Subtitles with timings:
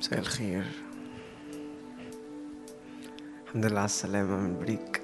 [0.00, 0.64] مساء الخير.
[3.46, 5.02] الحمد لله على السلامة من بريك.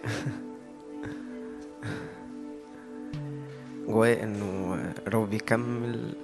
[3.87, 4.75] جوايا إنه
[5.07, 6.15] الرب بيكمل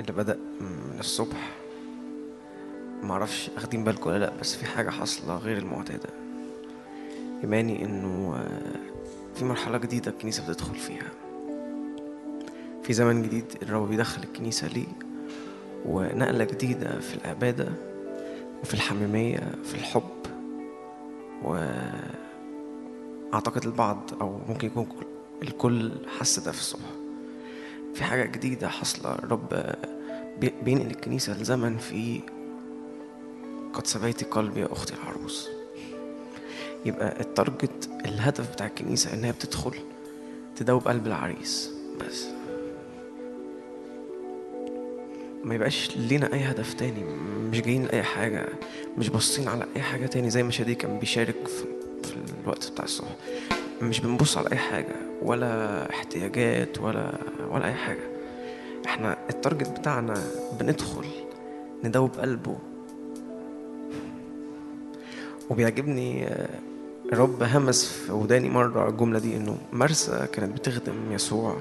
[0.00, 1.56] اللي بدأ من الصبح.
[3.02, 6.10] معرفش أخدين بالكم ولا لأ بس في حاجة حاصلة غير المعتادة.
[7.42, 8.44] إيماني إنه
[9.34, 11.10] في مرحلة جديدة الكنيسة بتدخل فيها.
[12.82, 15.05] في زمن جديد الرب بيدخل الكنيسة ليه؟
[15.86, 17.68] ونقلة جديدة في العبادة
[18.62, 20.02] وفي الحميمية في الحب
[23.32, 24.86] وأعتقد البعض أو ممكن يكون
[25.42, 26.80] الكل حس ده في الصبح.
[27.94, 29.16] في حاجة جديدة حاصلة
[30.40, 32.20] بي- بينقل الكنيسة لزمن فيه
[33.72, 35.48] قد سبيت قلبي يا أختي العروس.
[36.86, 39.72] يبقى ال target الهدف بتاع الكنيسة إنها بتدخل
[40.56, 42.26] تدوب قلب العريس بس.
[45.46, 47.04] ما يبقاش لينا أي هدف تاني
[47.50, 48.46] مش جايين لأي حاجة
[48.98, 51.64] مش باصين على أي حاجة تاني زي ما شادي كان بيشارك في,
[52.02, 53.16] في الوقت بتاع الصبح.
[53.82, 57.18] مش بنبص على أي حاجة ولا احتياجات ولا
[57.50, 58.10] ولا أي حاجة.
[58.86, 60.14] إحنا التارجت بتاعنا
[60.60, 61.04] بندخل
[61.84, 62.56] ندوب قلبه.
[65.50, 66.48] وبيعجبني آه،
[67.12, 71.56] الرب همس في وداني مرة الجملة دي إنه مرسى كانت بتخدم يسوع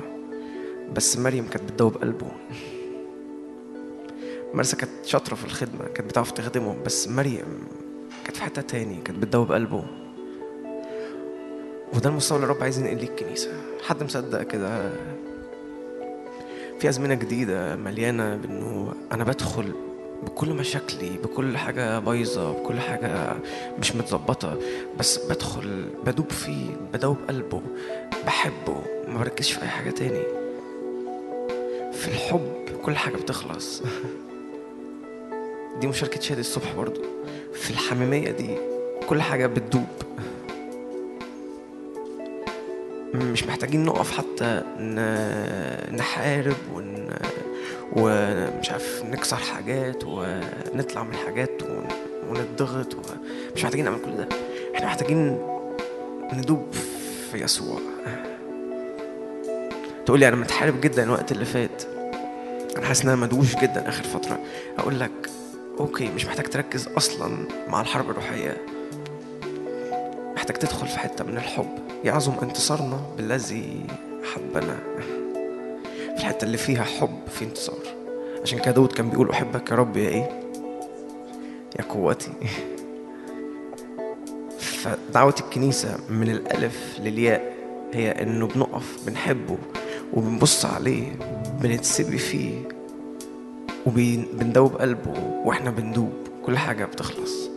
[0.95, 2.31] بس مريم كانت بتدوب قلبه.
[4.55, 7.67] مرسى كانت شاطرة في الخدمة كانت بتعرف تخدمه بس مريم
[8.23, 9.83] كانت في حتة تاني كانت بتدوب قلبه.
[11.93, 13.51] وده المستوى اللي الرب عايز ينقل ليه الكنيسة.
[13.83, 14.91] حد مصدق كده؟
[16.79, 19.73] في أزمنة جديدة مليانة بإنه أنا بدخل
[20.23, 23.35] بكل مشاكلي بكل حاجة بايظة بكل حاجة
[23.79, 24.57] مش متظبطة
[24.99, 27.61] بس بدخل بدوب فيه بدوب قلبه
[28.25, 30.23] بحبه ما بركزش في أي حاجة تاني.
[31.93, 33.83] في الحب كل حاجة بتخلص.
[35.81, 37.02] دي مشاركة شادي الصبح برضو.
[37.53, 38.58] في الحميمية دي
[39.09, 39.88] كل حاجة بتدوب.
[43.13, 44.62] مش محتاجين نقف حتى
[45.91, 47.09] نحارب ون...
[47.94, 51.88] ومش عارف نكسر حاجات ونطلع من حاجات ون...
[52.30, 52.97] ونضغط و...
[53.56, 54.28] مش محتاجين نعمل كل ده.
[54.75, 55.40] إحنا محتاجين
[56.34, 56.74] ندوب
[57.31, 57.80] في يسوع.
[60.06, 61.84] تقول لي أنا متحارب جدا الوقت اللي فات.
[62.78, 64.40] أنا حاسس إن أنا مدوش جدا آخر فترة.
[64.78, 65.12] أقول لك
[65.80, 67.38] أوكي مش محتاج تركز أصلا
[67.68, 68.58] مع الحرب الروحية.
[70.36, 71.80] محتاج تدخل في حتة من الحب.
[72.03, 73.86] يعظم انتصارنا بالذي
[74.34, 74.80] حبنا.
[76.16, 77.80] في الحتة اللي فيها حب في انتصار.
[78.44, 80.41] عشان كده داود كان بيقول أحبك يا رب يا إيه؟
[81.80, 82.31] يا قوتي.
[84.59, 87.56] فدعوة الكنيسة من الألف للياء
[87.94, 89.57] هي إنه بنقف بنحبه
[90.13, 91.12] وبنبص عليه
[91.62, 92.75] بنتسبي فيه.
[93.85, 96.13] وبندوب قلبه وإحنا بندوب.
[96.46, 97.50] كل حاجة بتخلص.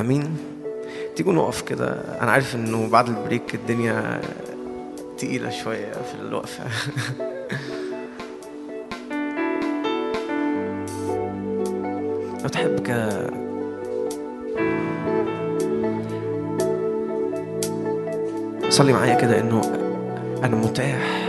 [0.00, 0.36] أمين؟
[1.16, 1.88] تيجوا نقف كده.
[2.20, 4.20] أنا عارف إنه بعد البريك الدنيا
[5.18, 6.64] تقيلة شوية في الوقفة.
[12.42, 13.30] لو تحب كده
[18.68, 19.60] صلي معايا كده إنه
[20.44, 21.27] أنا متاح.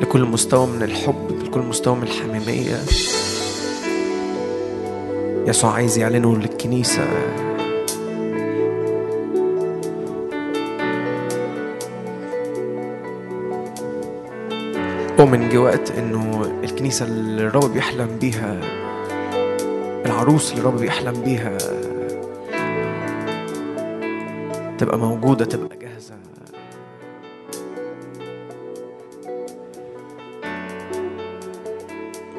[0.00, 2.76] لكل مستوى من الحب لكل مستوى من الحميمية.
[5.46, 7.06] يسوع عايز يعلنه للكنيسة.
[15.18, 18.60] ومن جه وقت إنه الكنيسة اللي الرب بيحلم بيها
[20.06, 21.58] العروس اللي الرب بيحلم بيها
[24.78, 25.73] تبقى موجودة تبقى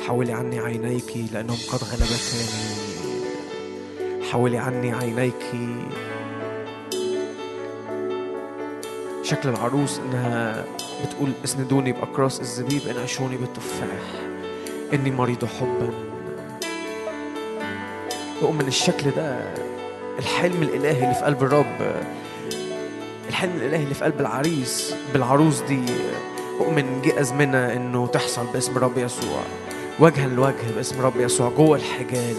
[0.07, 2.75] حولي عني عينيك لأنهم قد غلبتاني.
[4.31, 5.45] حولي عني عينيك
[9.23, 10.65] شكل العروس إنها
[11.05, 14.21] بتقول اسندوني بأكراس الزبيب انعشوني بالتفاح.
[14.93, 15.89] إني مريض حبا.
[18.41, 19.53] ومن الشكل ده
[20.19, 22.03] الحلم الإلهي اللي في قلب الرب.
[23.29, 25.85] الحلم الإلهي اللي في قلب العريس بالعروس دي.
[26.59, 29.43] أؤمن جه أزمنة إنه تحصل باسم رب يسوع.
[29.99, 32.35] وجها لوجه باسم رب يسوع جوه الحجال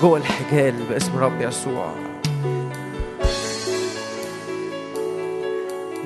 [0.00, 1.94] جوه الحجال باسم رب يسوع.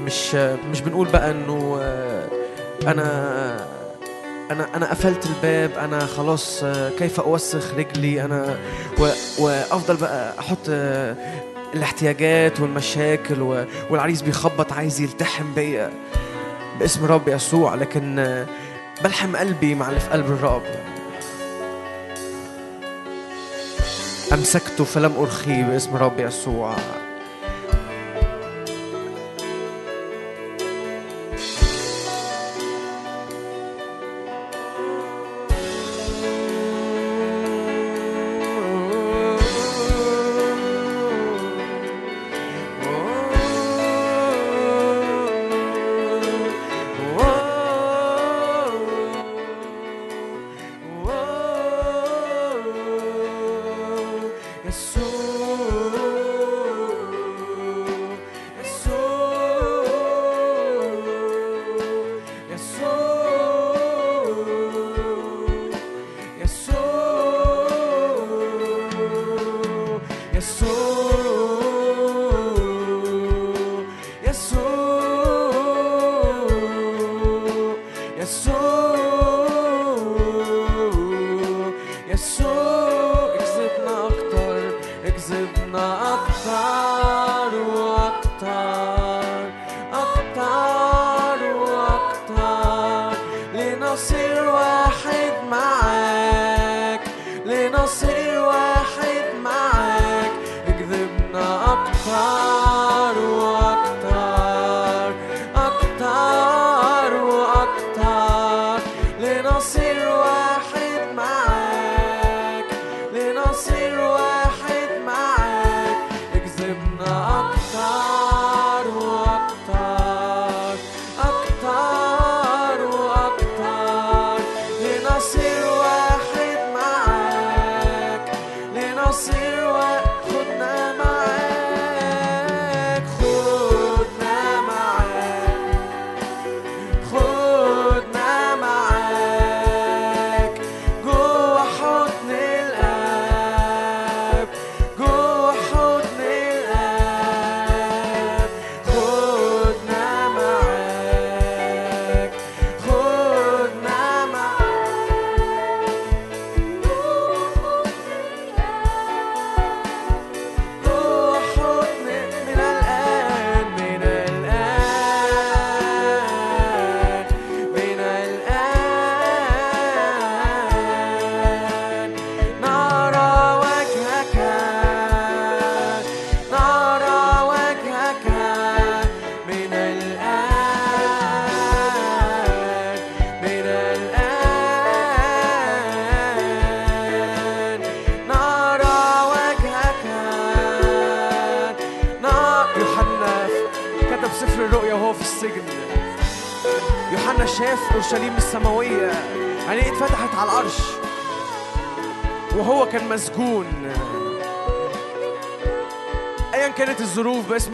[0.04, 0.34] مش
[0.70, 2.28] مش بنقول بقى إنه آه،
[2.86, 3.66] أنا
[4.50, 6.64] أنا أنا قفلت الباب أنا خلاص
[6.98, 8.58] كيف أوسخ رجلي أنا
[9.00, 10.34] و- وأفضل بقى
[10.68, 11.16] آه،
[11.74, 15.90] الاحتياجات والمشاكل والعريس بيخبط عايز يلتحم بيا
[16.80, 18.44] باسم رب يسوع لكن
[19.02, 20.62] بلحم قلبي مع اللي في قلب الرب
[24.32, 26.76] أمسكته فلم أرخيه باسم رب يسوع.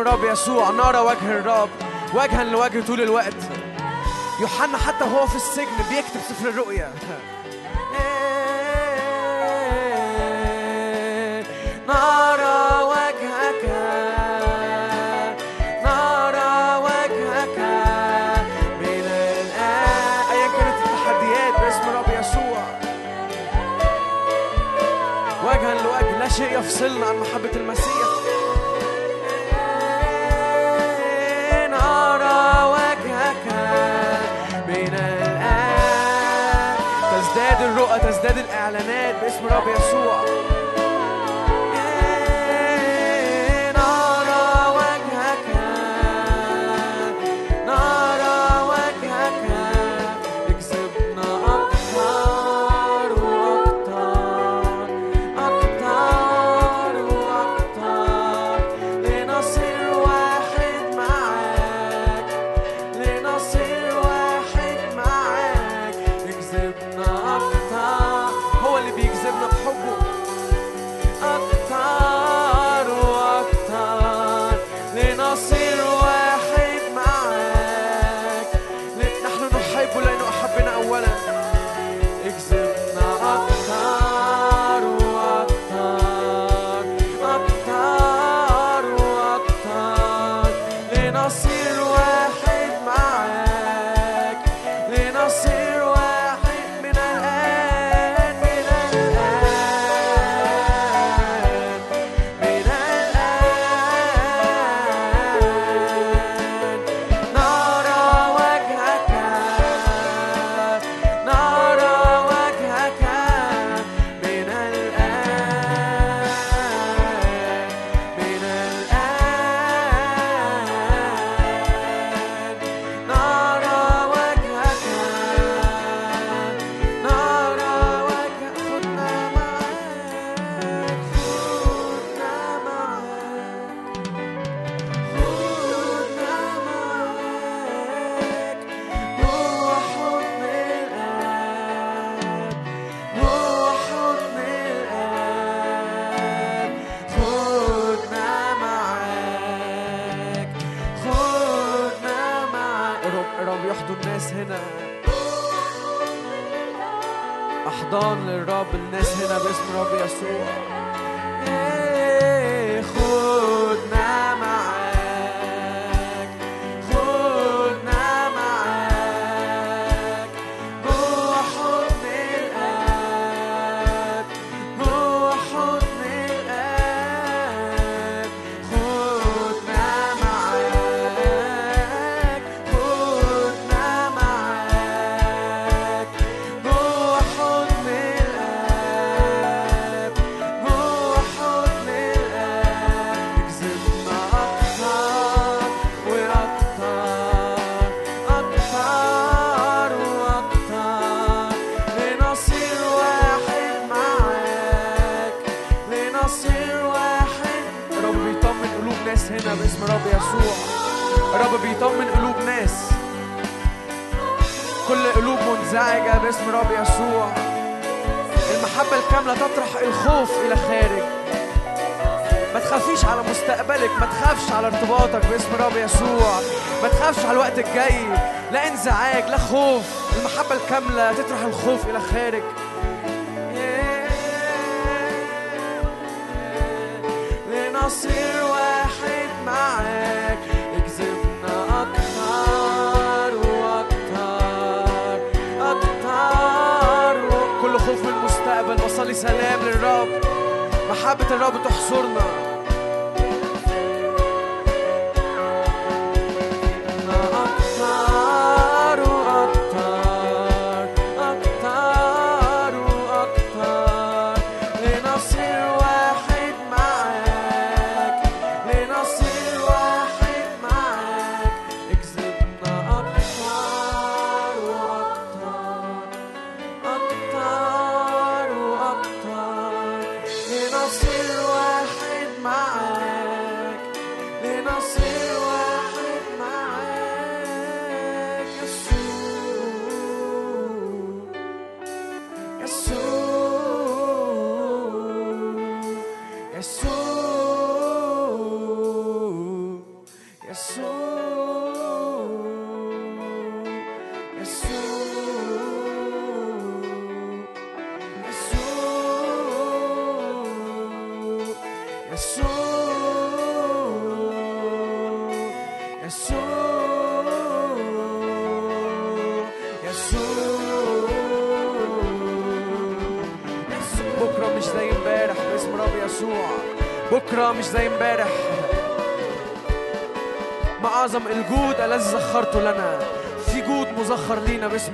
[0.01, 1.69] باسم الرب يسوع نرى وجه الرب
[2.15, 3.35] وجها لوجه طول الوقت.
[4.41, 6.93] يوحنا حتى وهو في السجن بيكتب سفر الرؤيا.
[11.89, 13.65] نرى وجهك
[15.85, 17.59] نرى وجهك
[18.81, 20.25] من الآن.
[20.31, 22.65] أيا كانت التحديات باسم الرب يسوع.
[25.45, 28.00] وجها لوجه لا شيء يفصلنا عن محبة المسيح.
[38.03, 40.60] تزداد الإعلانات باسم رب يسوع.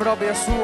[0.06, 0.55] obra é.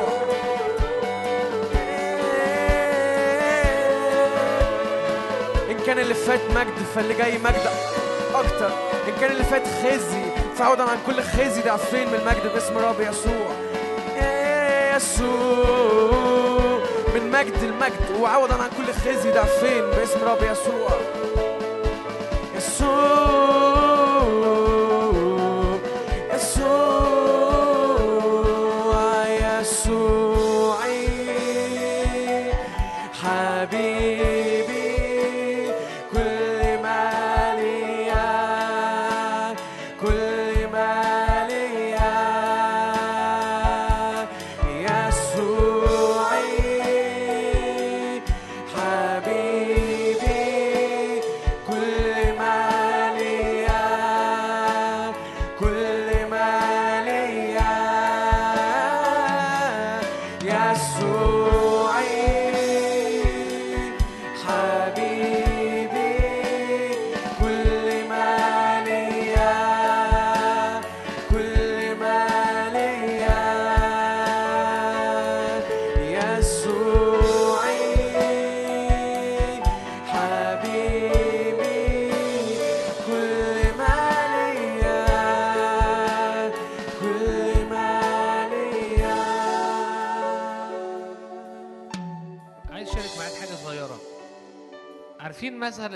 [95.72, 95.90] أسهل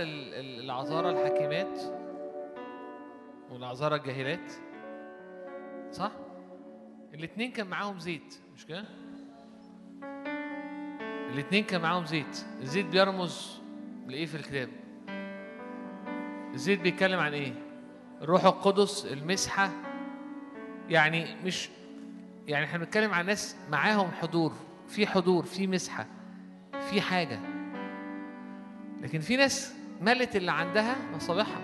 [0.65, 1.81] العذارى الحكيمات
[3.51, 4.53] والعذارى الجاهلات
[5.93, 6.13] صح؟
[7.15, 8.85] الاتنين كان معاهم زيت مش كده؟
[11.33, 13.61] الاتنين كان معاهم زيت الزيت بيرمز
[14.07, 14.69] لإيه في الكتاب؟
[16.55, 17.53] الزيت بيتكلم عن إيه؟
[18.23, 19.71] الروح القدس المسحة
[20.89, 21.69] يعني مش
[22.47, 24.53] يعني إحنا بنتكلم عن ناس معاهم حضور
[24.89, 26.07] في حضور في مسحة
[26.91, 27.56] في حاجة
[29.07, 31.61] لكن في ناس ملت اللي عندها مصابيحها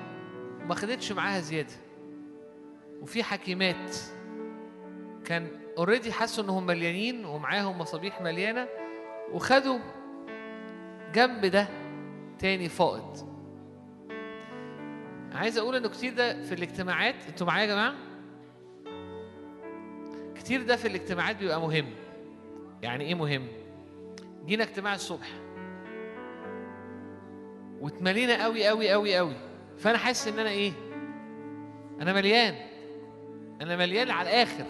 [0.64, 1.72] وما خدتش معاها زيادة.
[3.00, 3.96] وفي حكيمات
[5.24, 8.68] كان اوريدي حسوا إنهم مليانين ومعاهم مصابيح مليانة
[9.32, 9.78] وخدوا
[11.14, 11.68] جنب ده
[12.38, 13.28] تاني فائض.
[15.32, 17.94] عايز أقول إنه كتير ده في الاجتماعات أنتوا معايا يا جماعة؟
[20.34, 21.86] كتير ده في الاجتماعات بيبقى مهم.
[22.82, 23.48] يعني إيه مهم؟
[24.46, 25.41] جينا اجتماع الصبح.
[27.82, 29.36] واتملينا قوي قوي قوي قوي.
[29.78, 30.72] فأنا حاسس إن أنا إيه؟
[32.00, 32.54] أنا مليان.
[33.60, 34.64] أنا مليان على الآخر.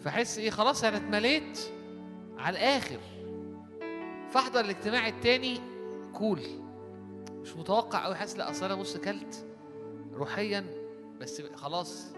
[0.00, 1.58] فحس إيه؟ خلاص أنا اتمليت
[2.38, 2.98] على الآخر.
[4.30, 5.60] فأحضر الاجتماع التاني
[6.14, 6.40] كول.
[7.30, 9.46] مش متوقع قوي حاسس لا أصل أنا بص كلت
[10.12, 10.64] روحيا
[11.20, 12.14] بس خلاص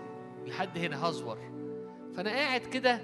[0.46, 1.38] لحد هنا هزور.
[2.16, 3.00] فأنا قاعد كده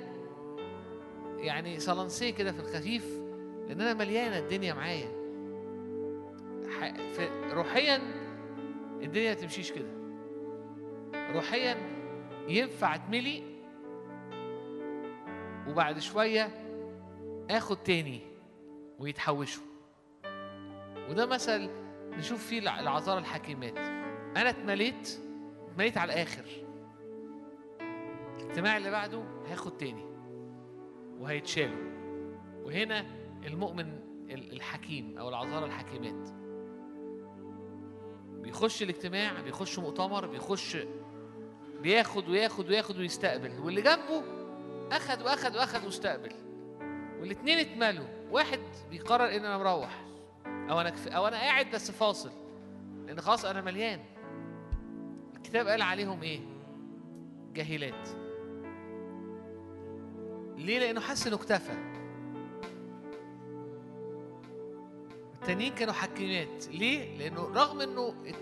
[1.38, 3.20] يعني صلنسيه كده في الخفيف
[3.68, 5.15] لأن أنا مليانة الدنيا معايا.
[7.52, 7.96] روحيا
[9.02, 9.88] الدنيا تمشيش كده.
[11.34, 11.76] روحيا
[12.48, 13.42] ينفع اتملي
[15.68, 16.48] وبعد شوية
[17.50, 18.20] آخد تاني
[18.98, 19.62] ويتحوشوا
[21.10, 21.70] وده مثل
[22.18, 23.78] نشوف فيه الع- العذارى الحكيمات.
[24.36, 25.20] أنا اتمليت
[25.68, 26.44] اتمليت على الآخر.
[28.40, 30.04] الاجتماع اللي بعده هياخد تاني
[31.20, 31.86] وهيتشالوا
[32.64, 33.04] وهنا
[33.46, 33.88] المؤمن
[34.30, 36.28] ال- الحكيم أو العذارى الحكيمات.
[38.46, 40.76] بيخش الاجتماع بيخش مؤتمر بيخش
[41.80, 43.58] بياخد وياخد وياخد ويستقبل.
[43.60, 44.22] واللي جنبه
[44.92, 46.32] أخد وأخد وأخد واستقبل
[47.20, 48.06] والاتنين اتملوا.
[48.30, 50.04] واحد بيقرر إن أنا مروح.
[50.46, 50.92] أو أنا.
[51.08, 52.30] أو أنا قاعد بس فاصل.
[53.06, 54.00] لأن خلاص أنا مليان.
[55.36, 56.40] الكتاب قال عليهم إيه؟
[57.54, 58.08] جاهلات.
[60.56, 61.95] ليه؟ لأنه حس إنه اكتفى.
[65.46, 66.66] التانيين كانوا حكيمات.
[66.68, 68.34] ليه؟ لأنه رغم ات-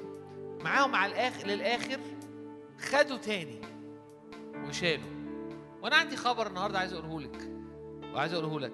[0.65, 2.01] معاهم على الآخر للآخر
[2.79, 3.61] خدوا تاني
[4.69, 5.11] وشالوا.
[5.83, 7.51] وأنا عندي خبر النهارده عايز أقوله لك.
[8.15, 8.73] وعايز أقوله لك.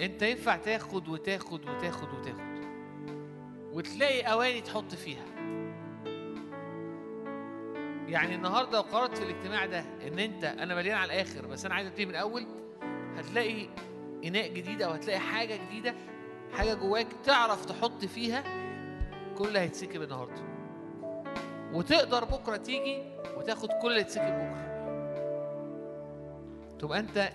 [0.00, 2.56] أنت ينفع تاخد وتاخد وتاخد وتاخد.
[3.72, 5.24] وتلاقي أواني تحط فيها.
[8.08, 11.74] يعني النهارده لو قررت في الاجتماع ده إن انت أنا مليان على الآخر بس أنا
[11.74, 12.46] عايز أبتدي من الأول
[13.16, 13.68] هتلاقي
[14.24, 15.94] إناء جديد أو هتلاقي حاجة جديدة
[16.52, 18.42] حاجة جواك تعرف تحط فيها
[19.38, 20.42] كل اللي هيتسكب النهارده.
[21.72, 23.02] وتقدر بكرة تيجي
[23.36, 24.66] وتاخد كل اللي هيتسكب بكرة.
[26.78, 27.28] تبقى أنت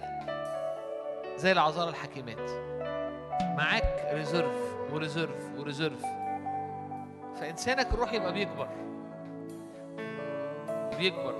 [1.36, 2.52] زي العذارى الحكيمات.
[3.58, 6.06] معاك reserve و reserve و reserve
[7.39, 8.67] فإنسانك الروحي يبقى بيكبر.
[10.97, 11.36] بيكبر.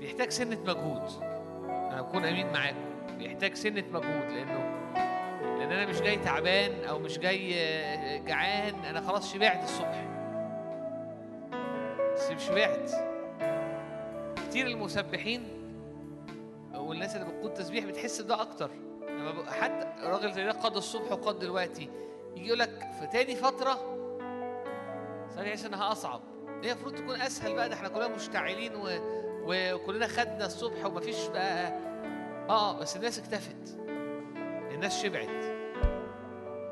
[0.00, 1.02] بيحتاج سنة مجهود.
[1.68, 3.16] أنا بكون أمين معاكم.
[3.18, 4.83] بيحتاج سنة مجهود لأنه
[5.64, 8.84] لأن أنا مش جاي تعبان أو مش جاي آه، جعان.
[8.84, 10.04] أنا خلاص شبعت الصبح.
[12.14, 12.90] بس مش شبعت.
[14.48, 15.42] كتير المسبحين
[16.74, 18.70] والناس اللي بتقود تسبيح بتحس بده أكتر.
[19.08, 21.90] لما حد راجل زي ده قاد الصبح وقاد دلوقتي.
[22.36, 23.74] يجي يقول لك في تاني فترة؟
[25.34, 26.20] صار يحس انها اصعب
[26.62, 27.68] هي المفروض تكون أسهل بقى.
[27.68, 28.88] ده إحنا كلنا مشتعلين و...
[29.74, 31.72] وكلنا خدنا الصبح ومفيش بقى
[32.48, 33.78] آه بس الناس اكتفت.
[34.74, 35.53] الناس شبعت.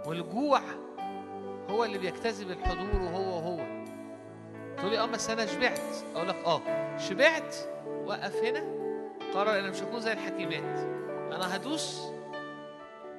[0.06, 0.60] والجوع
[1.70, 3.82] هو اللي بيجتذب الحضور وهو وهو.
[4.76, 5.80] تقولي آه بس أنا شبعت.
[6.14, 6.60] أقول لك آه
[6.98, 8.82] شبعت وقف هنا.
[9.34, 10.78] قرر أنا مش هكون زي الحكيمات.
[11.34, 12.02] أنا هدوس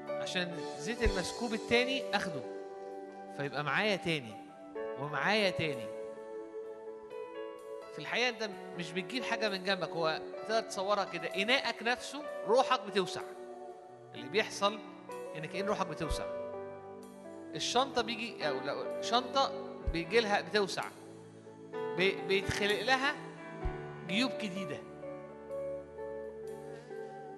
[0.10, 2.42] عشان زيت المسكوب التاني أخده.
[3.38, 4.34] فيبقى معايا تاني
[5.00, 5.86] ومعايا تاني.
[7.94, 11.28] في الحقيقة أنت مش بتجيب حاجة من جنبك هو تقدر تصورها كده.
[11.36, 13.22] إناءك نفسه روحك بتوسع.
[14.16, 14.80] اللي بيحصل
[15.38, 16.43] إن كأن روحك بتوسع.
[17.56, 19.52] الشنطة بيجي أو لو شنطه
[19.92, 20.84] بيجي لها بتوسع.
[21.98, 23.16] بي- بيتخلق لها
[24.08, 24.78] جيوب جديدة.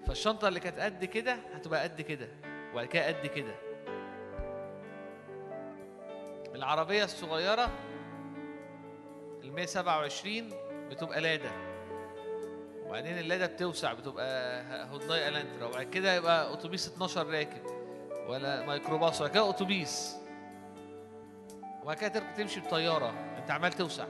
[0.07, 2.27] فالشنطة اللي كانت قد كده هتبقى قد كده
[2.73, 3.55] وبعد كده قد كده.
[6.55, 7.69] العربية الصغيرة
[9.43, 10.49] ال 127
[10.89, 11.51] بتبقى لادا.
[12.85, 15.67] وبعدين اللادا بتوسع بتبقى هيونداي إلنترا.
[15.67, 17.74] وبعد كده يبقى اتوبيس 12 راكب.
[18.27, 20.17] ولا ميكروباص وبعد كده أتوبيس.
[21.83, 23.09] وبعد كده تمشي بطيارة.
[23.37, 24.05] أنت عمال توسع.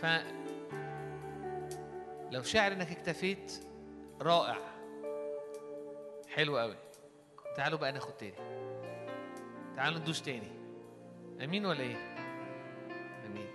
[0.00, 0.06] ف
[2.30, 3.64] لو شاعر إنك اكتفيت
[4.22, 4.58] رائع.
[6.28, 6.76] حلو قوي
[7.56, 8.36] تعالوا بقى ناخد تاني.
[9.76, 10.50] تعالوا ندوس تاني.
[11.44, 11.96] آمين ولا إيه؟
[13.26, 13.48] أمين.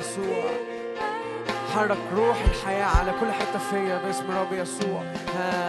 [0.00, 0.50] يسوع.
[1.74, 5.02] حرك روح الحياة على كل حتة فيا باسم الرب يسوع.
[5.36, 5.67] ها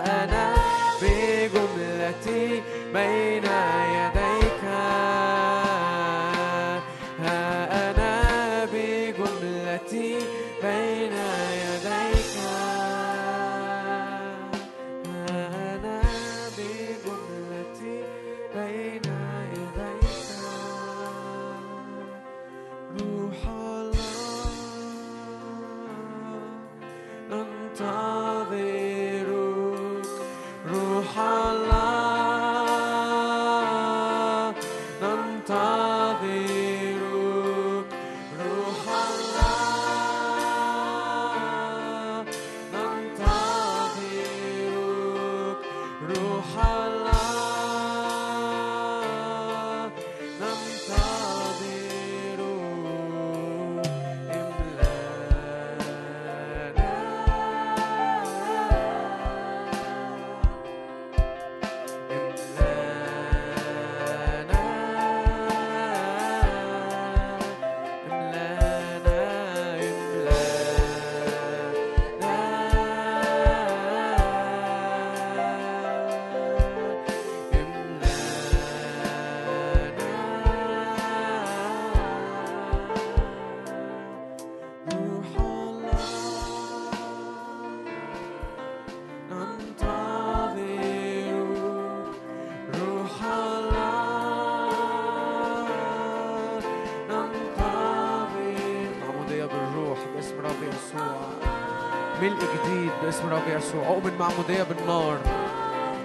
[103.70, 105.18] يسوع أؤمن معمودية بالنار.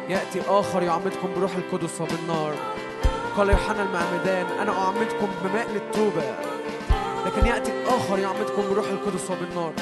[0.08, 2.54] يأتي آخر يعمدكم بروح القدس وبالنار.
[3.36, 6.34] قال يوحنا المعمدان أنا أعمدكم بماء للتوبة.
[7.26, 9.72] لكن يأتي آخر يعمدكم بروح القدس وبالنار.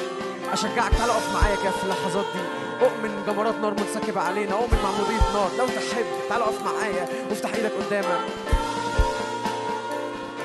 [0.53, 2.41] أشجعك تعالى أقف معايا كده في اللحظات دي.
[2.87, 5.51] أؤمن جمرات نار منسكبة علينا أؤمن معمودية نار.
[5.59, 7.09] لو تحب تعالى أقف معايا.
[7.31, 8.21] وافتح إيدك قدامك.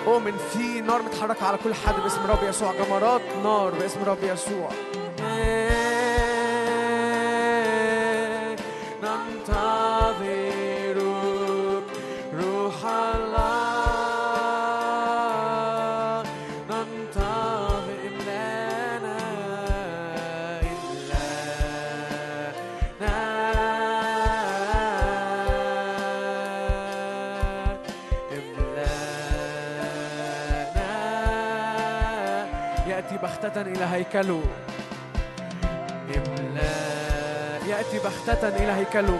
[0.07, 2.73] أؤمن في نار متحركة على كل حد باسم رب يسوع.
[2.73, 4.69] جمرات نار باسم رب يسوع.
[34.07, 34.41] هيكله
[36.15, 39.19] إملا يأتي بختة إلى هيكله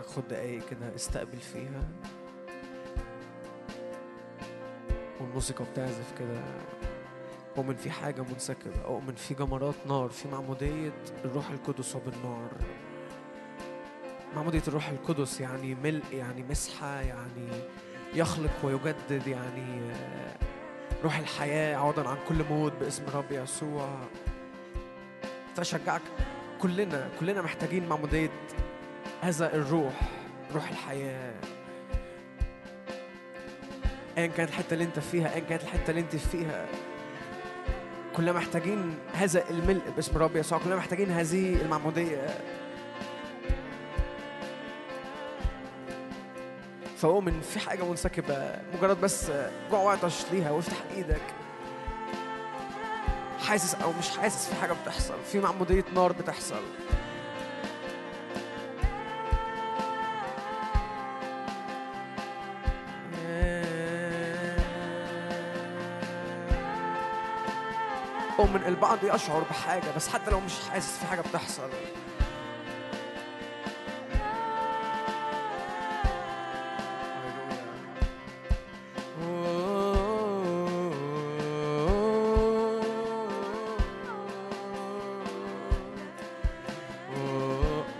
[0.00, 1.88] أشجعك خد دقايق كده استقبل فيها.
[5.20, 6.40] والموسيقى بتعزف كده.
[7.56, 8.84] أؤمن في حاجة منسكبة.
[8.84, 10.08] أؤمن في جمرات نار.
[10.08, 10.92] في معمودية
[11.24, 12.50] الروح القدس وبالنار.
[14.36, 17.48] معمودية الروح القدس يعني ملء يعني مسحة يعني
[18.14, 20.36] يخلق ويجدد يعني آه،
[21.04, 21.76] روح الحياة.
[21.76, 23.98] عوضا عن كل موت باسم رب يسوع.
[25.56, 26.02] فأشجعك.
[26.62, 28.30] كلنا كلنا محتاجين معمودية
[29.22, 29.92] هذا الروح
[30.54, 31.32] روح الحياة.
[34.18, 36.66] ايا كانت الحتة اللي أنت فيها؟ ايا كانت الحتة اللي أنت فيها؟
[38.16, 40.58] كلنا محتاجين هذا الملء باسم رب يسوع.
[40.58, 42.26] كلنا محتاجين هذه المعمودية.
[46.96, 48.56] فأؤمن في حاجة منسكبة.
[48.78, 49.30] مجرد بس
[49.70, 50.50] جوع وعطش ليها.
[50.50, 51.22] وافتح إيدك.
[53.38, 55.14] حاسس أو مش حاسس في حاجة بتحصل.
[55.32, 56.62] في معمودية نار بتحصل.
[68.40, 71.70] أؤمن البعض يشعر بحاجة بس حتى لو مش حاسس في حاجة بتحصل.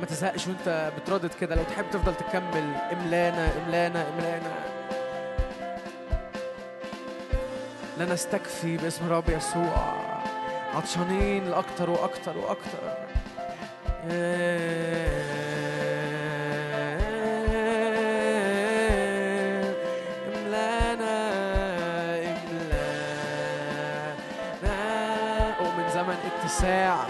[0.01, 2.75] ما تزهقش وأنت بتردد كده لو تحب تفضل تكمل.
[2.93, 4.53] املانا املانا املانا.
[7.99, 10.00] لا نستكفي باسم رب يسوع.
[10.75, 12.79] عطشانين لأكتر وأكتر وأكتر.
[20.35, 21.17] املانا
[22.33, 22.87] املانا.
[25.61, 27.07] أؤمن زمن اتساع.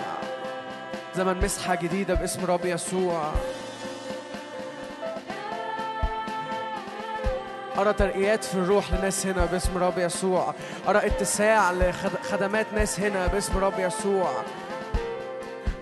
[1.15, 3.33] زمن مسحة جديدة باسم رب يسوع.
[7.81, 10.55] أرى ترقيات في الروح لناس هنا باسم رب يسوع.
[10.89, 14.31] أرى اتساع لخدمات ناس هنا باسم رب يسوع.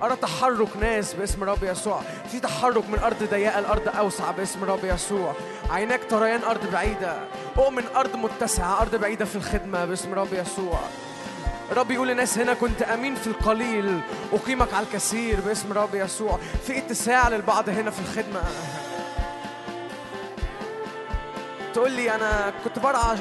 [0.03, 2.01] أرى تحرك ناس باسم رب يسوع.
[2.30, 5.34] في تحرك من أرض ضيقة لأرض أوسع باسم رب يسوع.
[5.70, 7.16] عيناك تريان أرض بعيدة.
[7.57, 10.80] أؤمن أرض متسعة أرض بعيدة في الخدمة باسم رب يسوع.
[11.76, 14.01] رب يقول للناس هنا كنت أمين في القليل.
[14.32, 16.38] أقيمك على الكثير باسم رب يسوع.
[16.66, 18.42] في اتساع للبعض هنا في الخدمة.
[21.79, 23.18] تقول لي أنا كنت برعى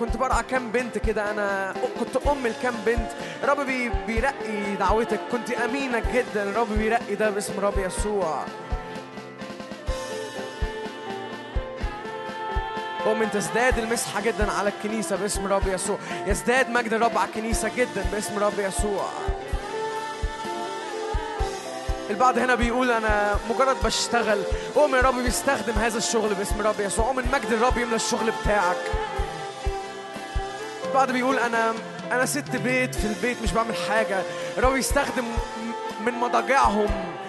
[0.00, 3.08] كنت برعى كام بنت كده أنا كنت أم لكام بنت.
[3.44, 5.20] رب بي بيرقي دعوتك.
[5.32, 6.52] كنت أمينة جدا.
[6.56, 8.44] رب بيرقي ده باسم رب يسوع.
[13.06, 15.98] أؤمن تزداد المسحة جدا على الكنيسة باسم رب يسوع.
[16.26, 19.08] يزداد مجد الرب على الكنيسة جدا باسم رب يسوع.
[22.10, 24.42] البعض هنا بيقول أنا مجرد بشتغل.
[24.76, 27.06] أؤمن الرب بيستخدم هذا الشغل باسم رب يسوع.
[27.06, 28.76] أؤمن مجد الرب يملى الشغل بتاعك.
[30.84, 31.74] البعض بيقول أنا
[32.12, 34.22] أنا ست بيت في البيت مش بعمل حاجة.
[34.58, 35.24] الرب يستخدم
[36.06, 36.86] من مضاجعهم.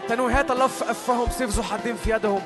[0.09, 2.41] تنويهات الله في أفهم سيف ذو حدين في يدهم.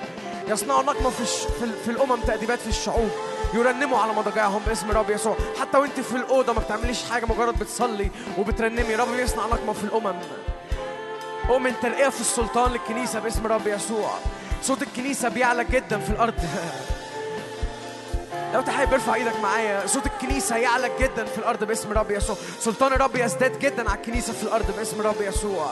[0.48, 1.36] يصنعوا نقمة في, الش...
[1.60, 1.74] في, ال...
[1.86, 3.10] في الأمم تأديبات في الشعوب.
[3.54, 5.36] يرنموا على مضاجعهم باسم رب يسوع.
[5.62, 8.96] حتى وأنت في الأوضة ما بتعمليش حاجة مجرد بتصلي وبترنمي.
[8.96, 10.16] رب يصنع نقمة في الأمم.
[11.52, 14.14] أؤمن ترقية في السلطان للكنيسة باسم رب يسوع.
[14.64, 16.34] صوت الكنيسة بيعلى جدا في الأرض.
[18.54, 19.88] لو حابب ارفع إيدك معايا.
[19.88, 22.36] صوت الكنيسة يعلى جدا في الأرض باسم رب يسوع.
[22.60, 25.72] سلطان الرب يزداد جدا على الكنيسة في الأرض باسم رب يسوع.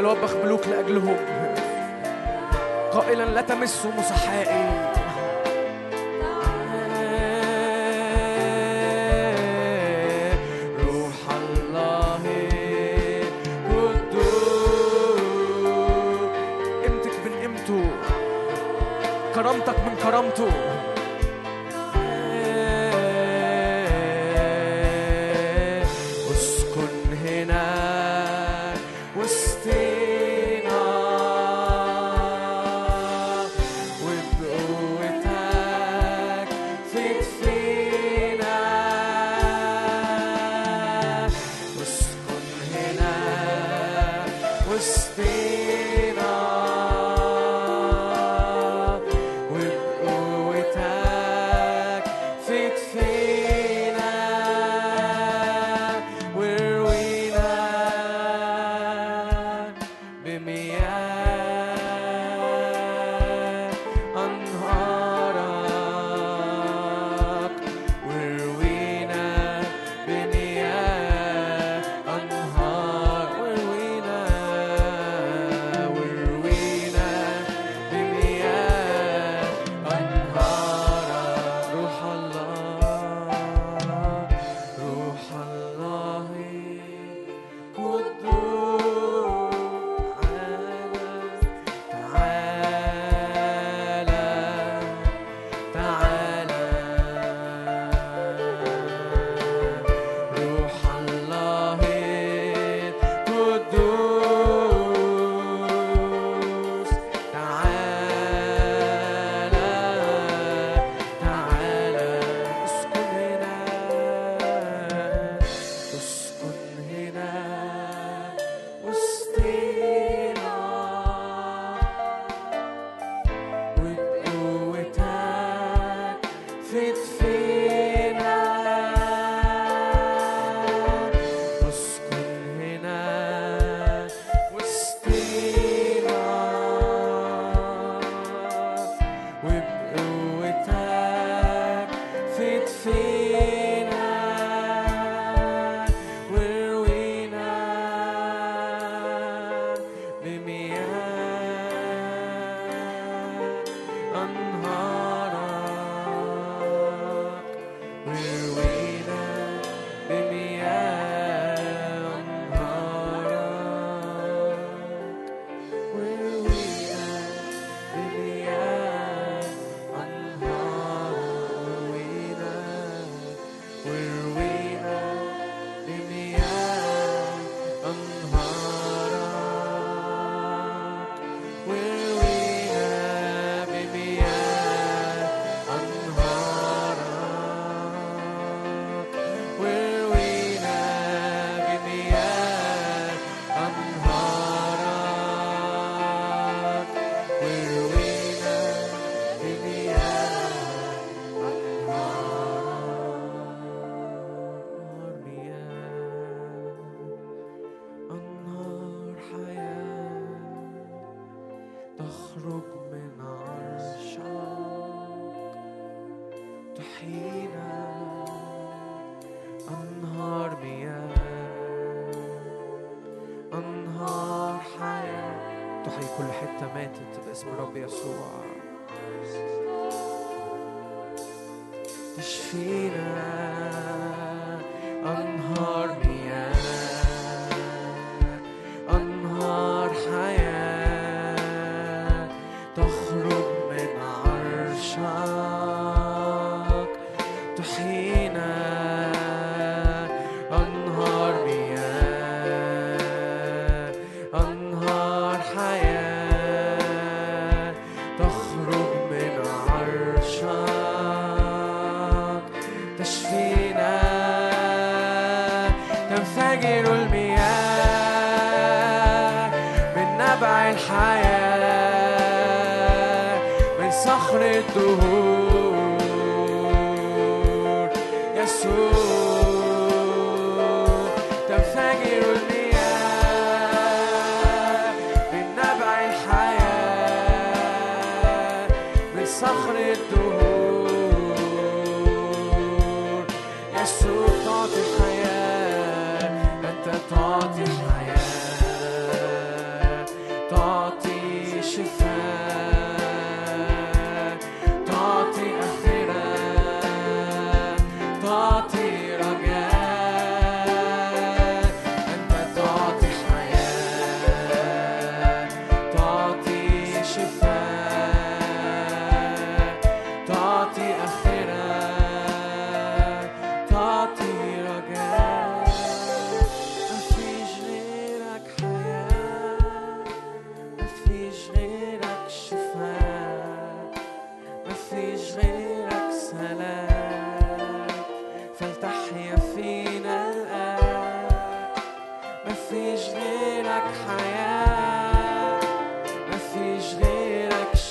[0.00, 1.16] يظلمهم بل وبخ ملوك لأجلهم.
[2.92, 4.90] قائلا لا تمسوا مسحائي.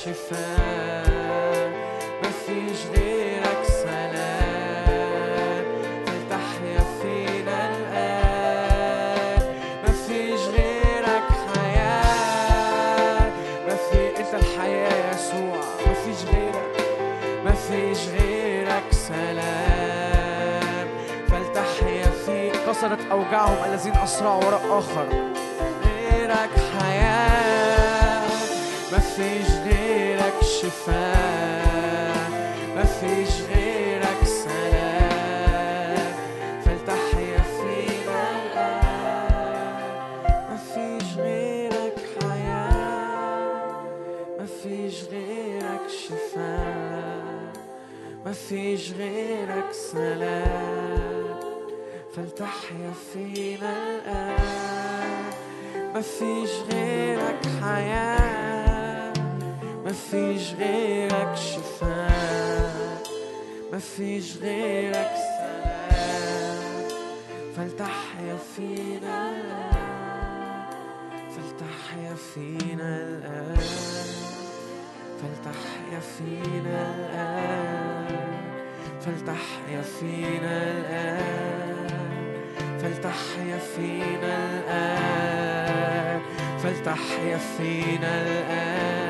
[0.06, 1.70] غيرك شفاء
[2.24, 5.66] مفيش غيرك سلام.
[6.06, 9.42] فلتحيا فينا الآن.
[9.88, 11.24] مفيش غيرك
[11.56, 13.32] حياة.
[13.68, 16.76] مفي أنت الحياة يا يسوع مفيش غيرك
[17.46, 20.88] مفيش غيرك سلام.
[21.28, 22.54] فلتحيا فيك.
[22.70, 25.08] كسرت أوجاعهم الذين أسرعوا وراء آخر.
[28.94, 32.30] مفيش غيرك شفاء
[32.76, 36.14] مفيش غيرك سلام.
[36.66, 39.76] فلتحيا فينا الآن.
[40.54, 43.72] مفيش غيرك حياة
[44.40, 47.54] مفيش غيرك شفاء
[48.26, 51.40] مفيش غيرك سلام.
[52.16, 55.30] فلتحيا فينا الآن.
[55.96, 58.59] مفيش غيرك حياة.
[59.90, 63.02] مفيش غيرك شفاء
[63.74, 66.60] مفيش غيرك سلام
[67.58, 70.70] فالتح يا فينا الآن
[71.32, 73.58] فالتح يا فينا الآن
[75.22, 75.62] فالتح
[75.94, 78.18] يا فينا الآن
[79.02, 81.88] فالتح يا فينا الآن
[82.82, 86.22] فالتح يا فينا الآن
[86.64, 89.09] فالتح يا فينا الآن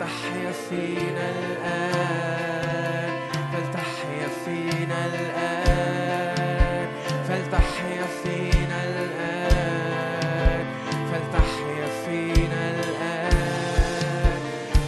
[0.00, 3.10] فلتحيا فينا الآن
[3.52, 6.88] فلتحيا فينا الآن
[7.28, 10.64] فلتحيا فينا الآن
[11.12, 14.40] فلتحيا فينا الآن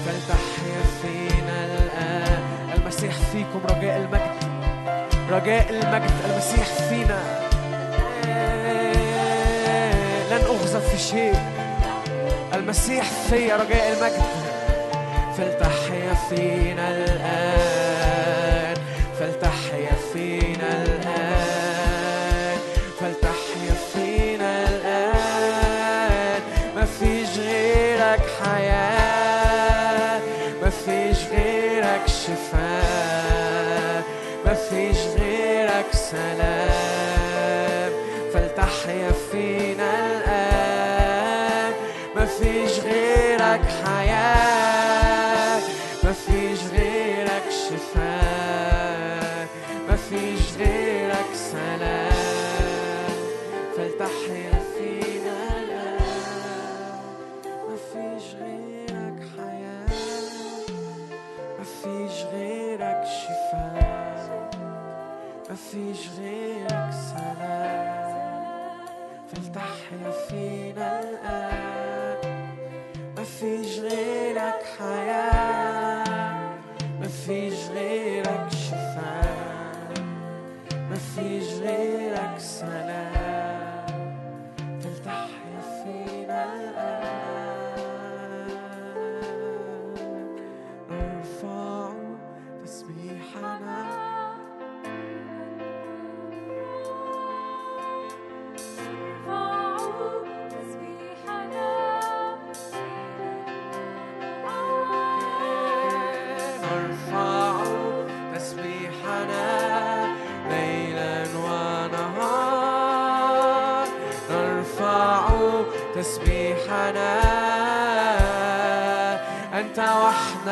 [0.06, 2.42] فلتحيا فينا الآن.
[2.76, 4.34] المسيح فيكم رجاء المجد
[5.30, 7.20] رجاء المجد المسيح فينا.
[10.30, 11.34] لن أغزى في شيء.
[12.54, 14.41] المسيح في رجاء المجد.
[15.43, 17.61] فلتحيا فينا الآن.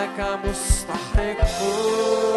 [0.00, 2.29] إنك مستحق.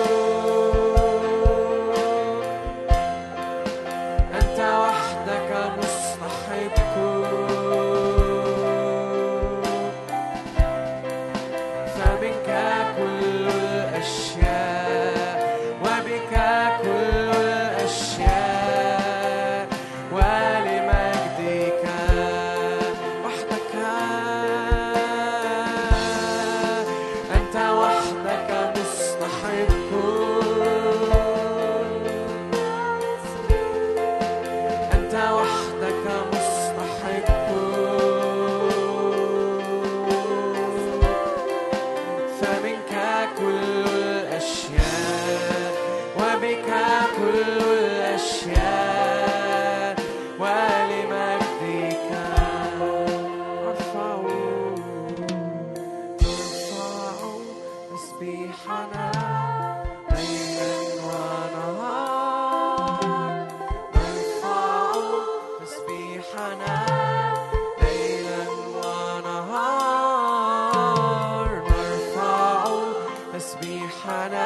[74.03, 74.42] Shana.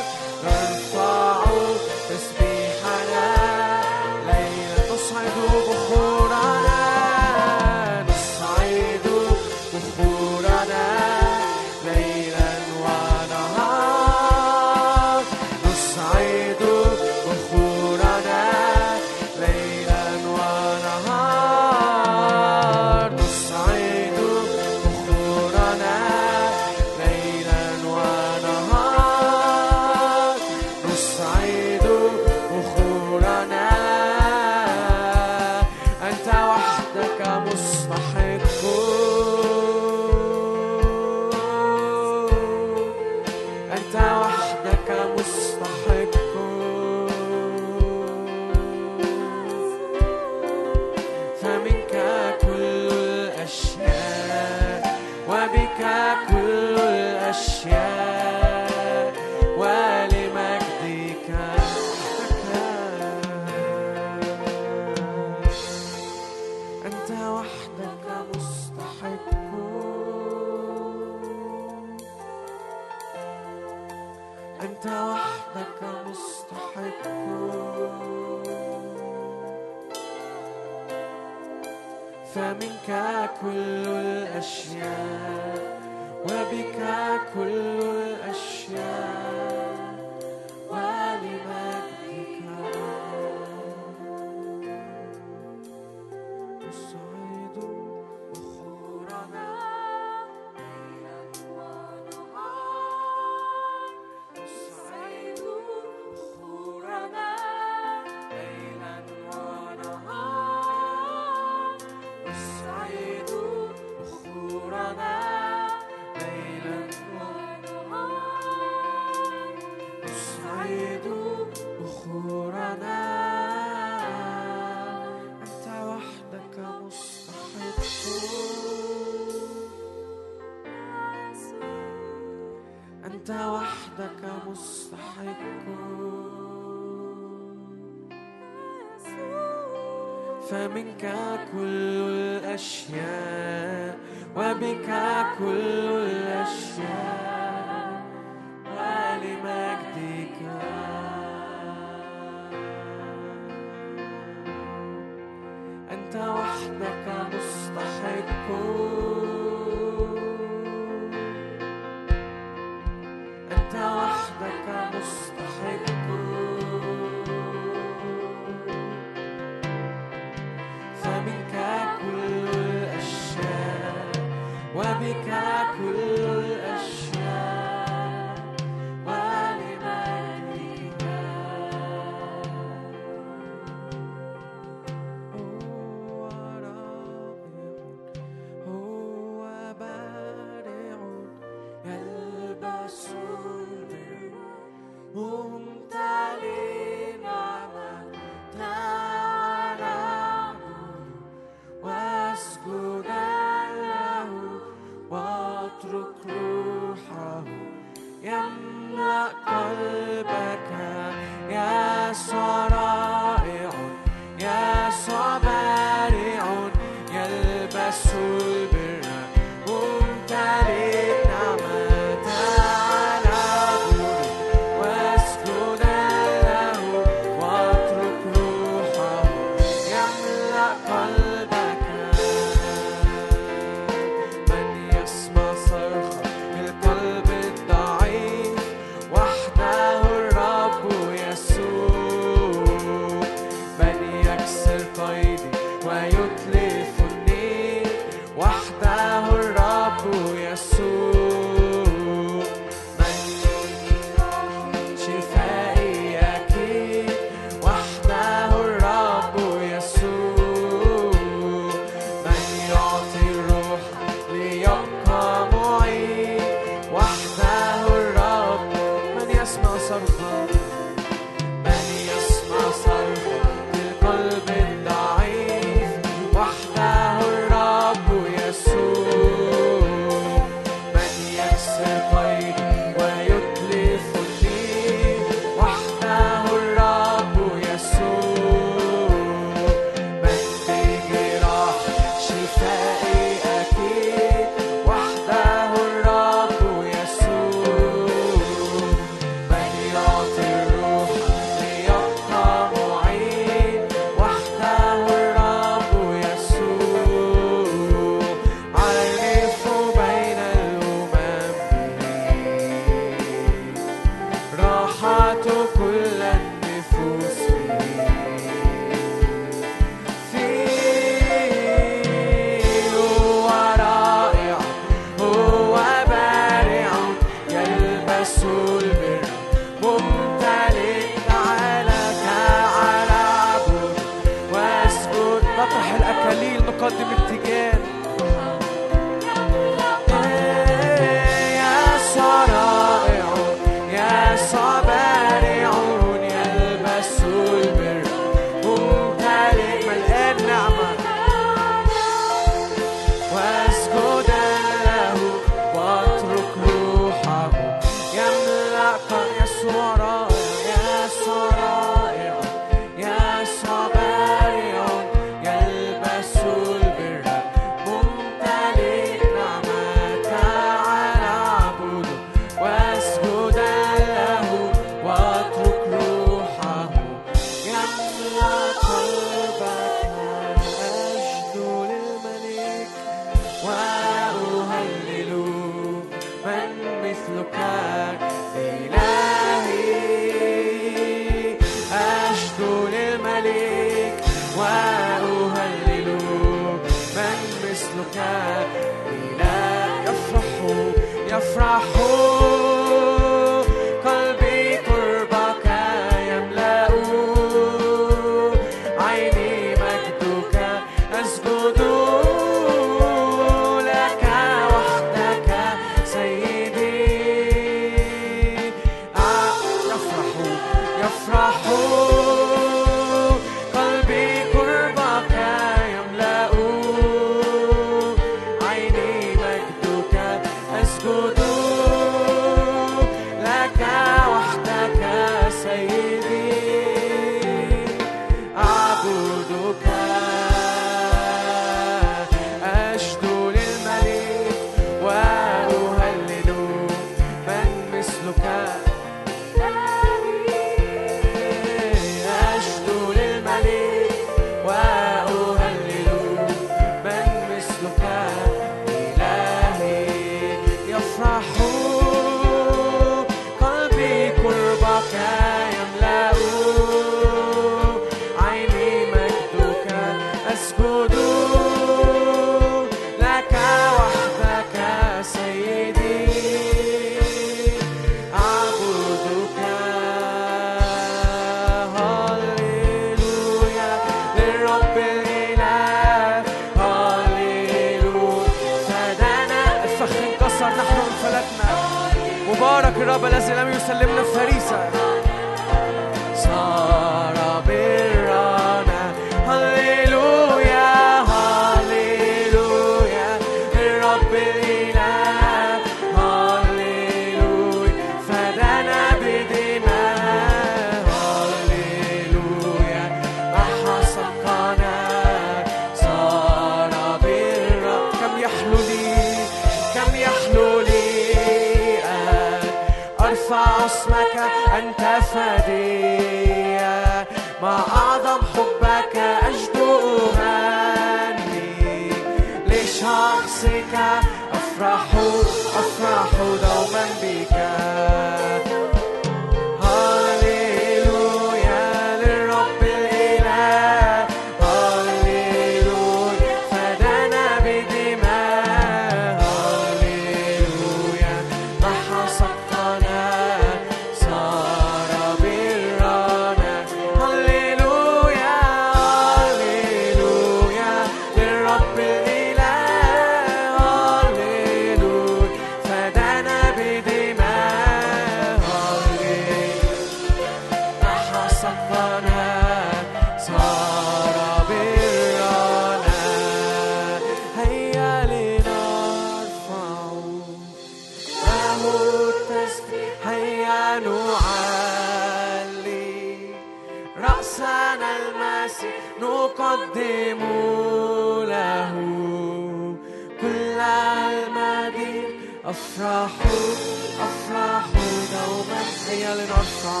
[595.68, 596.72] افرحوا
[597.20, 600.00] افرحوا دوما هيا لنرفع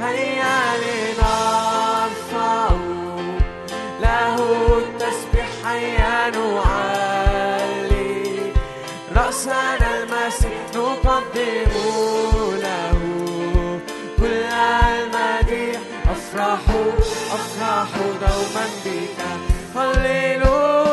[0.00, 2.68] هيا لنرفع
[4.00, 4.36] له
[4.78, 8.16] التسبيح هيا نعلي.
[9.16, 11.72] رأسنا المسيح نقدم
[12.62, 13.00] له.
[14.18, 15.80] كل المديح
[16.10, 16.92] افرحوا
[17.32, 19.18] افرحوا دوما بك.
[19.76, 20.85] هللويا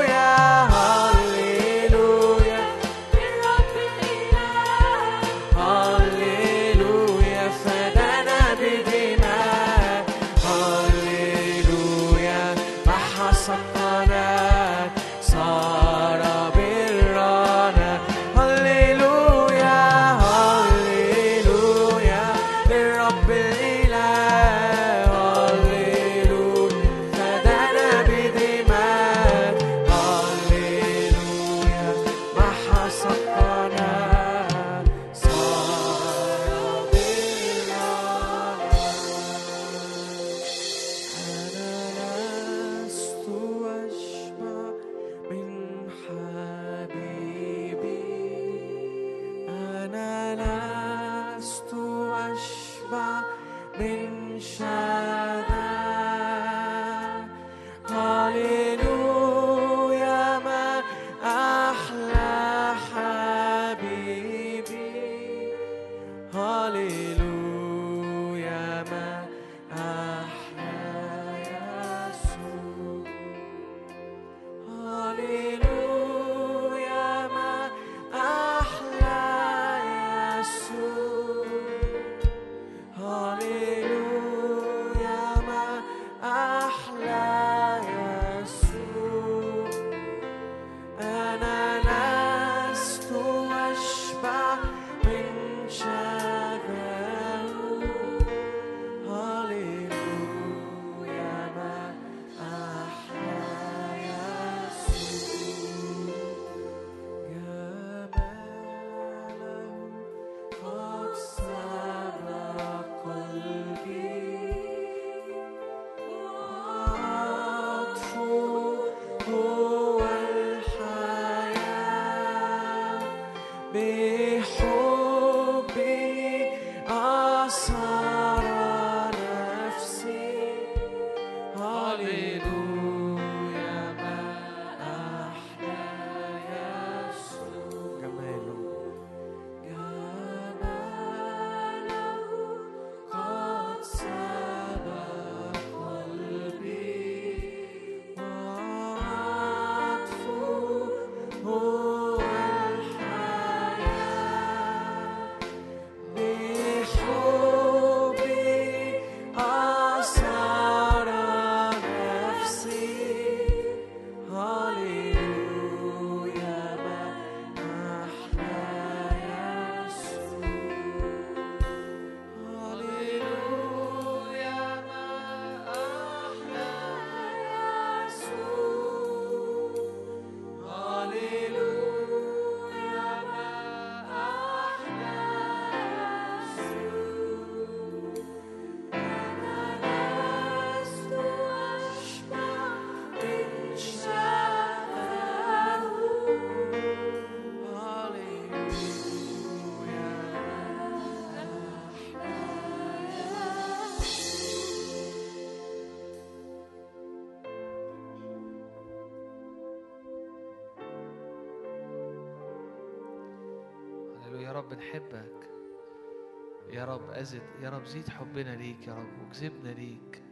[217.84, 220.23] رب زيد حبنا ليك يا رب وجذبنا ليك.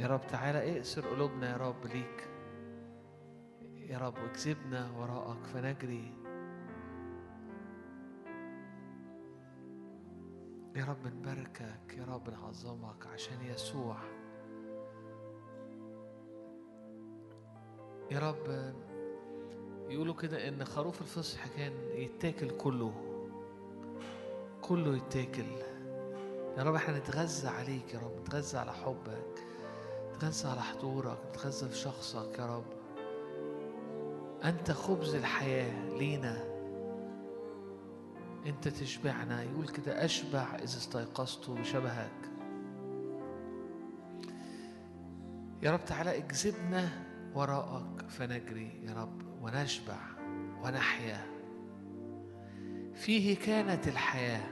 [0.00, 2.28] يا رب تعالى اقسر قلوبنا يا رب ليك.
[3.90, 6.12] يا رب واجذبنا وراءك فنجري.
[10.76, 13.96] يا رب نباركك يا رب نعظمك عشان يسوع.
[18.10, 18.74] يا رب
[19.94, 22.94] يقولوا كده إن خروف الفصح كان يتاكل كله
[24.62, 25.46] كله يتاكل.
[26.58, 29.44] يا رب إحنا نتغذى عليك يا رب نتغذى على حبك
[30.16, 32.64] نتغذى على حضورك نتغذى في شخصك يا رب.
[34.44, 36.44] أنت خبز الحياة لينا.
[38.46, 39.42] أنت تشبعنا.
[39.42, 42.30] يقول كده أشبع إذا استيقظت بشبهك.
[45.62, 46.88] يا رب تعالى اجذبنا
[47.34, 49.33] وراءك فنجري يا رب.
[49.44, 49.96] ونشبع
[50.62, 51.26] ونحيا.
[52.94, 54.46] فيه كانت الحياة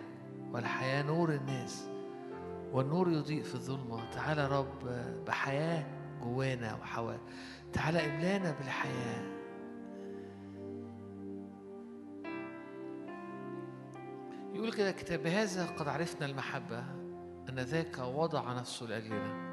[0.52, 1.88] والحياة نور الناس
[2.72, 4.10] والنور يضيء في الظلمة.
[4.10, 4.84] تعالى رب
[5.26, 5.86] بحياة
[6.22, 7.14] جوانا وحوا
[7.72, 9.32] تعالى املانا بالحياة.
[14.54, 16.80] يقول كده الكتاب بهذا قد عرفنا المحبة
[17.48, 19.52] أن ذاك وضع نفسه لأجلنا.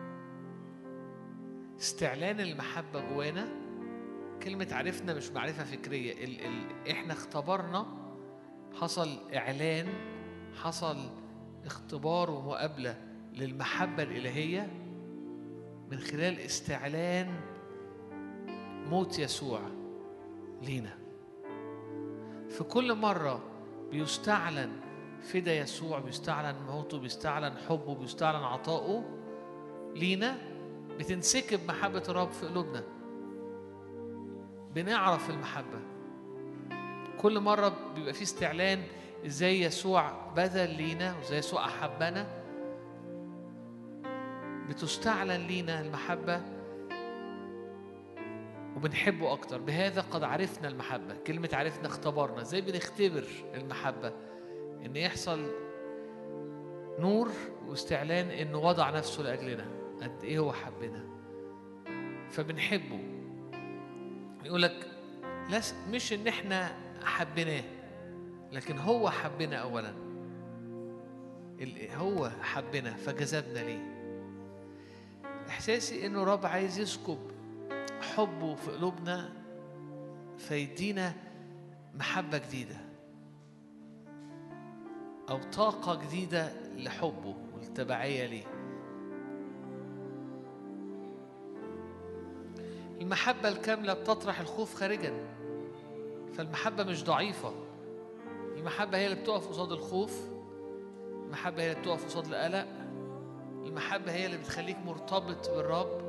[1.79, 3.59] استعلان المحبة جوانا
[4.43, 6.23] كلمة عرفنا مش معرفة فكرية.
[6.23, 7.85] ال ال إحنا اختبرنا
[8.81, 9.87] حصل إعلان
[10.63, 10.97] حصل
[11.65, 12.97] اختبار ومقابلة
[13.33, 14.71] للمحبة الإلهية
[15.91, 17.41] من خلال استعلان
[18.89, 19.59] موت يسوع
[20.61, 20.97] لينا.
[22.49, 23.43] في كل مرة
[23.91, 24.71] بيستعلن
[25.21, 29.03] فدا يسوع بيستعلن موته بيستعلن حبه بيستعلن عطائه
[29.95, 30.37] لينا
[30.99, 32.83] بتنسكب محبة الرب في قلوبنا.
[34.75, 35.79] بنعرف المحبة.
[37.17, 38.83] كل مرة بيبقى في استعلان
[39.25, 42.27] إزاي يسوع بذل لينا وإزاي يسوع أحبنا.
[44.69, 46.41] بتستعلن لينا المحبة
[48.75, 49.57] وبنحبه أكتر.
[49.61, 51.15] بهذا قد عرفنا المحبة.
[51.27, 52.41] كلمة عرفنا اختبرنا.
[52.41, 54.13] إزاي بنختبر المحبة؟
[54.85, 55.51] إن يحصل
[56.99, 57.29] نور
[57.67, 59.65] واستعلان إنه وضع نفسه لأجلنا.
[60.01, 61.03] قد إيه هو حبنا.
[62.29, 63.18] فبنحبه.
[64.45, 64.87] يقول لك
[65.89, 66.71] مش إن إحنا
[67.03, 67.63] حبيناه
[68.51, 69.93] لكن هو حبنا أولا.
[71.61, 73.99] ال- هو حبنا فجذبنا ليه؟
[75.49, 77.19] إحساسي إنه رب عايز يسكب
[78.15, 79.29] حبه في قلوبنا
[80.37, 81.13] فيدينا
[81.95, 82.75] محبة جديدة
[85.29, 88.59] أو طاقة جديدة لحبه والتبعية ليه.
[93.01, 95.13] المحبة الكاملة بتطرح الخوف خارجا.
[96.34, 97.53] فالمحبة مش ضعيفة.
[98.57, 100.21] المحبة هي اللي بتقف قصاد الخوف.
[101.26, 102.67] المحبة هي اللي بتقف قصاد القلق.
[103.65, 106.01] المحبة هي اللي بتخليك مرتبط بالرب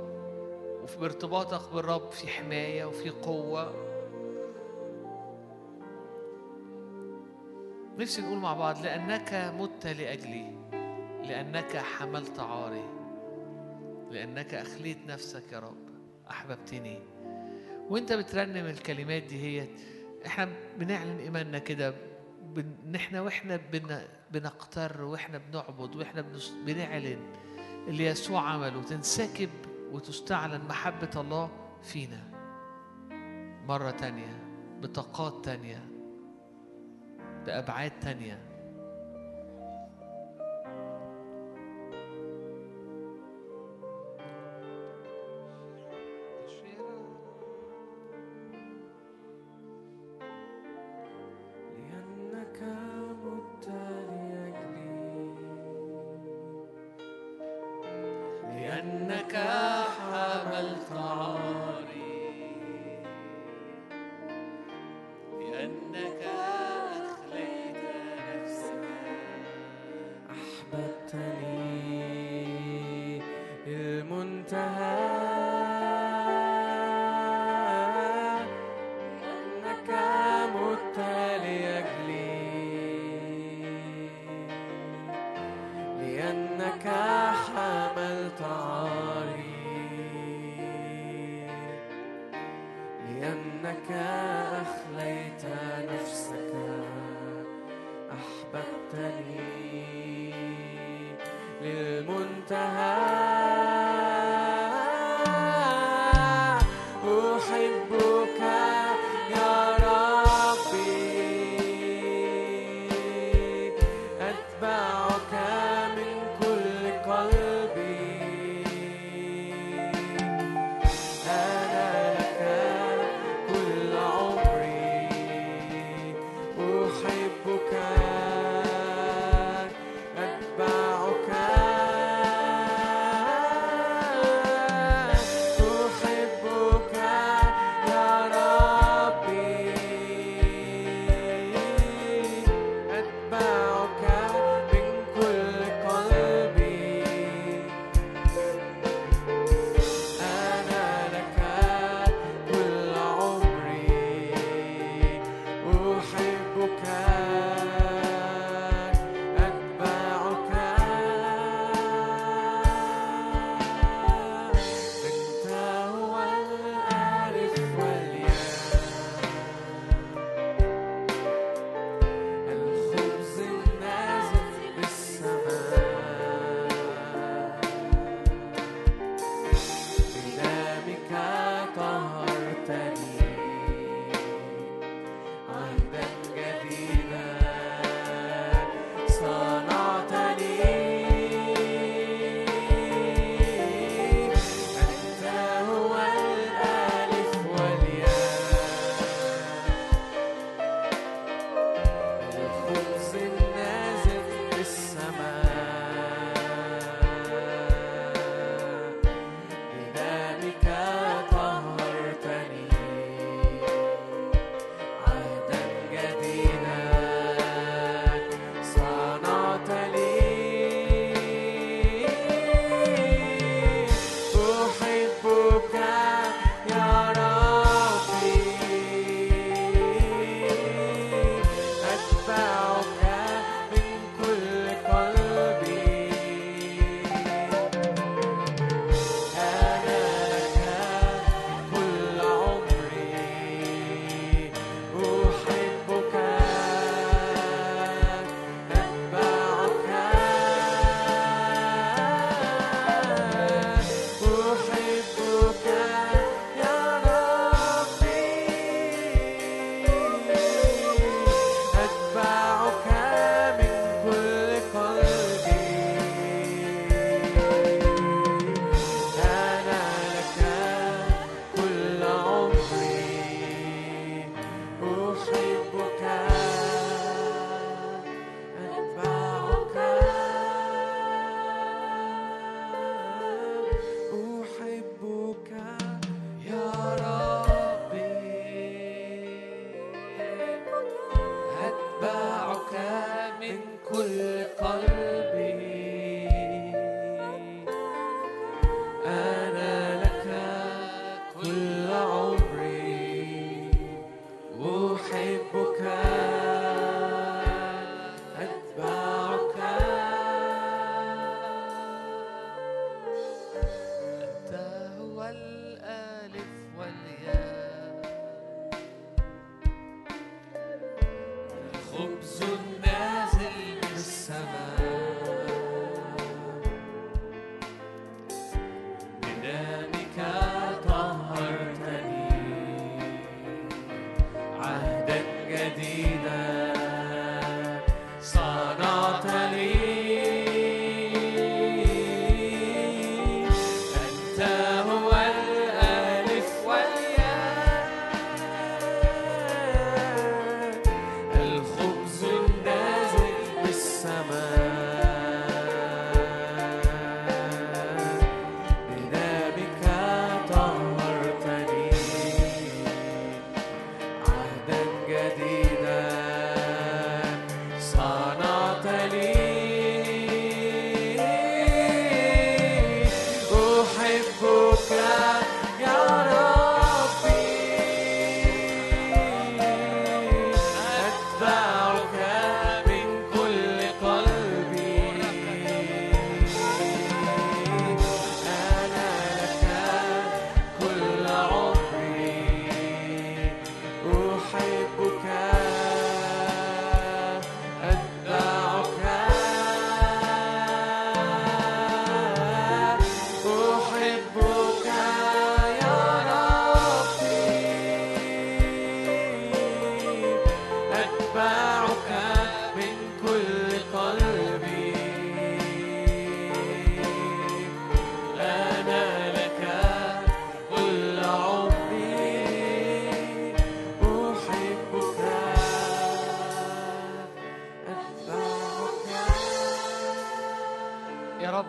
[0.83, 3.91] وفي ارتباطك بالرب في حماية وفي قوة.
[7.99, 10.53] نفسي نقول مع بعض لأنك مت لأجلي
[11.23, 12.85] لأنك حملت عاري
[14.11, 15.90] لأنك أخليت نفسك يا رب.
[16.31, 16.99] أحببتني.
[17.89, 19.69] وأنت بترنم الكلمات دي هي.
[20.27, 20.49] إحنا
[20.79, 21.95] بنعلن إيماننا كده.
[22.57, 24.01] ان إحنا وإحنا بن
[24.31, 27.19] بنقتر وإحنا بنعبد وإحنا بنس- بنعلن
[27.89, 28.83] اللي يسوع عمله.
[28.83, 29.51] تنسكب
[29.93, 31.51] وتستعلن محبة الله
[31.83, 32.31] فينا.
[33.69, 34.39] مرة تانية
[34.83, 35.85] بطاقات تانية
[37.47, 38.50] بأبعاد تانية.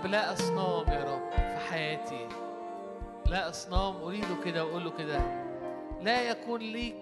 [0.02, 2.28] رب لا أصنام يا رب في حياتي.
[3.26, 5.20] لا أصنام أريده كده وأقول له كده.
[6.02, 6.96] لا يكون ليك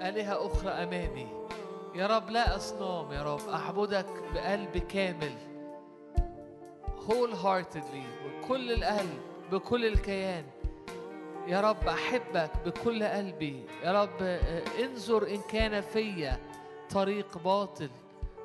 [0.00, 1.26] آلهة أخرى أمامي.
[1.94, 5.32] يا رب لا أصنام يا رب أعبدك بقلب كامل.
[7.08, 9.20] wholeheartedly بكل القلب
[9.52, 10.44] بكل الكيان.
[11.46, 13.64] يا رب أحبك بكل قلبي.
[13.84, 16.38] يا رب آه، انظر إن كان فيا
[16.90, 17.90] طريق باطل.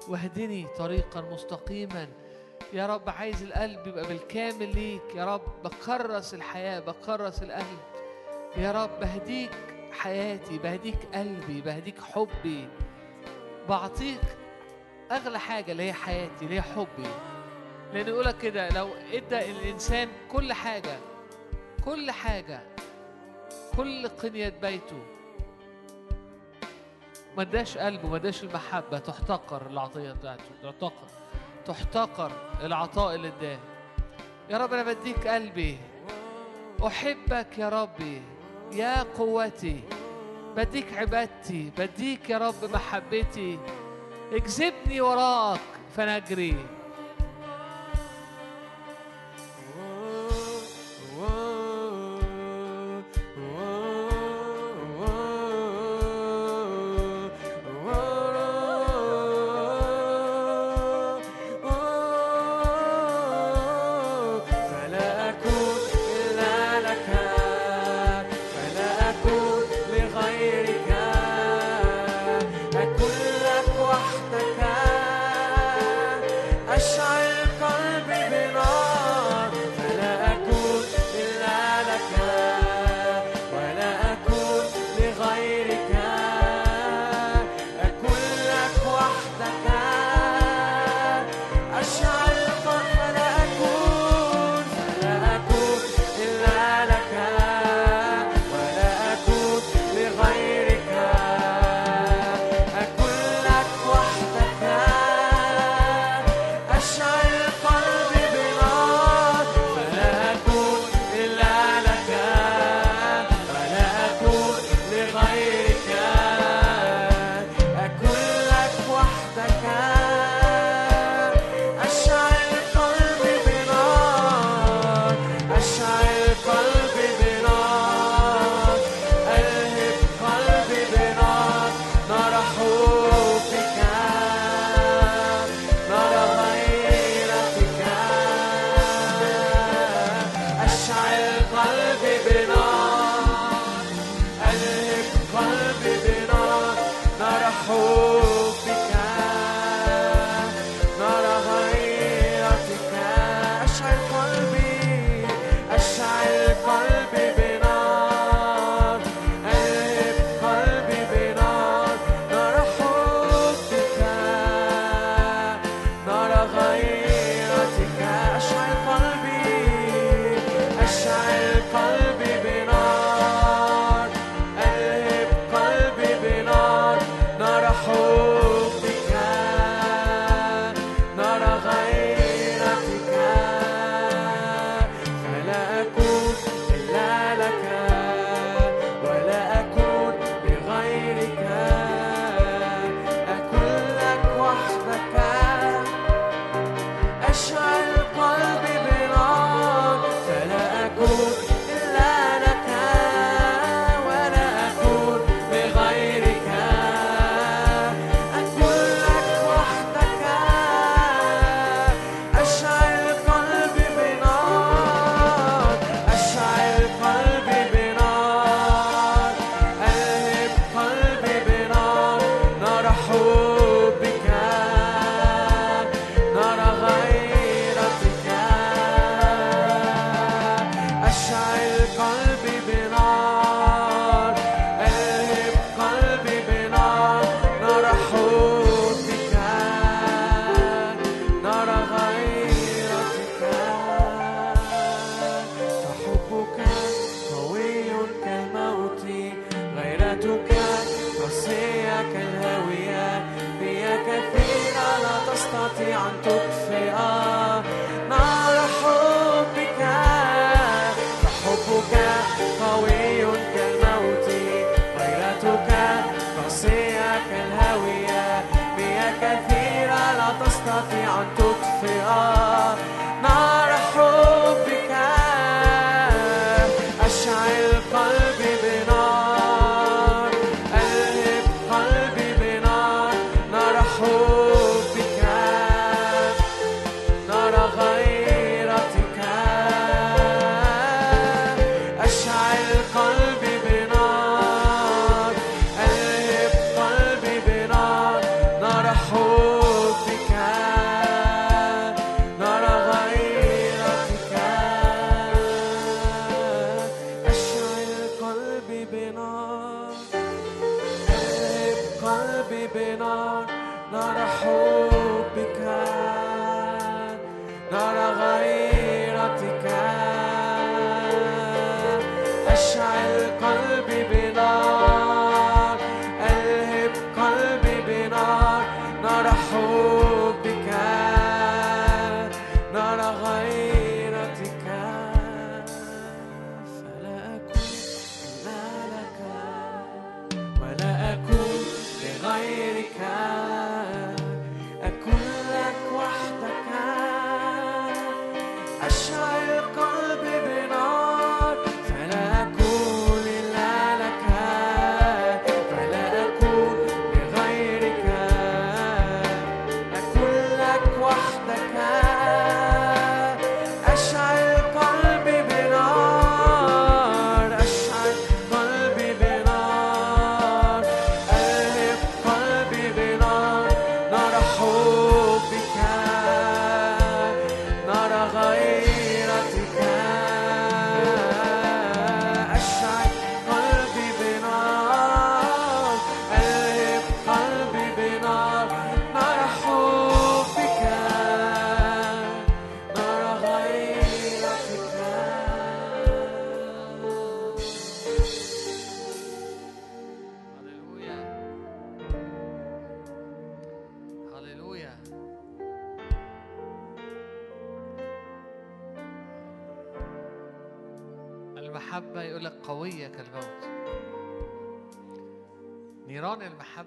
[0.08, 2.08] واهدني طريقا مستقيما.
[2.74, 5.16] يا رب عايز القلب يبقى بالكامل ليك.
[5.16, 7.80] يا رب بكرس الحياة بكرس القلب.
[8.58, 9.52] يا رب بهديك
[9.92, 12.68] حياتي بهديك قلبي بهديك حبي.
[13.70, 14.22] بعطيك
[15.12, 17.10] أغلى حاجة اللي هي حياتي اللي هي حبي.
[17.94, 20.98] لأن يقولك كده لو إدى الإنسان كل حاجة
[21.86, 22.60] كل حاجة
[23.78, 25.00] كل قنية بيته
[27.38, 31.08] ما اداش قلبه ما اداش المحبة تحتقر العطية بتاعته تحتقر
[31.68, 32.32] تحتقر
[32.62, 33.60] العطاء اللي اداه.
[34.50, 35.78] يا رب أنا بديك قلبي.
[36.88, 38.22] أحبك يا ربي.
[38.72, 39.84] يا قوتي.
[40.56, 41.72] بديك عبادتي.
[41.78, 43.60] بديك يا رب محبتي.
[44.32, 45.60] اجذبني وراك
[45.96, 46.56] فنجري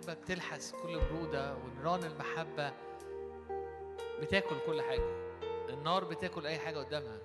[0.01, 2.73] المحبة بتلحس كل برودة ونيران المحبة
[4.21, 5.31] بتاكل كل حاجة.
[5.69, 7.19] النار بتاكل أي حاجة قدامها.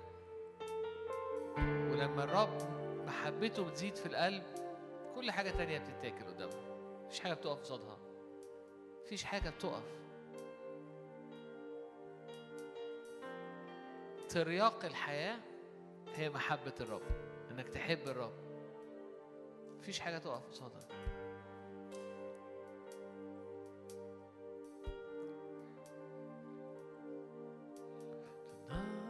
[1.91, 2.57] ولما الرب
[3.07, 4.43] محبته بتزيد في القلب
[5.15, 6.75] كل حاجة تانية بتتاكل قدامها
[7.05, 7.97] مفيش حاجة بتقف قصادها.
[9.03, 9.83] مفيش حاجة بتقف.
[14.29, 15.37] ترياق الحياة
[16.15, 17.01] هي محبة الرب
[17.51, 18.33] إنك تحب الرب.
[19.79, 20.74] مفيش حاجة تقف قصادها.
[28.69, 29.04] 나.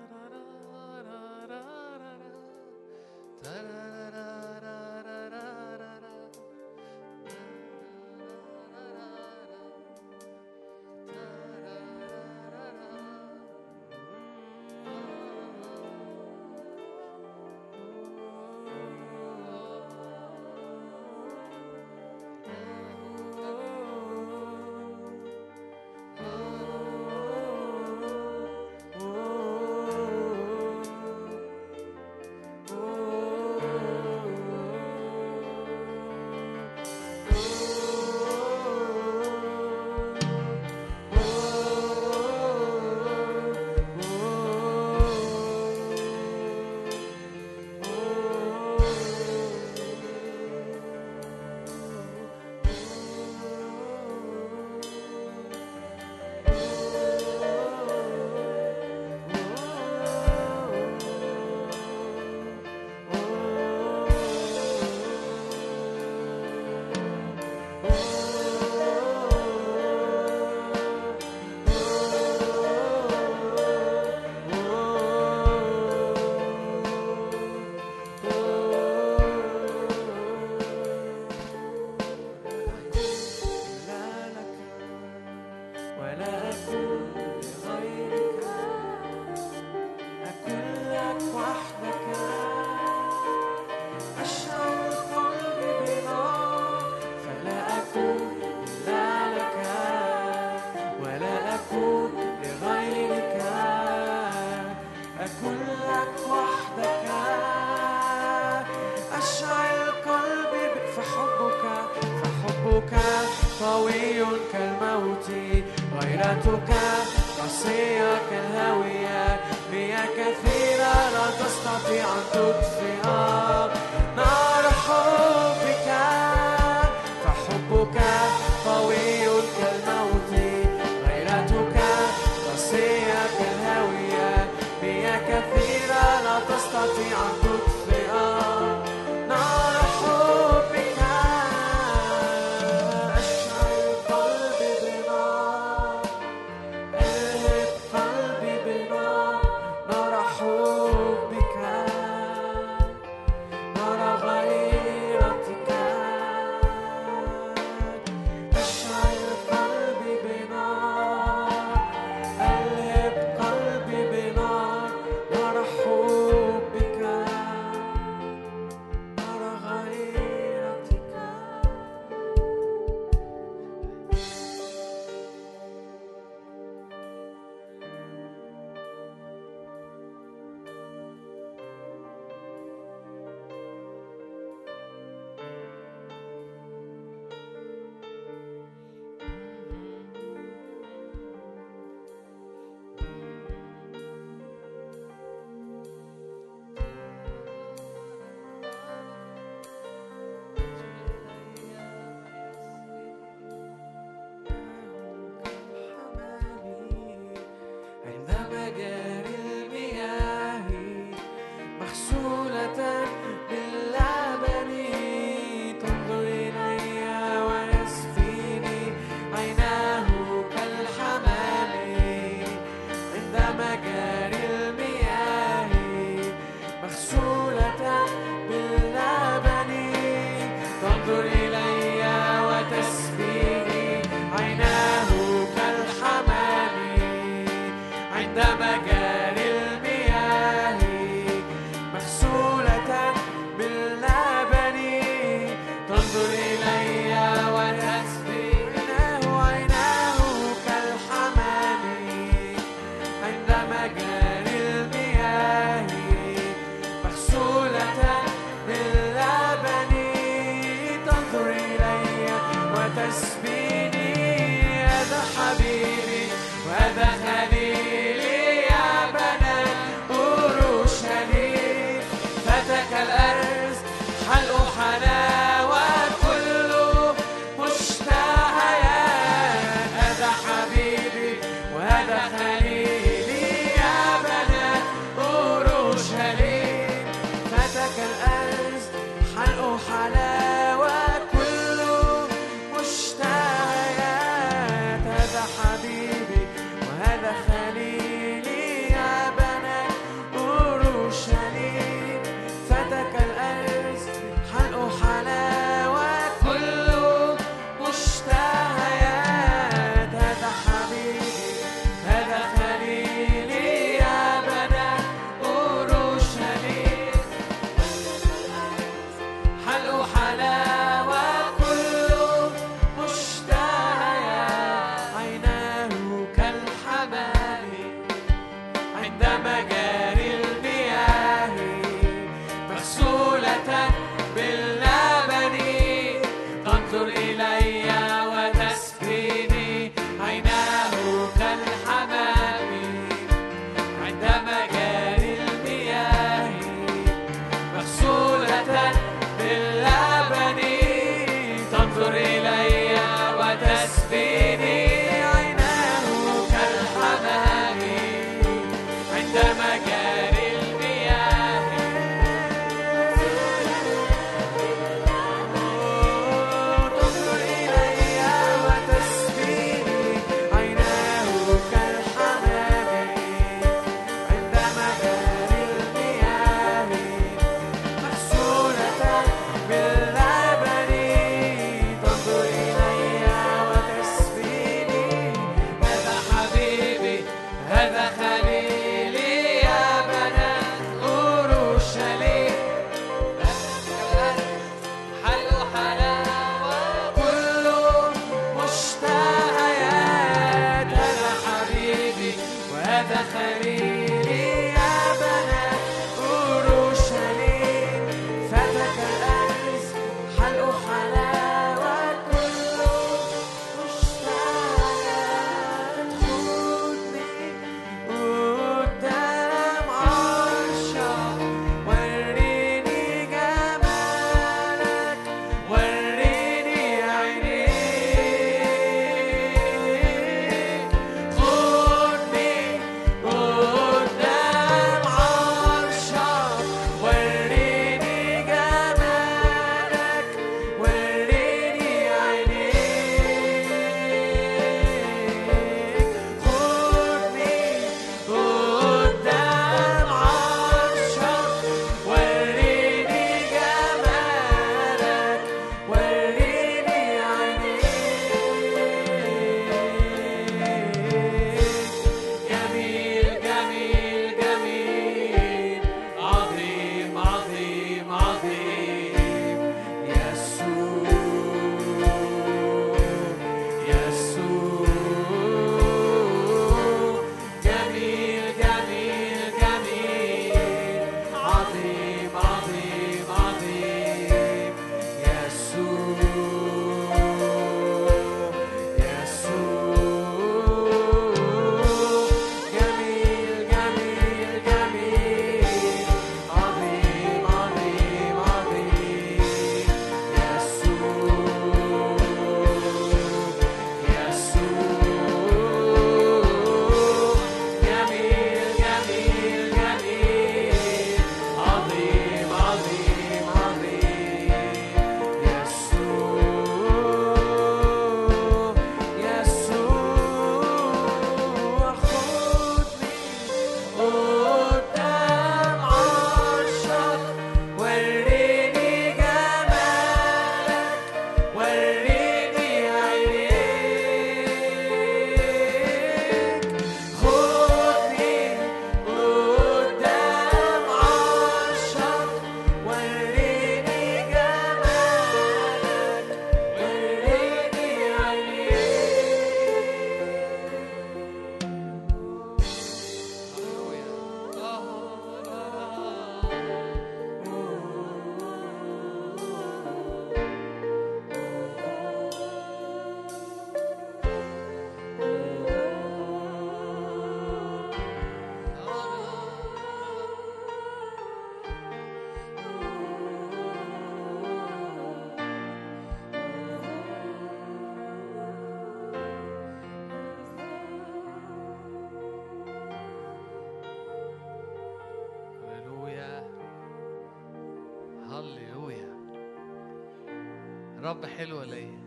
[591.25, 591.99] الرب حلو ولا إيه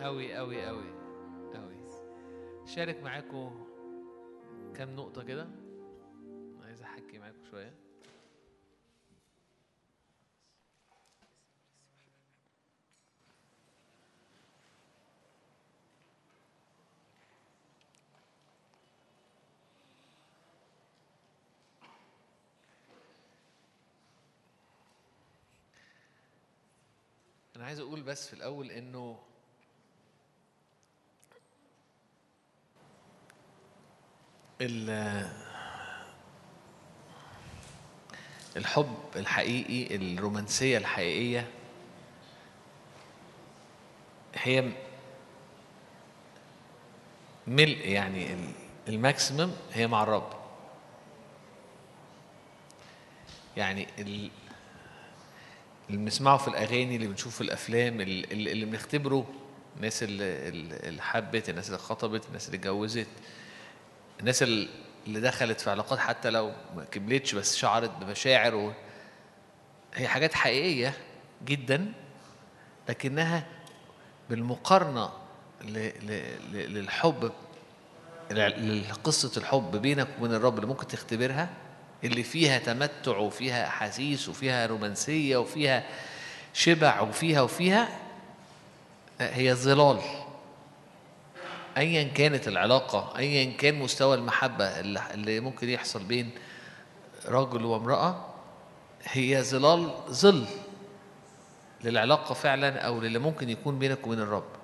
[0.00, 0.90] قوي قوي قوي
[1.54, 1.76] قوي
[2.66, 3.66] شارك معاكم
[4.74, 5.48] كام نقطة كده؟
[6.64, 7.74] عايز أحكي معاكم شوية.
[27.58, 29.18] أنا عايز أقول بس في الأول إنه
[34.60, 35.30] ال-
[38.56, 41.48] الحب الحقيقي الرومانسية الحقيقية
[44.34, 44.72] هي
[47.46, 48.52] ملء يعني ال-
[48.88, 50.32] الماكسيمم هي مع الرب.
[53.56, 53.86] يعني
[55.90, 59.26] اللي بنسمعه في الأغاني اللي بنشوفه في الأفلام اللي, اللي بنختبره
[59.76, 63.06] الناس اللي, حبت الناس اللي خطبت الناس اللي اتجوزت
[64.20, 64.68] الناس اللي
[65.06, 68.72] دخلت في علاقات حتى لو ما كملتش بس شعرت بمشاعر و...
[69.94, 70.92] هي حاجات حقيقية
[71.44, 71.92] جدا
[72.88, 73.46] لكنها
[74.30, 75.10] بالمقارنة
[75.64, 75.88] ل...
[76.06, 76.74] ل...
[76.74, 77.32] للحب
[78.30, 81.48] لقصة الحب بينك وبين الرب اللي ممكن تختبرها
[82.04, 85.84] اللي فيها تمتع وفيها أحاسيس وفيها رومانسية وفيها
[86.54, 87.88] شبع وفيها وفيها
[89.20, 90.00] هي ظلال
[91.76, 94.64] ايا كانت العلاقة ايا كان مستوى المحبة
[95.14, 96.30] اللي ممكن يحصل بين
[97.28, 98.26] رجل وامرأة
[99.04, 100.46] هي ظلال ظل
[101.84, 104.57] للعلاقة فعلا أو للي ممكن يكون بينك وبين الرب.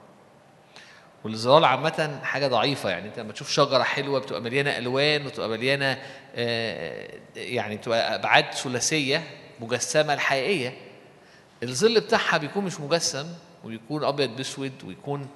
[1.25, 6.03] والظلال عامة حاجة ضعيفة يعني أنت لما تشوف شجرة حلوة بتبقى مليانة ألوان وتبقى مليانة
[6.35, 9.23] آه، يعني بتبقى أبعاد ثلاثية
[9.61, 10.77] مجسمة الحقيقية
[11.63, 13.27] الظل بتاعها بيكون مش مجسم
[13.65, 15.29] ويكون أبيض بأسود ويكون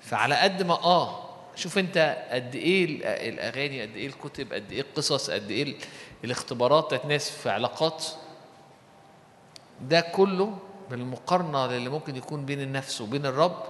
[0.00, 1.24] فعلى قد ما آه
[1.56, 5.76] شوف أنت قد إيه ال- الأغاني قد إيه الكتب قد إيه القصص قد ال-
[6.24, 8.04] الاختبارات بتاعت ناس في علاقات
[9.80, 10.58] ده كله
[10.90, 13.62] بالمقارنة للي ممكن يكون بين النفس وبين الرب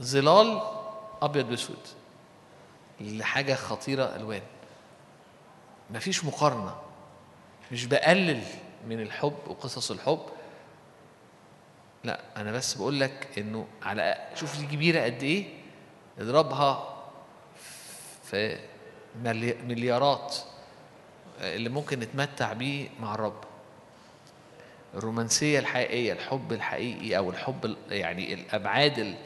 [0.00, 0.62] ظلال
[1.22, 1.78] أبيض باسود
[3.00, 4.42] لحاجة خطيرة ألوان.
[5.90, 6.76] مفيش مقارنة.
[7.72, 8.42] مش بقلل
[8.88, 10.20] من الحب وقصص الحب.
[12.04, 15.44] لا أنا بس بقول لك إنه على شوف دي كبيرة قد إيه؟
[16.18, 16.96] اضربها
[18.24, 18.58] في
[19.24, 20.36] ملي- مليارات
[21.40, 23.44] اللي ممكن نتمتع بيه مع الرب.
[24.94, 29.16] الرومانسية الحقيقية الحب الحقيقي أو الحب ال- يعني الأبعاد ال-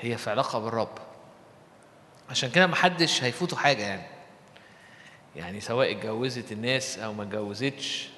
[0.00, 0.98] هي في علاقة بالرب.
[2.30, 4.06] عشان كده محدش هيفوته حاجة يعني.
[5.36, 8.08] يعني سواء اتجوزت الناس أو ما اتجوزتش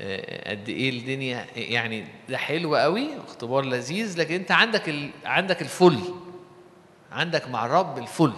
[0.00, 5.10] آه، قد إيه الدنيا يعني ده حلو قوي اختبار لذيذ لكن أنت عندك ال...
[5.24, 5.98] عندك الفل.
[7.12, 8.32] عندك مع الرب الفل.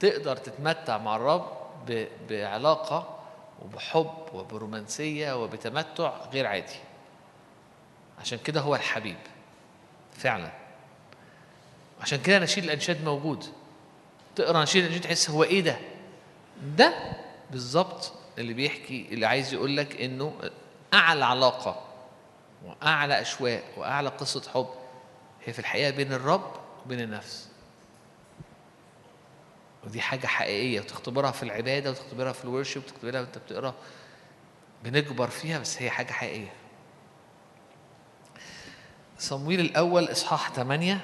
[0.00, 1.52] تقدر تتمتع مع الرب
[1.86, 2.06] ب...
[2.28, 3.18] بعلاقة
[3.62, 6.76] وبحب وبرومانسية وبتمتع غير عادي.
[8.20, 9.16] عشان كده هو الحبيب.
[10.16, 10.50] فعلا.
[12.00, 13.44] عشان كده نشيد الأنشاد موجود.
[14.36, 15.76] تقرأ نشيد الأنشاد تحس هو إيه ده؟
[16.62, 16.94] ده
[17.50, 20.34] بالظبط اللي بيحكي اللي عايز يقول لك إنه
[20.94, 21.84] أعلى علاقة
[22.64, 24.68] وأعلى أشواق وأعلى قصة حب
[25.44, 26.52] هي في الحقيقة بين الرب
[26.84, 27.48] وبين النفس.
[29.84, 33.74] ودي حاجة حقيقية وتختبرها في العبادة وتختبرها في الورشيب وتختبرها وأنت بتقرأ
[34.84, 36.52] بنكبر فيها بس هي حاجة حقيقية.
[39.18, 41.00] صمويل الأول إصحاح 8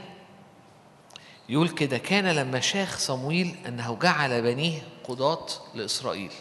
[1.48, 6.32] يقول كده كان لما شاخ صمويل أنه جعل بنيه قضاة لإسرائيل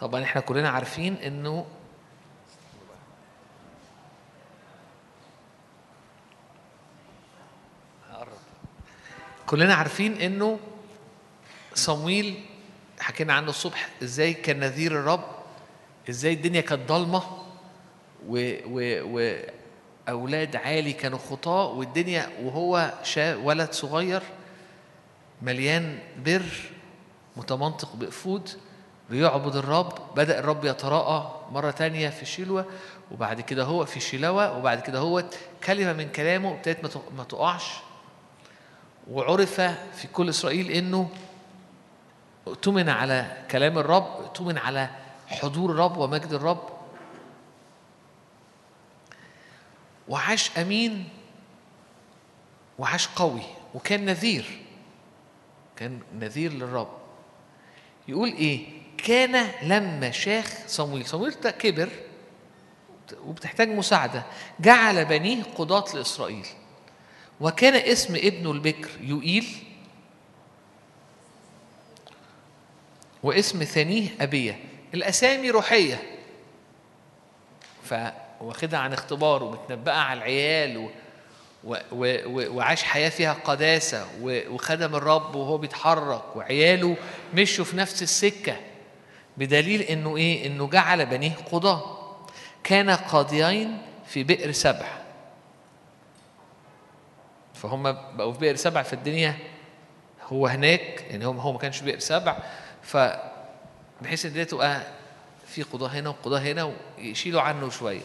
[0.00, 1.16] طبعا إحنا كلنا عارفين
[8.10, 8.28] هقرب.
[9.46, 10.58] كلنا عارفين إنه
[11.74, 12.44] صمويل
[13.00, 15.24] حكينا عنه الصبح إزاي كان نذير الرب
[16.10, 17.22] إزاي الدنيا كانت ضلمة
[18.26, 19.40] و و
[20.08, 24.22] واولاد عالي كانوا خطاه والدنيا وهو شا ولد صغير
[25.42, 26.44] مليان بر
[27.36, 28.48] متمنطق بأفود
[29.10, 32.66] بيعبد الرب بدأ الرب يتراءى مرة تانية في شيلوة
[33.10, 35.24] وبعد كده هو في شيلوة وبعد كده هو
[35.64, 37.64] كلمة من كلامه ابتدت ما تقعش.
[39.10, 39.60] وعرف
[39.96, 41.08] في كل إسرائيل إنه
[42.46, 44.90] اؤتمن على كلام الرب اؤتمن على
[45.26, 46.73] حضور الرب ومجد الرب.
[50.08, 51.08] وعاش أمين
[52.78, 53.42] وعاش قوي
[53.74, 54.58] وكان نذير
[55.76, 56.98] كان نذير للرب.
[58.08, 58.66] يقول إيه؟
[58.98, 61.88] كان لما شاخ صمويل صمويل كبر
[63.24, 64.24] وبتحتاج مساعدة
[64.60, 66.46] جعل بنيه قضاة لإسرائيل.
[67.40, 69.46] وكان اسم ابنه البكر يوئيل
[73.22, 74.64] واسم ثانية أبية
[74.94, 76.02] الأسامي روحية.
[78.44, 80.88] فواخدها عن اختبار ومتنبأة على العيال و...
[81.64, 81.76] و...
[81.92, 82.56] و...
[82.56, 84.06] وعاش حياة فيها قداسة.
[84.22, 86.96] وخدم الرب وهو بيتحرك وعياله
[87.34, 88.56] مشوا في نفس السكة
[89.36, 91.82] بدليل إنه إيه؟ إنه جعل بنيه قضاة
[92.64, 94.88] كان قاضيين في بئر سبع
[97.54, 99.36] فهم بقوا في بئر سبع في الدنيا
[100.22, 102.36] هو هناك يعني هو ما كانش بئر سبع
[102.82, 102.96] ف
[104.02, 104.82] بحيث إن تبقى
[105.46, 108.00] في قضاة هنا وقضاة هنا ويشيلوا عنه شوية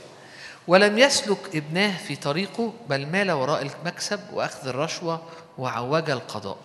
[0.70, 5.24] ولم يسلك ابناه في طريقه بل مال وراء المكسب وأخذ الرشوة
[5.58, 6.58] وعوج القضاء.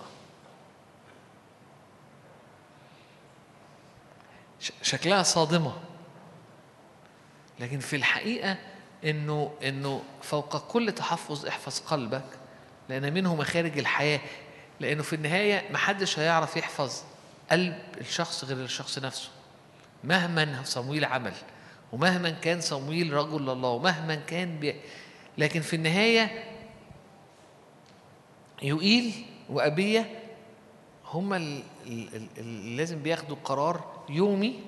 [4.82, 5.76] شكلها صادمة.
[7.60, 8.56] لكن في الحقيقة
[9.05, 12.24] إنه إنه فوق كل تحفظ احفظ قلبك
[12.89, 14.20] لأن منه مخارج الحياة.
[14.81, 17.02] لأنه في النهاية محدش هيعرف يحفظ
[17.51, 19.28] قلب الشخص غير الشخص نفسه
[20.05, 21.35] مهما صمويل عمل
[21.93, 24.74] ومهما كان صمويل رجل الله ومهما كان بي...
[25.39, 26.44] لكن في النهاية
[28.62, 29.12] يوئيل
[29.51, 30.20] وأبية
[31.12, 34.61] هما ال- ال- ال- اللي لازم بياخدوا قرار يومي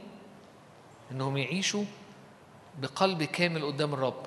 [1.12, 1.84] إنهم يعيشوا
[2.78, 4.22] بقلب كامل قدام الرب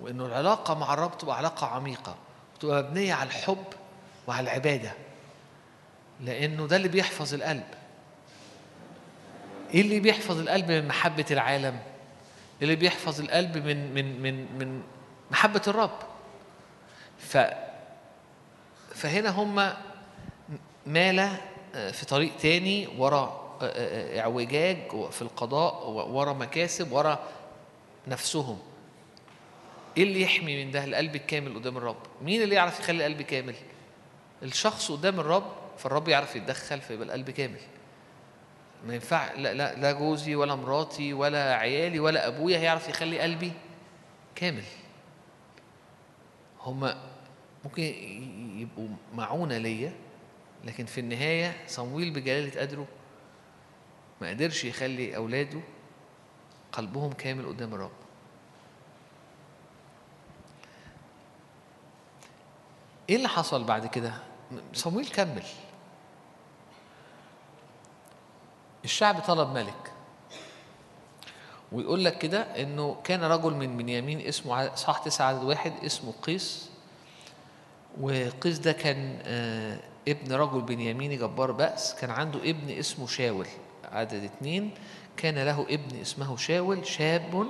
[0.00, 2.16] وإنه العلاقة مع الرب تبقى علاقة عميقة
[2.56, 3.64] وتبقى مبنية على الحب
[4.26, 4.92] وعلى العبادة
[6.20, 7.64] لأنه ده اللي بيحفظ القلب.
[9.74, 11.78] إيه اللي بيحفظ القلب من محبة العالم؟
[12.62, 14.82] اللي بيحفظ القلب من من من من
[15.30, 15.98] محبة الرب.
[17.18, 17.38] ف
[18.94, 19.72] فهنا هم
[20.86, 21.30] مال
[21.92, 23.46] في طريق تاني ورا
[24.18, 27.18] اعوجاج في القضاء ورا مكاسب ورا
[28.08, 28.58] نفسهم.
[29.96, 31.96] إيه اللي يحمي من ده؟ القلب الكامل قدام الرب.
[32.22, 33.54] مين اللي يعرف يخلي القلب كامل؟
[34.42, 37.60] الشخص قدام الرب فالرب يعرف يتدخل فيبقى القلب كامل.
[38.86, 43.52] ما ينفع لا لا لا جوزي ولا مراتي ولا عيالي ولا أبويا هيعرف يخلي قلبي
[44.34, 44.64] كامل.
[46.60, 47.02] هما
[47.64, 47.82] ممكن
[48.56, 49.92] يبقوا معونة ليا
[50.64, 52.86] لكن في النهاية صمويل بجلالة قدره
[54.20, 55.60] ما قدرش يخلي أولاده
[56.72, 57.90] قلبهم كامل قدام الرب.
[63.10, 64.14] إيه اللي حصل بعد كده؟
[64.72, 65.42] صمويل كمل.
[68.86, 69.92] الشعب طلب ملك.
[71.72, 76.70] ويقول لك كده إنه كان رجل من بنيامين اسمه صح تسعة عدد واحد اسمه قيس.
[78.00, 81.94] وقيس ده كان آه ابن رجل بنياميني جبار بأس.
[81.94, 83.46] كان عنده ابن اسمه شاول
[83.92, 84.70] عدد اتنين.
[85.16, 87.46] كان له ابن اسمه شاول شاب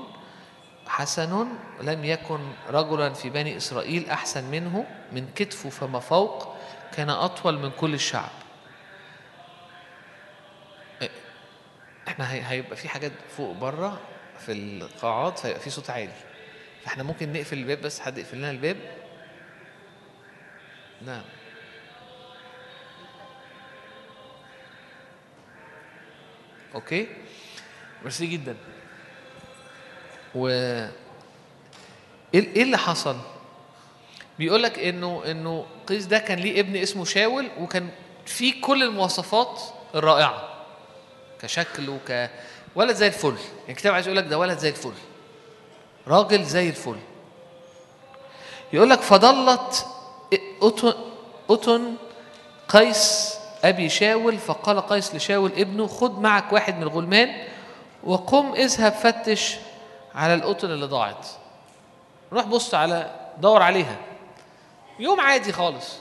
[0.87, 1.47] حسن
[1.83, 2.41] لم يكن
[2.71, 6.49] رجلا في بني إسرائيل أحسن منه من كتفه فما فوق.
[6.93, 8.31] كان أطول من كل الشعب.
[12.09, 14.01] إحنا هيبقى في حاجات فوق بره
[14.39, 16.13] في القاعات فيبقى في صوت عالي.
[16.85, 18.77] فإحنا ممكن نقفل الباب بس حد يقفل لنا الباب.
[21.07, 21.23] نعم.
[26.75, 27.07] أوكي.
[28.03, 28.57] ميرسي جدا.
[30.35, 30.49] و
[32.35, 33.17] إيه اللي حصل؟
[34.39, 37.89] بيقول لك إنه إنه قيس ده كان ليه ابن اسمه شاول وكان
[38.27, 39.61] فيه كل المواصفات
[39.95, 40.56] الرائعة.
[41.43, 42.31] كشكل وك
[42.75, 43.29] ولد زي الفل.
[43.29, 44.93] يعني الكتاب عايز يقول لك ده ولد زي الفل.
[46.09, 46.97] راجل زي الفل.
[48.73, 49.87] يقول لك فضلت
[50.63, 50.95] أتن,
[51.51, 51.95] أتن
[52.69, 53.35] قيس
[53.65, 57.45] أبي شاول فقال قيس لشاول ابنه خد معك واحد من الغلمان
[58.05, 59.57] وقم اذهب فتش
[60.15, 61.27] على القطن اللي ضاعت.
[62.33, 63.97] روح بص على دور عليها.
[64.99, 65.95] يوم عادي خالص.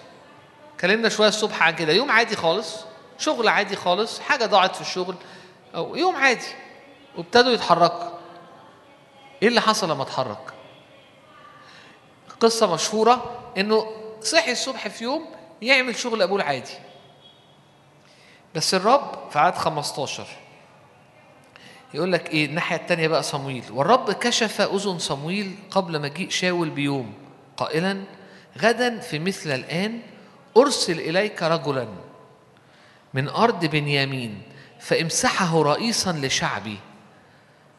[0.82, 1.94] كلمنا شوية الصبح عن كده.
[1.94, 2.76] يوم عادي خالص.
[3.18, 5.16] شغل عادي خالص حاجة ضاعت في الشغل
[5.76, 6.46] أو يوم عادي
[7.18, 8.10] وابتدوا يتحركوا.
[9.42, 10.54] إيه اللي حصل لما اتحرك؟
[12.40, 13.88] قصة مشهورة إنه
[14.22, 15.26] صحي الصبح في يوم
[15.62, 16.74] يعمل شغل أبوه العادي.
[18.56, 20.26] بس الرب في عدد 15
[21.94, 23.64] يقول لك إيه الناحية الثانية بقى صمويل.
[23.72, 27.14] والرب كشف أذن صمويل قبل مجيء شاول بيوم
[27.58, 28.04] قائلا
[28.58, 30.00] غدا في مثل الآن
[30.58, 31.88] أرسل إليك رجلا.
[33.16, 34.42] من أرض بنيامين
[34.80, 36.78] فامسحه رئيسا لشعبي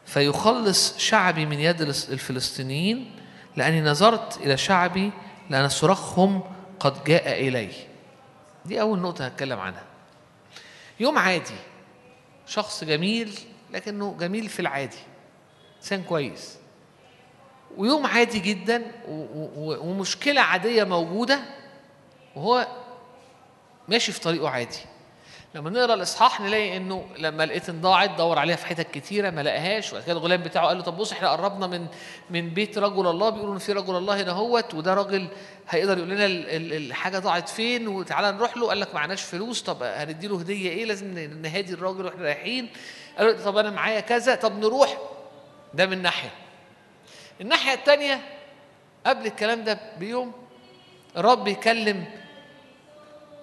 [0.05, 3.11] فيخلص شعبي من يد الفلسطينيين
[3.55, 5.11] لأني نظرت إلى شعبي
[5.49, 6.43] لأن صراخهم
[6.79, 7.69] قد جاء الي
[8.65, 9.83] دي أول نقطة هتكلم عنها.
[10.99, 11.55] يوم عادي
[12.47, 13.39] شخص جميل
[13.73, 14.97] لكنه جميل في العادي
[15.77, 16.57] إنسان كويس.
[17.77, 21.39] ويوم عادي جدا و- و- و- ومشكلة عادية موجودة
[22.35, 22.67] وهو
[23.87, 24.77] ماشي في طريقه عادي.
[25.55, 29.91] لما نقرأ الإصحاح نلاقي إنه لما لقيت ضاعت دور عليها في حتت كتيرة ما لقاهاش
[29.91, 31.87] وبعد كده الغلام بتاعه قال له طب بص إحنا قربنا من
[32.29, 35.27] من بيت رجل الله بيقولوا إن في رجل الله هنا هوت وده راجل
[35.69, 39.61] هيقدر يقول لنا ال- ال- الحاجة ضاعت فين وتعالى نروح له قال لك معناش فلوس
[39.61, 42.69] طب هندي له هدية إيه؟ لازم نهادي الراجل وإحنا رايحين.
[43.17, 44.97] قال له طب أنا معايا كذا طب نروح.
[45.73, 46.29] ده من ناحية.
[47.41, 48.21] الناحية الثانية
[49.05, 50.31] قبل الكلام ده بيوم
[51.17, 52.05] الرب يكلم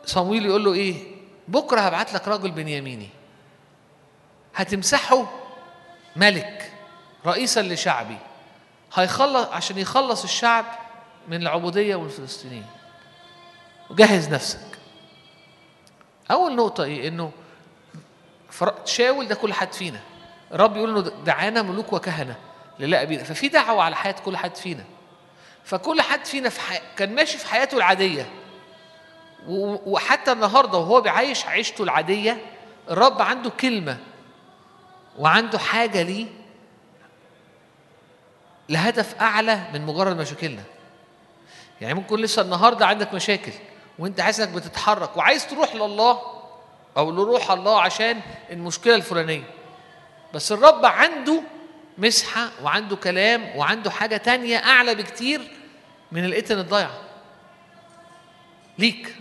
[0.05, 1.14] صمويل يقول له إيه؟
[1.49, 3.09] بكرة هبعت لك راجل بنياميني.
[4.55, 5.27] هتمسحه
[6.17, 6.73] ملك
[7.27, 8.17] رئيسا لشعبي.
[8.95, 10.65] هيخلص عشان يخلص الشعب
[11.29, 12.67] من العبودية والفلسطينيين.
[13.91, 14.79] وجهز نفسك.
[16.31, 17.33] أول نقطة إيه؟ إنه
[18.51, 20.01] فر- شاول ده كل حد فينا.
[20.53, 22.37] الرب يقول له دعانا ملوك وكهنة
[22.79, 23.23] لله أبينا.
[23.25, 24.85] ففي دعوة على حياة كل حد فينا.
[25.65, 26.79] فكل حد فينا في حي...
[26.97, 28.23] كان ماشي في حياته العادية.
[28.23, 28.44] و-
[29.49, 32.41] وحتى النهارده وهو بيعيش عيشته العادية
[32.91, 33.99] الرب عنده كلمة
[35.19, 36.27] وعنده حاجة ليه
[38.69, 40.63] لهدف أعلى من مجرد مشاكلنا.
[41.81, 43.53] يعني ممكن لسه النهارده عندك مشاكل
[43.99, 46.21] وانت عايز انك بتتحرك وعايز تروح لله
[46.97, 49.51] أو لروح الله عشان المشكلة الفلانية.
[50.35, 51.43] بس الرب عنده
[51.99, 55.41] مسحة وعنده كلام وعنده حاجة تانية أعلى بكتير
[56.13, 57.01] من الإتن الضايعه
[58.79, 59.17] ليك.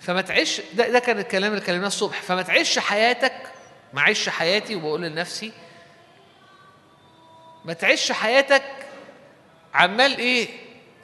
[0.00, 2.22] فما تعيش ده, ده كان الكلام اللي كلمناه الصبح.
[2.22, 3.32] فما تعيش حياتك
[3.92, 5.52] ما عيش حياتي وبقول لنفسي
[7.64, 8.62] ما تعيش حياتك
[9.74, 10.48] عمال إيه؟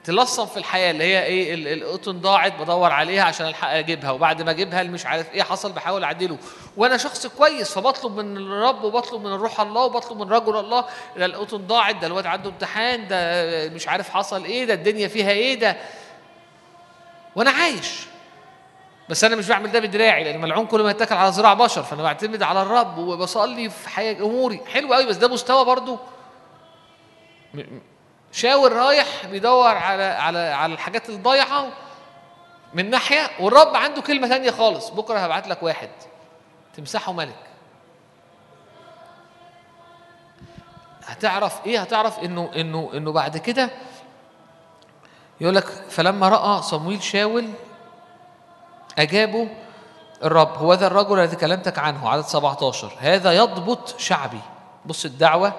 [0.03, 4.41] تلصم في الحياة اللي هي إيه؟ ال- القطن ضاعت بدور عليها عشان ألحق أجيبها وبعد
[4.41, 6.37] ما أجيبها مش عارف إيه حصل بحاول أعدله.
[6.77, 10.85] وأنا شخص كويس فبطلب من الرب وبطلب من الروح الله وبطلب من رجل الله
[11.17, 15.31] ده القطن ضاعت ده الواد عنده امتحان ده مش عارف حصل إيه ده الدنيا فيها
[15.31, 15.77] إيه ده
[17.35, 17.91] وأنا عايش.
[19.09, 22.03] بس أنا مش بعمل ده بدراعي لأن ملعون كل ما يتكل على ذراع بشر فأنا
[22.03, 24.61] بعتمد على الرب وبصلي في حياة أموري.
[24.73, 25.97] حلو قوي بس ده مستوى برضو.
[28.31, 31.67] شاور رايح بيدور على على على الحاجات الضايعة
[32.73, 34.89] من ناحية والرب عنده كلمة تانية خالص.
[34.89, 35.89] بكرة هبعت لك واحد.
[36.77, 37.35] تمسحه ملك.
[41.05, 43.69] هتعرف إيه؟ هتعرف إنه إنه إنه بعد كده
[45.41, 47.49] يقول لك فلما رأى صمويل شاول
[48.97, 49.47] أجابوا
[50.23, 54.41] الرب هو ذا الرجل الذي كلمتك عنه؟ عدد 17 هذا يضبط شعبي.
[54.85, 55.53] بص الدعوة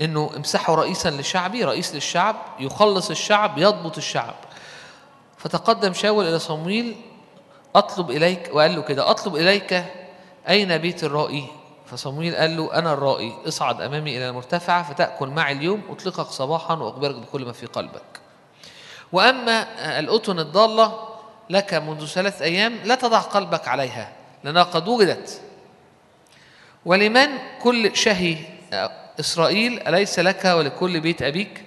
[0.00, 4.34] إنه امسحوا رئيسا لشعبي رئيس للشعب يخلص الشعب يضبط الشعب.
[5.36, 6.96] فتقدم شاول إلى صمويل
[7.76, 9.84] أطلب إليك وقال له كده أطلب إليك
[10.48, 11.46] أين بيت الرائي؟
[11.86, 17.14] فصمويل قال له أنا الرائي اصعد أمامي إلى المرتفعه فتأكل معي اليوم أطلقك صباحا وأخبرك
[17.14, 18.20] بكل ما في قلبك.
[19.12, 19.66] وأما
[19.98, 21.09] الأتن الضالة
[21.50, 24.12] لك منذ ثلاث أيام لا تضع قلبك عليها
[24.44, 25.40] لأنها قد وجدت.
[26.84, 27.28] ولمن
[27.62, 28.36] كل شهي
[29.20, 31.64] إسرائيل أليس لك ولكل بيت أبيك؟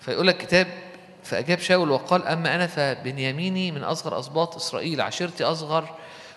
[0.00, 0.66] فيقول لك كتاب
[1.22, 5.94] فأجاب شاول وقال أما أنا فبنياميني من أصغر اسباط إسرائيل عشيرتي أصغر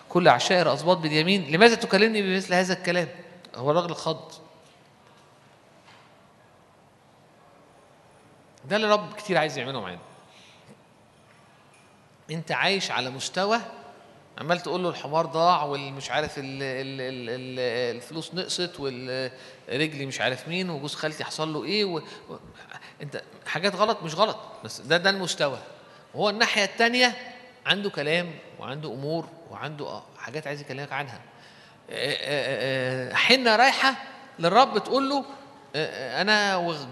[0.10, 3.08] كل عشائر اسباط بنيامين لماذا تكلمني بمثل هذا الكلام؟
[3.56, 4.32] هو الراجل خض
[8.66, 10.00] ده اللي رب كتير عايز يعمله معانا.
[12.32, 13.60] انت عايش على مستوى
[14.38, 17.60] عمال تقول له الحمار ضاع والمش عارف ال ال ال ال
[17.96, 21.98] الفلوس نقصت والرجلي مش عارف مين وجوز خالتي حصل له إيه و...
[22.30, 22.36] و...
[23.02, 25.58] انت حاجات غلط مش غلط بس ده ده المستوى.
[26.14, 27.16] وهو الناحية الثانية
[27.66, 31.22] عنده كلام وعنده أمور وعنده آه حاجات عايز يكلمك عنها.
[31.90, 33.96] آه، آه، حنة رايحة
[34.40, 35.26] للرب تقول له
[36.22, 36.86] أنا وغ-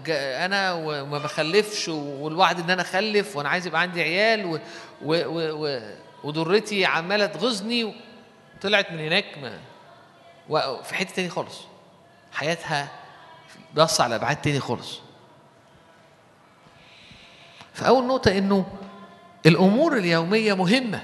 [0.44, 4.58] أنا وما بخلفش والوعد إن أنا أخلف وأنا عايز يبقى عندي عيال و
[5.02, 5.80] و و و
[6.24, 7.94] وضرتي عمالة تغيظني
[8.62, 9.58] طلعت من هناك ما
[10.48, 11.60] و- في حتة تاني خالص.
[12.32, 12.88] حياتها
[13.74, 15.00] بص على أبعاد تاني خالص.
[17.74, 18.66] فأول نقطة إنه
[19.46, 21.02] الأمور اليومية مهمة.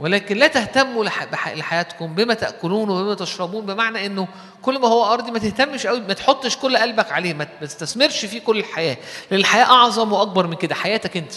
[0.00, 1.04] ولكن لا تهتموا
[1.34, 4.28] لحياتكم بما تأكلون وبما تشربون بمعنى إنه
[4.62, 8.40] كل ما هو أرضي ما تهتمش قوي ما تحطش كل قلبك عليه ما تستثمرش فيه
[8.40, 8.96] كل الحياة
[9.30, 11.32] لأن الحياة أعظم وأكبر من كده حياتك أنت.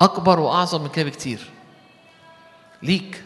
[0.00, 1.50] أكبر وأعظم من كده بكتير.
[2.82, 3.24] ليك.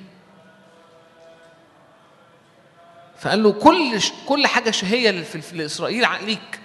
[3.19, 4.01] فقال له كل.
[4.27, 6.61] كل حاجة شهية في, لاسرائيل ليك.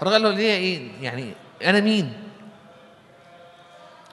[0.00, 1.32] فالراجل قال له ليه إيه؟ يعني
[1.64, 2.12] أنا مين؟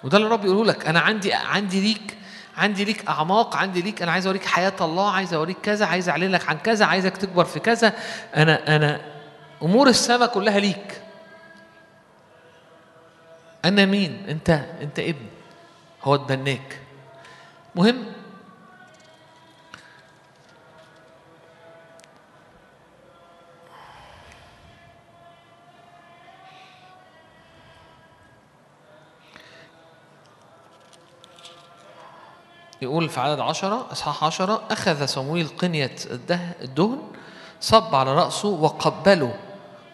[0.03, 2.19] وده اللي الرب يقوله لك أنا عندي عندي ليك.
[2.60, 6.31] عندي ليك أعماق عندي ليك أنا عايز أوريك حياة الله عايز أوريك كذا عايز أعلن
[6.31, 7.94] لك عن كذا عايزك تكبر في كذا.
[8.36, 9.02] أنا أنا
[9.64, 11.02] أمور السماء كلها ليك.
[13.65, 14.49] أنا مين؟ أنت
[14.81, 15.26] أنت ابن.
[16.03, 16.80] هو اتبناك.
[17.76, 18.06] مهم
[32.81, 37.01] يقول في عدد عشرة إصحاح عشرة أخذ صمويل قنية الده- الدهن
[37.61, 39.34] صب على رأسه وقبله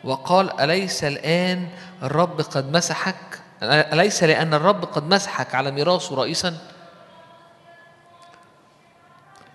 [0.03, 1.69] وقال أليس الآن
[2.03, 6.57] الرب قد مسحك؟ أليس لأن الرب قد مسحك على ميراثه رئيسا؟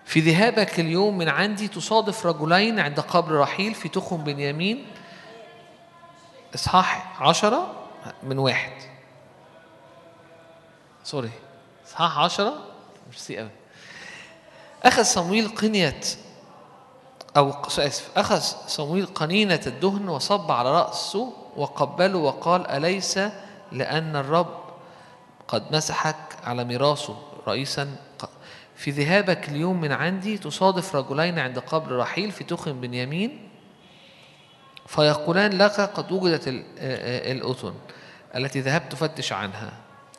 [0.04, 4.86] في ذهابك اليوم من عندي تصادف رجلين عند قبر رحيل في تخم بنيامين.
[6.54, 7.74] إصحاح عشرة
[8.22, 8.72] من واحد.
[11.04, 11.30] سوري.
[11.86, 12.54] إصحاح عشرة
[13.10, 13.50] ميرسي قوي
[14.82, 16.00] أخذ صمويل قنية
[17.36, 18.08] أو آسف.
[18.16, 23.18] أخذ صمويل قنينة الدهن وصب على رأسه وقبله وقال أليس
[23.72, 24.60] لأن الرب
[25.48, 27.16] قد مسحك على ميراثه؟
[27.48, 27.96] رئيسا
[28.76, 33.48] في ذهابك اليوم من عندي تصادف رجلين عند قبر رحيل في تخم بنيامين؟
[34.86, 36.64] فيقولان لك قد وجدت ال-
[37.36, 37.74] الأذن
[38.36, 39.72] التي ذهبت تفتش عنها.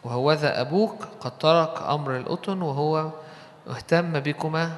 [0.03, 3.10] وهوذا أبوك قد ترك أمر الأذن وهو
[3.69, 4.76] اهتم بكما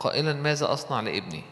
[0.00, 1.42] قائلا ماذا أصنع لابني.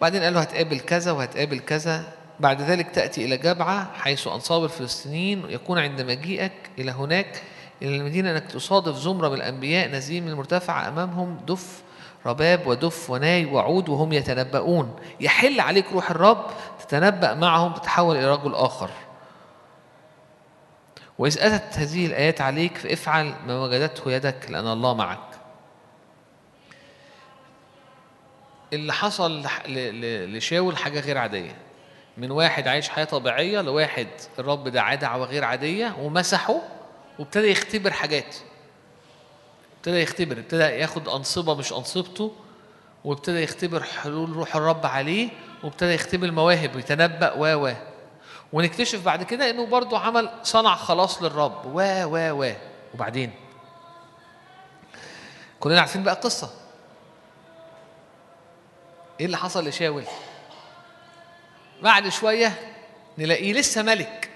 [0.00, 2.04] بعدين قال له هتقابل كذا وهتقابل كذا.
[2.40, 7.42] بعد ذلك تأتي إلى جبعة حيث أنصاب الفلسطينيين يكون عند مجيئك إلى هناك
[7.82, 11.82] إلى المدينة أنك تصادف زمرة من الأنبياء نازلين من المرتفع أمامهم دف
[12.26, 14.96] رباب ودف وناي وعود وهم يتنبؤون.
[15.20, 16.46] يحل عليك روح الرب
[16.80, 18.90] تتنبأ معهم تتحول إلى رجل آخر.
[21.20, 25.18] وإذ أتت هذه الآيات عليك فافعل ما وجدته يدك لأن الله معك.
[28.72, 29.46] اللي حصل
[30.36, 31.56] لشاول حاجة غير عادية.
[32.16, 36.60] من واحد عايش حياة طبيعية لواحد الرب دعاه دعوة غير عادية ومسحه
[37.18, 38.36] وابتدى يختبر حاجات.
[39.76, 42.32] ابتدى يختبر ابتدى ياخد أنصبة مش أنصبته
[43.04, 45.28] وابتدى يختبر حلول روح الرب عليه
[45.62, 47.72] وابتدى يختبر مواهب ويتنبأ و و
[48.52, 51.66] ونكتشف بعد كده إنه برضه عمل صنع خلاص للرب.
[51.66, 52.52] و و و.
[52.94, 53.32] وبعدين؟
[55.60, 56.50] كلنا عارفين بقى القصة.
[59.20, 60.04] إيه اللي حصل لشاول؟
[61.82, 62.74] بعد شوية
[63.18, 64.30] نلاقيه لسه ملك.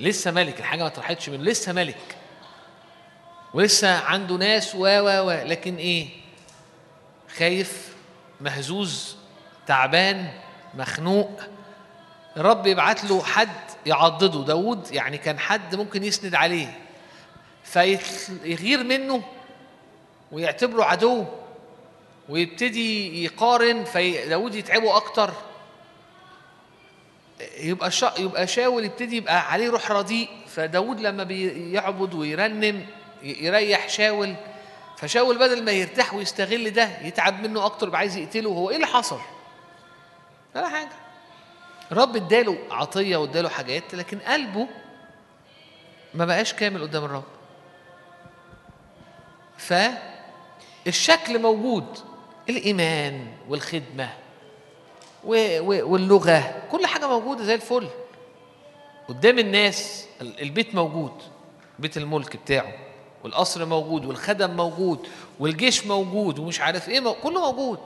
[0.00, 2.16] لسه ملك الحاجة ما طرحتش منه لسه ملك.
[3.54, 5.30] ولسه عنده ناس و و و.
[5.30, 6.08] لكن إيه؟
[7.38, 7.94] خايف
[8.40, 9.16] مهزوز
[9.66, 10.32] تعبان
[10.74, 11.40] مخنوق.
[12.36, 13.48] الرب يبعت له حد
[13.86, 14.44] يعضده.
[14.44, 16.78] داود يعني كان حد ممكن يسند عليه
[17.64, 19.22] فيغير منه
[20.32, 21.24] ويعتبره عدو
[22.28, 25.30] ويبتدي يقارن فداود يتعبه أكتر.
[27.58, 30.28] يبقى شا يبقى شاول يبتدي يبقى عليه روح رديء.
[30.46, 32.86] فداود لما بيعبد ويرنم
[33.22, 34.34] يريح شاول
[34.98, 38.70] فشاول بدل ما يرتاح ويستغل ده يتعب منه أكتر يبقى عايز يقتله هو.
[38.70, 39.20] إيه اللي حصل؟
[40.54, 41.03] ولا حاجة.
[41.92, 44.66] الرب اداله عطية واداله حاجات لكن قلبه
[46.14, 47.24] ما بقاش كامل قدام الرب.
[50.84, 51.84] فالشكل موجود
[52.48, 54.08] الإيمان والخدمة
[55.24, 57.88] و- و- واللغة كل حاجة موجودة زي الفل.
[59.08, 61.12] قدام الناس ال- البيت موجود
[61.78, 62.72] بيت الملك بتاعه
[63.24, 65.06] والقصر موجود والخدم موجود
[65.40, 67.78] والجيش موجود ومش عارف إيه كله موجود.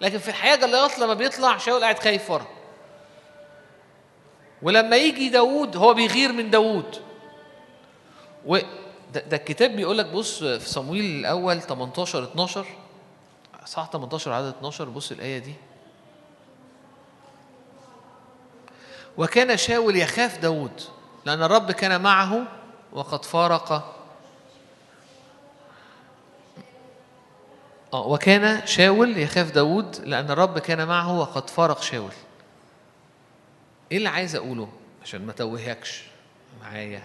[0.00, 2.46] لكن في الحياة جليات لما بيطلع شاول قاعد خايف ورا.
[4.62, 6.96] ولما يجي داوود هو بيغير من داوود.
[8.46, 8.58] و
[9.12, 12.66] ده, ده الكتاب بيقول لك بص في صمويل الأول 18 12
[13.66, 15.54] صح 18 عدد 12 بص الآية دي.
[19.18, 20.80] وكان شاول يخاف داود
[21.24, 22.44] لأن الرب كان معه
[22.92, 23.96] وقد فارق.
[27.94, 32.12] آه وكان شاول يخاف داود لأن الرب كان معه وقد فارق شاول.
[33.92, 34.68] إيه اللي عايز أقوله؟
[35.02, 36.02] عشان ما توهكش
[36.60, 37.02] معايا.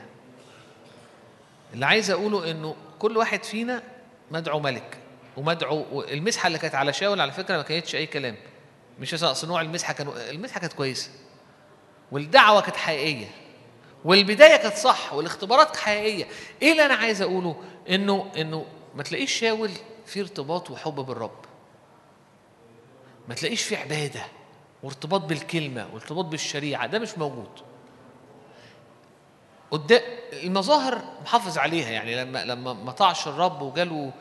[1.74, 3.84] اللي عايز أقوله إنه كل واحد فينا
[4.32, 4.98] مدعو ملك
[5.38, 8.36] ومدعو المسحة اللي كانت على شاول على فكرة ما كانتش أي كلام.
[9.00, 11.10] مش أصل نوع المسحة كان المسحة كانت كويسة.
[12.12, 13.28] والدعوة كانت حقيقية.
[14.06, 16.28] والبداية كانت صح والاختبارات كانت حقيقية.
[16.62, 18.66] إيه اللي أنا عايز أقوله؟ إنه إنه
[18.96, 19.72] ما تلاقيش شاول
[20.06, 21.46] في ارتباط وحب بالرب.
[23.28, 24.37] ما تلاقيش في عبادة.
[24.84, 27.50] وارتباط بالكلمة وارتباط بالشريعة ده مش موجود.
[29.72, 30.02] قدام
[30.34, 34.12] المظاهر محافظ عليها يعني لما لما ما طاعش الرب وجاله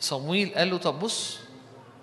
[0.00, 1.38] صمويل قال له طب بص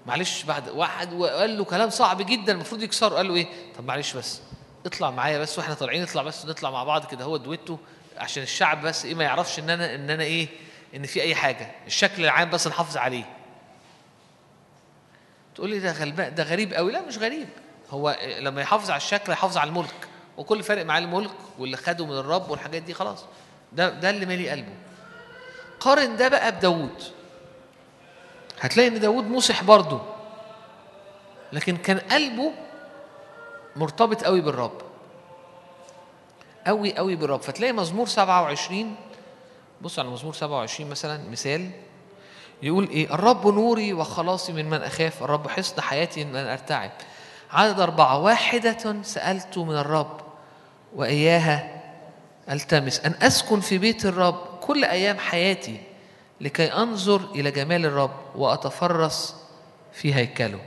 [0.06, 3.16] معلش بعد واحد وقال له كلام صعب جدا المفروض يكسره.
[3.16, 3.48] قال له إيه؟
[3.78, 4.42] طب معلش بس
[4.86, 7.78] اطلع معايا بس وإحنا طالعين نطلع بس نطلع مع بعض كده هو دويتو
[8.18, 10.48] عشان الشعب بس إيه ما يعرفش إن أنا إن أنا إيه
[10.96, 11.72] إن في أي حاجة.
[11.88, 13.26] الشكل العام بس نحافظ عليه.
[15.56, 16.92] تقول لي ده غلبان ده غريب قوي.
[16.92, 17.48] لا مش غريب.
[17.92, 20.08] هو لما يحافظ على الشكل يحافظ على الملك
[20.38, 23.26] وكل فارق معاه الملك واللي خده من الرب والحاجات دي خلاص.
[23.74, 24.74] ده ده اللي مالي قلبه.
[25.80, 27.04] قارن ده بقى بداوود.
[28.62, 30.02] هتلاقي إن داوود مصح برضه
[31.54, 32.52] لكن كان قلبه
[33.76, 34.82] مرتبط قوي بالرب.
[36.68, 37.42] قوي قوي بالرب.
[37.42, 38.96] فتلاقي مزمور 27
[39.82, 41.70] بص على مزمور 27 مثلا مثال
[42.64, 45.24] يقول إيه؟ الرب نوري وخلاصي من من أخاف.
[45.24, 46.92] الرب حصن حياتي من من أرتعب.
[47.56, 48.18] عدد أربعة.
[48.20, 50.22] واحدة سألت من الرب
[50.96, 51.82] وإياها
[52.52, 55.82] ألتمس أن أسكن في بيت الرب كل أيام حياتي
[56.42, 59.36] لكي أنظر إلى جمال الرب وأتفرس
[59.94, 60.60] في هيكله.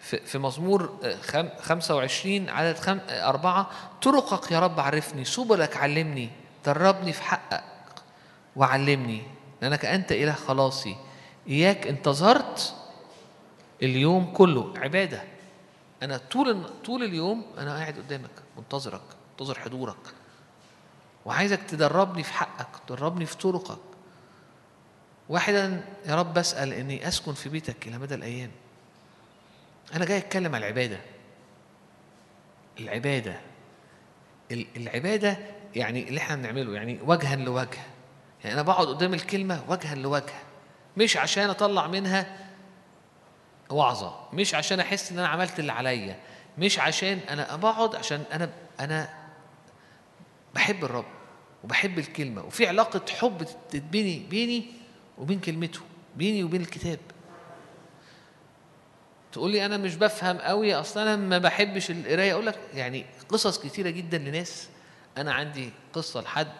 [0.00, 2.98] في مزمور خم- 25 عدد خم...
[3.10, 3.70] أربعة
[4.02, 6.30] طرقك يا رب عرفني سبلك علمني
[6.66, 7.64] دربني في حقك
[8.56, 9.22] وعلمني
[9.62, 10.96] لأنك أنت إله خلاصي.
[11.48, 12.74] إياك انتظرت
[13.82, 15.22] اليوم كله عبادة.
[16.02, 19.00] أنا طول طول اليوم أنا قاعد قدامك منتظرك
[19.30, 19.96] منتظر حضورك.
[21.24, 23.78] وعايزك تدربني في حقك تدربني في طرقك.
[25.28, 28.50] واحدا يا رب بسأل إني أسكن في بيتك إلى مدى الأيام.
[29.94, 30.98] أنا جاي أتكلم على العبادة.
[32.80, 33.40] العبادة.
[34.50, 35.38] ال- العبادة
[35.74, 37.78] يعني اللي إحنا بنعمله يعني وجها لوجه.
[38.44, 40.34] يعني أنا بقعد قدام الكلمة وجها لوجه
[40.96, 42.47] مش عشان أطلع منها
[43.70, 46.16] وعظة مش عشان أحس إن أنا عملت اللي عليا
[46.58, 48.50] مش عشان أنا بقعد عشان أنا
[48.80, 49.08] أنا
[50.54, 51.04] بحب الرب
[51.64, 54.66] وبحب الكلمة وفي علاقة حب تتبني بيني
[55.18, 55.80] وبين كلمته
[56.16, 56.98] بيني وبين الكتاب.
[59.32, 62.32] تقول لي أنا مش بفهم قوي أصلا أنا ما بحبش القراية.
[62.32, 64.68] أقول لك يعني قصص كتيرة جدا لناس.
[65.18, 66.52] أنا عندي قصة لحد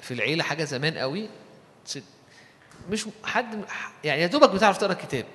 [0.00, 1.28] في العيلة حاجة زمان قوي
[2.90, 3.64] مش حد
[4.04, 5.26] يعني يا دوبك بتعرف تقرأ كتاب.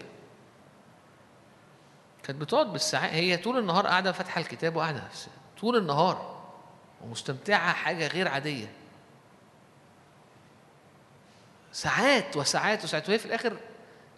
[2.30, 5.04] كانت بتقعد بالساعات هي طول النهار قاعدة فاتحة الكتاب وقاعدة
[5.62, 6.44] طول النهار
[7.02, 8.72] ومستمتعة حاجة غير عادية.
[11.72, 13.10] ساعات وساعات وساعات.
[13.10, 13.58] وهي في الآخر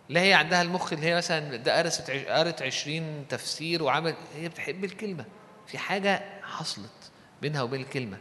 [0.09, 4.83] لا هي عندها المخ اللي هي مثلا ده قرست قرت 20 تفسير وعمل هي بتحب
[4.83, 5.25] الكلمة.
[5.67, 7.11] في حاجة حصلت
[7.41, 8.17] بينها وبين الكلمة.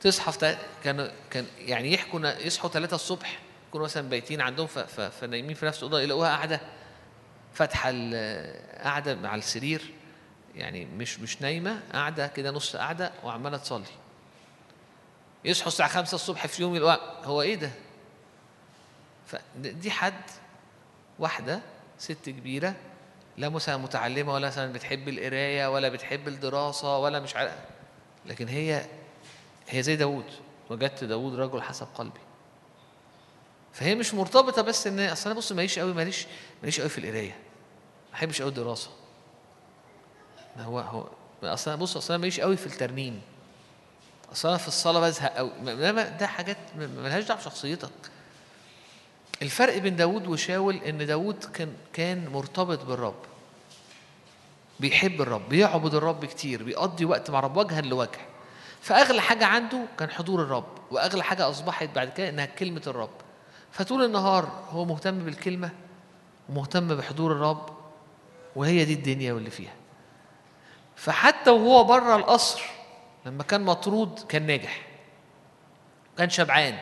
[0.00, 3.38] تصحى كان كان يعني يحكوا يصحوا 3 الصبح
[3.68, 4.66] يكونوا مثلا بايتين عندهم
[5.20, 6.60] فنايمين في نفس الأوضة يلاقوها قاعدة.
[7.54, 7.90] فاتحه
[8.82, 9.94] قاعدة على السرير
[10.54, 13.84] يعني مش مش نايمة قاعدة كده نص قاعدة وعمالة تصلي.
[15.44, 17.70] يصحوا الساعة 5 الصبح في يوم يلاقوها هو إيه ده؟
[19.26, 20.22] فدي حد
[21.18, 21.60] واحدة
[21.98, 22.74] ست كبيرة
[23.36, 27.54] لا مثلا متعلمة ولا مثلا بتحب القراية ولا بتحب الدراسة ولا مش عارف.
[28.26, 28.86] لكن هي
[29.68, 30.24] هي زي داوود.
[30.70, 32.20] وجدت داوود رجل حسب قلبي.
[33.72, 36.26] فهي مش مرتبطة بس إن أصل أنا بص ماليش قوي ماليش
[36.62, 37.30] ماليش قوي في القراية.
[37.30, 38.90] ما بحبش قوي الدراسة.
[40.56, 41.06] ما هو هو
[41.42, 43.20] أصل أنا بص أصل أنا ماليش قوي في الترنيم.
[44.32, 47.90] أصل أنا في الصلاة بزهق قوي ما- ما- ده حاجات ملهاش دعوة بشخصيتك.
[49.42, 53.14] الفرق بين داوود وشاول إن داوود كان كان مرتبط بالرب.
[54.80, 58.10] بيحب الرب بيعبد الرب كتير بيقضي وقت مع الرب وجها لوجه.
[58.82, 63.10] فأغلى حاجة عنده كان حضور الرب وأغلى حاجة أصبحت بعد كده إنها كلمة الرب.
[63.72, 65.70] فطول النهار هو مهتم بالكلمة
[66.48, 67.70] ومهتم بحضور الرب
[68.56, 69.72] وهي دي الدنيا واللي فيها.
[70.96, 72.62] فحتى وهو بره القصر
[73.26, 74.86] لما كان مطرود كان ناجح
[76.18, 76.78] كان شبعان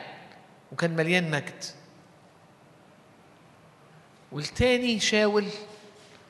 [0.71, 1.63] وكان مليان مجد.
[4.31, 5.45] والتاني شاول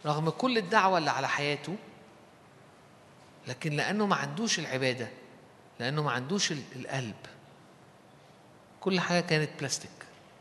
[0.06, 1.76] رغم كل الدعوة اللي على حياته
[3.48, 5.08] لكن لأنه ما عندوش العبادة
[5.80, 7.16] لأنه ما عندوش ال- القلب.
[8.82, 9.92] كل حاجة كانت بلاستيك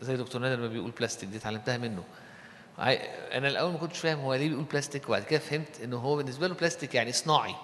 [0.03, 2.05] زي دكتور نادر ما بيقول بلاستيك دي اتعلمتها منه.
[2.79, 6.47] أنا الأول ما كنتش فاهم هو ليه بيقول بلاستيك وبعد كده فهمت إنه هو بالنسبة
[6.49, 7.55] له بلاستيك يعني صناعي.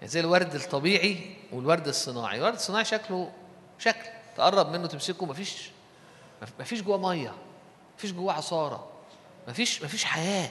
[0.00, 2.38] يعني زي الورد الطبيعي والورد الصناعي.
[2.38, 3.32] الورد الصناعي شكله
[3.78, 5.70] شكل تقرب منه تمسكه مفيش
[6.60, 7.34] مفيش جواه مية
[7.98, 8.90] مفيش جواه عصارة
[9.48, 10.50] مفيش مفيش حياة.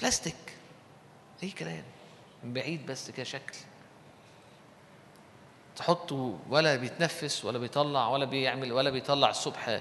[0.00, 0.34] بلاستيك
[1.42, 1.84] أي كلام.
[2.44, 3.54] من بعيد بس كده شكل.
[5.76, 9.80] تحطه ولا بيتنفس ولا بيطلع ولا بيعمل ولا بيطلع الصبح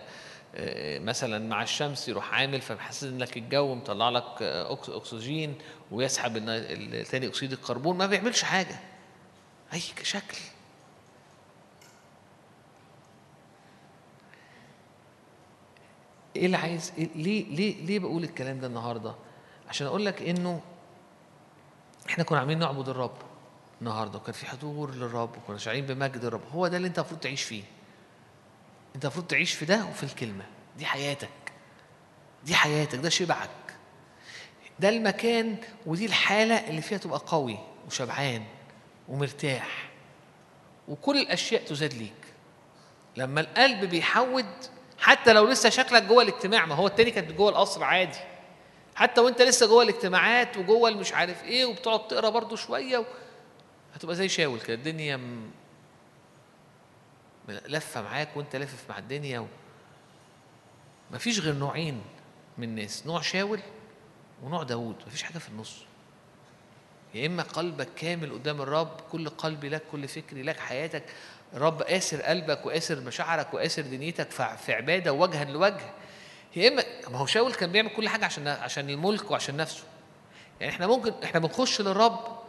[0.56, 5.56] آه، مثلا مع الشمس يروح عامل فبيحسن لك الجو مطلع لك آه، أكسجين
[5.91, 6.40] ويسحب
[7.03, 8.80] ثاني أكسيد الكربون ما بيعملش حاجة.
[9.74, 10.38] أي شكل.
[16.36, 19.15] إيه اللي عايز إيه ليه ليه ليه بقول الكلام ده النهارده؟
[19.70, 20.61] عشان أقول لك إنه
[22.10, 23.32] إحنا كنا عاملين نعبد الرب.
[23.84, 26.41] النهارده وكان في حضور للرب وكنا شاعرين بمجد الرب.
[26.51, 27.64] هو ده اللي انت المفروض تعيش فيه.
[28.95, 30.45] انت المفروض تعيش في ده وفي الكلمة.
[30.77, 31.30] دي حياتك.
[32.43, 32.99] دي حياتك.
[32.99, 33.49] ده شبعك.
[34.80, 37.57] ده المكان ودي الحالة اللي فيها تبقى قوي
[37.88, 38.43] وشبعان
[39.10, 39.89] ومرتاح.
[40.88, 42.34] وكل الأشياء تزاد ليك.
[43.18, 44.45] لما القلب بيحود
[44.99, 48.19] حتى لو لسه شكلك جوه الاجتماع ما هو التاني كانت جوه القصر عادي.
[48.95, 53.05] حتى وانت لسه جوه الاجتماعات وجوه المش عارف إيه وبتقعد تقرأ برضو شوية.
[54.03, 55.19] هتبقى زي شاول كده الدنيا.
[57.49, 59.47] لفه معاك وانت لافف مع الدنيا و...
[61.11, 62.01] مفيش غير نوعين
[62.57, 63.59] من الناس نوع شاول
[64.43, 65.75] ونوع داوود مفيش حاجة في النص
[67.13, 71.03] يا إما قلبك كامل قدام الرب كل قلبي لك كل فكري لك حياتك
[71.53, 75.93] الرب قاسر قلبك وقاسر مشاعرك وقاسر دنيتك في عبادة وجها لوجه
[76.55, 79.84] يا إما ما هو شاول كان بيعمل كل حاجة عشان عشان الملك وعشان نفسه
[80.61, 82.43] يعني إحنا ممكن إحنا بنخش للرب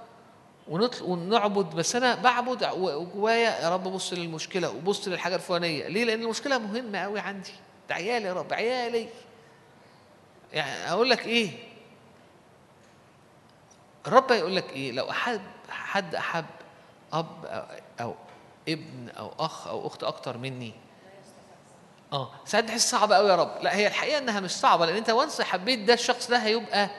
[0.68, 5.88] ونعبد بس أنا بعبد وجوايا يا رب بص للمشكلة وبص للحاجة الفلانية.
[5.88, 7.52] ليه؟ لأن المشكلة مهمة قوي عندي.
[7.88, 9.08] ده عيالي يا رب عيالي.
[10.52, 11.50] يعني أقول لك إيه؟
[14.06, 16.44] الرب يقول لك إيه؟ لو أحد حد أحب
[17.12, 17.66] أب
[18.00, 18.14] أو
[18.68, 20.72] ابن أو أخ أو أخت أكتر مني.
[22.12, 22.30] آه.
[22.44, 23.62] ساعات تحس صعبة قوي يا رب.
[23.62, 26.90] لا هي الحقيقة إنها مش صعبة لأن أنت وانس حبيت ده الشخص ده هيبقى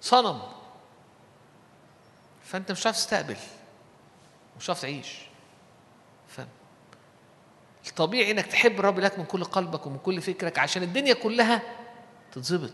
[0.00, 0.38] صنم.
[2.46, 3.36] فأنت مش هتعرف تستقبل
[4.58, 5.16] مش هتعرف تعيش.
[6.28, 6.48] فاهم
[7.88, 11.62] الطبيعي إنك تحب الرب لك من كل قلبك ومن كل فكرك عشان الدنيا كلها
[12.32, 12.72] تتظبط.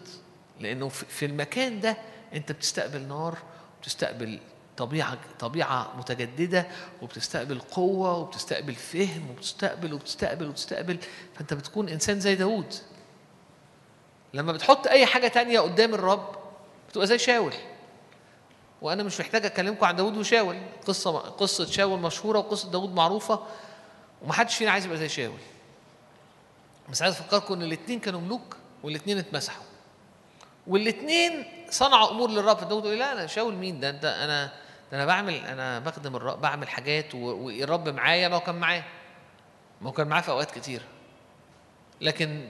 [0.61, 1.97] لأنه في المكان ده
[2.35, 3.39] أنت بتستقبل نار
[3.79, 4.41] وبتستقبل
[4.77, 6.67] طبيعة طبيعة متجددة
[7.03, 10.99] وبتستقبل قوة وبتستقبل فهم وبتستقبل وبتستقبل وبتستقبل.
[11.35, 12.75] فأنت بتكون إنسان زي داوود.
[14.35, 16.37] لما بتحط أي حاجة تانية قدام الرب
[16.89, 17.53] بتبقى زي شاول
[18.83, 20.59] وأنا مش محتاج أكلمكم عن داوود وشاول.
[20.87, 23.41] قصة قصة شاول مشهورة وقصة داوود معروفة
[24.23, 25.39] ومحدش فينا عايز يبقى زي شاول.
[26.91, 29.65] بس عايز أفكركم إن الاثنين كانوا ملوك والاثنين اتمسحوا.
[30.67, 32.63] والاثنين صنعوا أمور للرب.
[32.63, 34.47] يقول لا أنا شاول مين؟ ده انت أنا
[34.93, 38.29] ده أنا بعمل أنا بخدم الرب بعمل حاجات والرب معايا.
[38.29, 38.85] ما هو كان معاه.
[39.81, 40.83] ما هو كان معاه في أوقات كتير.
[42.01, 42.49] لكن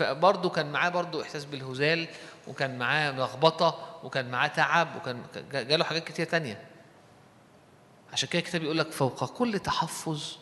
[0.00, 2.08] برضه كان معاه برضه إحساس بالهزال
[2.48, 5.22] وكان معاه لخبطة وكان معاه تعب وكان
[5.52, 6.66] جا- جاله حاجات كتير تانية.
[8.12, 10.36] عشان كده الكتاب يقول لك فوق كل تحفظ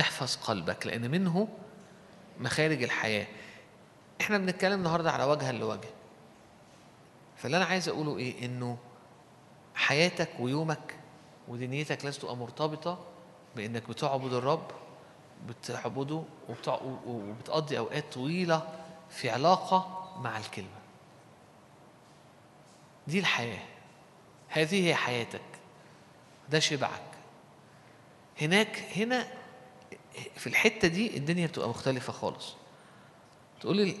[0.00, 1.48] احفظ قلبك لأن منه
[2.40, 3.26] مخارج الحياة.
[4.20, 5.88] إحنا بنتكلم النهارده على وجها لوجه.
[7.36, 8.78] فاللي أنا عايز أقوله إيه؟ إنه
[9.74, 10.96] حياتك ويومك
[11.48, 12.98] ودنيتك لازم تبقى مرتبطة
[13.56, 14.70] بإنك بتعبد الرب
[15.48, 16.22] بتعبده.
[17.06, 18.68] وبتقضي أوقات طويلة
[19.10, 20.75] في علاقة مع الكلمة.
[23.06, 23.62] دي الحياة.
[24.48, 25.40] هذه هي حياتك.
[26.50, 27.02] ده شبعك.
[28.40, 29.26] هناك هنا
[30.36, 32.54] في الحتة دي الدنيا بتبقى مختلفة خالص.
[33.60, 33.96] تقولي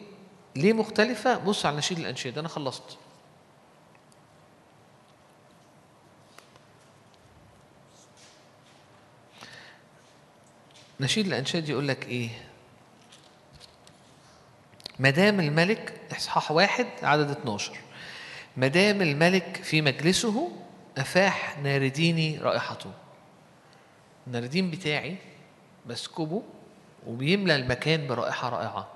[0.56, 2.98] ليه مختلفة؟ بص على نشيد الأنشاد أنا خلصت.
[11.00, 12.30] نشيد الأنشاد يقول لك إيه؟
[14.98, 17.72] مدام الملك إصحاح واحد عدد 12
[18.56, 20.52] مدام الملك في مجلسه
[20.98, 22.90] أفاح نارديني رائحته.
[24.26, 25.16] الناردين بتاعي
[25.86, 26.42] بسكبه
[27.06, 28.88] وبيملى المكان برائحة رائعة.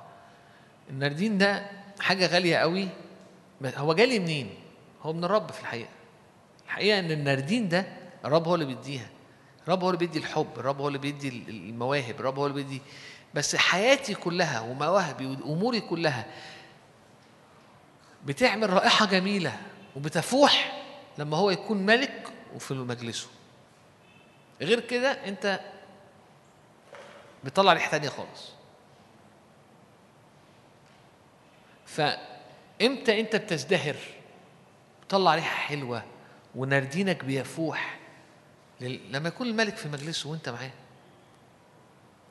[0.91, 1.66] الناردين ده
[2.01, 2.89] حاجة غالية قوي
[3.77, 4.51] هو جالي منين؟
[5.03, 5.89] هو من الرب في الحقيقة.
[6.66, 7.87] الحقيقة إن الناردين ده
[8.24, 9.09] الرب هو اللي بيديها.
[9.65, 12.81] الرب هو اللي بيدي الحب الرب هو اللي بيدي المواهب الرب هو اللي بيدي.
[13.35, 16.27] بس حياتي كلها ومواهبي وأموري كلها
[18.24, 19.56] بتعمل رائحة جميلة
[19.97, 20.82] وبتفوح
[21.18, 23.28] لما هو يكون ملك وفي مجلسه.
[24.60, 25.60] غير كده انت
[27.44, 28.51] بتطلع ريحة تانية خالص.
[31.86, 33.97] فامتى انت بتزدهر؟
[35.02, 36.02] بتطلع ريحة حلوة
[36.55, 37.98] وناردينك بيفوح
[38.80, 40.70] لما يكون الملك في مجلسه وانت معاه.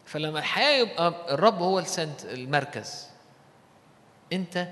[0.05, 1.83] فلما الحياة يبقى الرب هو
[2.23, 3.09] المركز
[4.33, 4.67] انت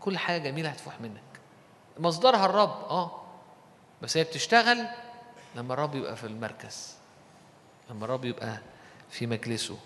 [0.00, 1.22] كل حاجة جميلة هتفوح منك.
[1.98, 3.22] مصدرها الرب آه.
[4.02, 4.86] بس هي بتشتغل
[5.54, 6.96] لما الرب يبقى في المركز
[7.90, 8.58] لما الرب يبقى
[9.10, 9.78] في مجلسه.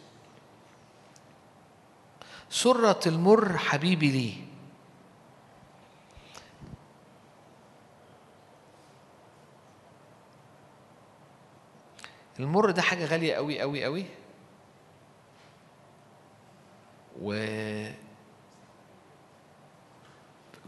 [2.50, 4.44] سرة المر حبيبي لي.
[12.40, 14.04] المر ده حاجة غالية قوي قوي قوي
[17.22, 17.32] و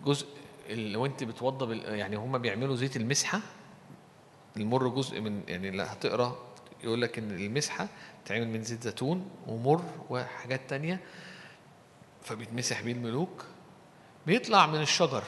[0.05, 0.27] جزء
[0.71, 3.41] لو انت بتوضب يعني هما بيعملوا زيت المسحة
[4.57, 6.37] المر جزء من يعني لا هتقرا
[6.85, 7.89] يقول لك إن المسحة
[8.23, 11.01] بتتعمل من زيت زيتون ومر وحاجات تانية
[12.23, 13.45] فبيتمسح بيه الملوك
[14.27, 15.23] بيطلع من الشجر.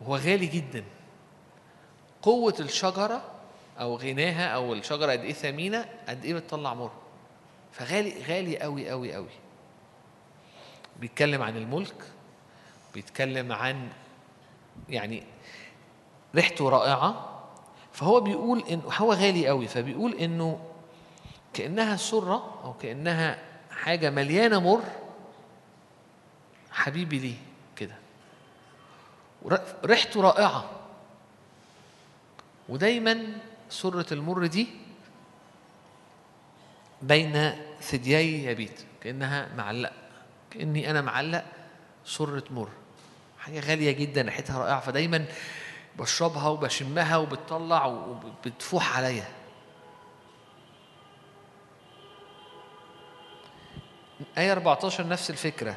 [0.00, 0.84] وهو غالي جدا.
[2.22, 3.22] قوة الشجرة
[3.80, 6.90] أو غناها أو الشجرة قد إيه ثمينة قد إيه بتطلع مر.
[7.72, 9.30] فغالي غالي قوي قوي قوي
[11.00, 12.04] بيتكلم عن الملك
[12.94, 13.88] بيتكلم عن
[14.88, 15.22] يعني
[16.34, 17.28] ريحته رائعة
[17.92, 20.60] فهو بيقول إن هو غالي قوي فبيقول إنه
[21.54, 23.38] كأنها سرة أو كأنها
[23.70, 24.82] حاجة مليانة مر
[26.70, 27.36] حبيبي ليه
[27.76, 27.94] كده.
[29.84, 30.70] ريحته رائعة.
[32.68, 33.26] ودايما
[33.70, 34.66] سرة المر دي
[37.02, 39.92] بين ثديي يبيت كأنها معلق
[40.50, 41.44] كأني أنا معلق
[42.04, 42.68] سرة مر.
[43.42, 45.24] حاجة غالية جدا ريحتها رائعة فدايما
[45.98, 49.28] بشربها وبشمها وبتطلع وبتفوح عليا.
[54.38, 55.76] آية 14 نفس الفكرة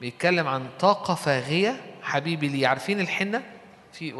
[0.00, 1.80] بيتكلم عن طاقة فاغية.
[2.02, 3.42] حبيبي لي عارفين الحنة؟
[3.92, 4.12] في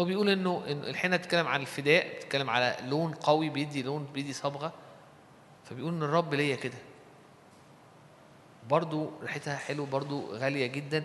[0.00, 4.72] هو بيقول إنه الحنة بتتكلم عن الفداء بتتكلم على لون قوي بيدي لون بيدي صبغة.
[5.64, 6.78] فبيقول إن الرب ليا كده.
[8.68, 11.04] برضو ريحتها حلو برضو غالية جدا.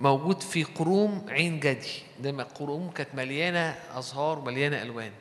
[0.00, 2.02] موجود في قروم عين جدي.
[2.20, 5.12] ده قروم كانت مليانة أزهار ومليانة ألوان.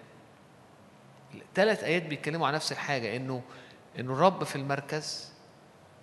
[1.56, 3.42] ثلاث آيات بيتكلموا عن نفس الحاجة إنه
[4.00, 5.32] إنه الرب في المركز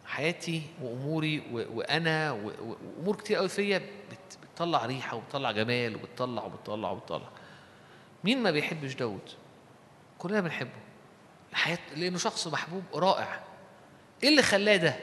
[0.07, 5.97] حياتي وأموري و- وأنا و- و- وأمور كتير قوي فيا بت- بتطلع ريحة وبتطلع جمال
[5.97, 7.29] وبتطلع وبتطلع وبتطلع.
[8.25, 9.21] مين ما بيحبش داود؟
[10.19, 10.71] كلنا بنحبه.
[11.51, 13.41] الحياة لأنه شخص محبوب رائع.
[14.23, 14.97] إيه اللي خلاه ده؟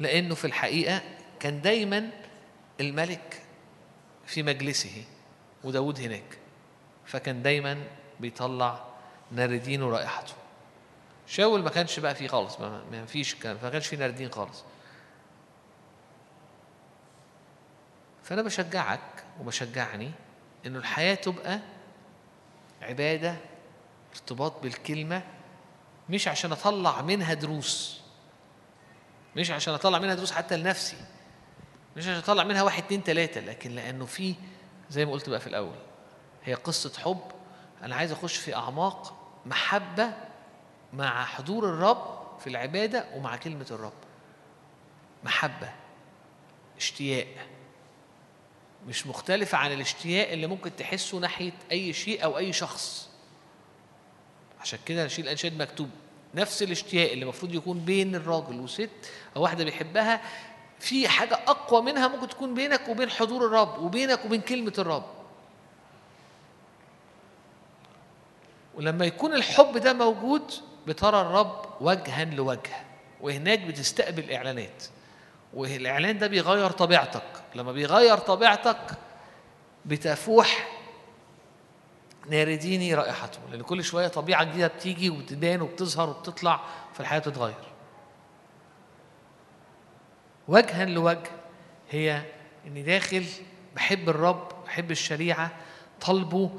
[0.00, 1.02] لأنه في الحقيقة
[1.40, 2.10] كان دايما
[2.82, 3.42] الملك
[4.26, 5.04] في مجلسه
[5.64, 6.38] وداود هناك
[7.06, 7.84] فكان دايما
[8.20, 8.84] بيطلع
[9.30, 10.34] ناردين ورائحته.
[11.26, 14.64] شاول ما كانش بقى فيه خالص ما, فيش كان ما كانش فيه ناردين خالص.
[18.22, 20.10] فأنا بشجعك وبشجعني
[20.66, 21.60] إنه الحياة تبقى
[22.82, 23.36] عبادة
[24.12, 25.22] ارتباط بالكلمة
[26.08, 28.00] مش عشان أطلع منها دروس
[29.36, 30.96] مش عشان أطلع منها دروس حتى لنفسي.
[31.96, 34.34] مش عشان أطلع منها واحد اتنين تلاتة لكن لأنه في
[34.90, 35.74] زي ما قلت بقى في الأول
[36.44, 37.20] هي قصة حب.
[37.82, 39.14] أنا عايز أخش في أعماق
[39.46, 40.12] محبة
[40.92, 43.92] مع حضور الرب في العبادة ومع كلمة الرب.
[45.24, 45.72] محبة
[46.76, 47.26] اشتياق.
[48.86, 53.08] مش مختلفة عن الاشتياق اللي ممكن تحسه ناحية أي شيء أو أي شخص.
[54.60, 55.90] عشان كده نشيل الأنشاد مكتوب.
[56.34, 58.90] نفس الاشتياق اللي المفروض يكون بين الراجل وست
[59.36, 60.20] أو واحدة بيحبها
[60.82, 65.04] في حاجة أقوى منها ممكن تكون بينك وبين حضور الرب وبينك وبين كلمة الرب.
[68.74, 70.52] ولما يكون الحب ده موجود
[70.86, 72.76] بترى الرب وجها لوجه
[73.20, 74.84] وهناك بتستقبل إعلانات.
[75.54, 77.22] والإعلان ده بيغير طبيعتك.
[77.54, 78.98] لما بيغير طبيعتك
[79.84, 80.68] بتفوح
[82.30, 86.60] نارديني رائحته لأن كل شوية طبيعة جديدة بتيجي وبتبان وبتظهر وبتطلع
[86.94, 87.71] فالحياة بتتغير.
[90.48, 91.30] وجها لوجه
[91.90, 92.22] هي
[92.66, 93.24] إني داخل
[93.76, 95.50] بحب الرب بحب الشريعة
[96.00, 96.50] طلبه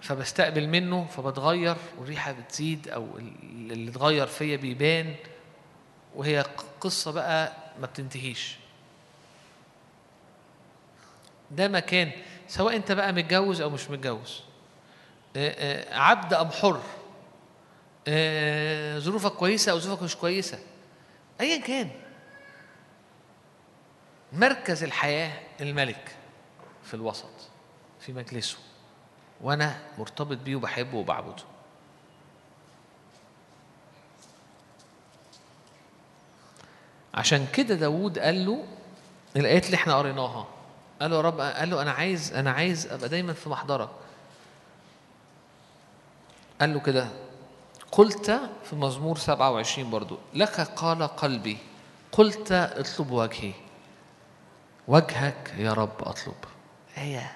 [0.00, 5.14] فبستقبل منه فبتغير والريحة بتزيد أو ال- اللي اتغير فيا بيبان
[6.14, 6.44] وهي
[6.80, 8.56] قصة بقى ما بتنتهيش.
[11.50, 12.10] ده مكان
[12.48, 14.40] سواء أنت بقى متجوز أو مش متجوز.
[15.92, 16.80] عبد أم حر.
[18.98, 20.58] ظروفك كويسة أو ظروفك مش كويسة.
[21.40, 21.90] ايا كان.
[24.34, 26.16] مركز الحياة الملك
[26.84, 27.30] في الوسط
[28.00, 28.58] في مجلسه
[29.40, 31.42] وأنا مرتبط بيه وبحبه وبعبده.
[37.14, 38.64] عشان كده داوود قال له
[39.36, 40.46] الآيات اللي إحنا قريناها
[41.00, 43.88] قال له يا رب قال له أنا عايز أنا عايز أبقى دايما في محضرك.
[46.60, 47.08] قال له كده
[47.92, 51.58] قلت في مزمور 27 برضو لك قال قلبي
[52.12, 53.52] قلت اطلب وجهي.
[54.88, 56.34] وجهك يا رب أطلب.
[56.98, 57.32] إيه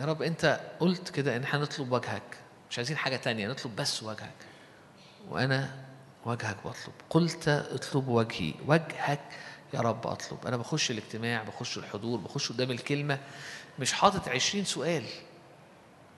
[0.00, 2.38] يا رب أنت قلت كده إن إحنا نطلب وجهك.
[2.70, 4.34] مش عايزين حاجة تانية نطلب بس وجهك.
[5.28, 5.84] وأنا
[6.24, 6.94] وجهك بطلب.
[7.10, 8.54] قلت اطلب وجهي.
[8.66, 9.20] وجهك
[9.74, 10.46] يا رب أطلب.
[10.46, 13.18] أنا بخش الاجتماع بخش الحضور بخش قدام الكلمة.
[13.78, 15.04] مش حاطط عشرين سؤال.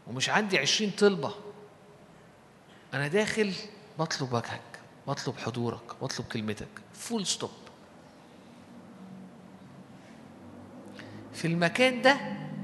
[0.06, 1.34] ومش عندي عشرين طلبة.
[2.94, 3.52] أنا داخل
[3.98, 4.60] بطلب وجهك.
[5.08, 6.02] بطلب حضورك.
[6.02, 6.68] بطلب كلمتك.
[6.94, 7.50] full stop
[11.34, 12.16] في المكان ده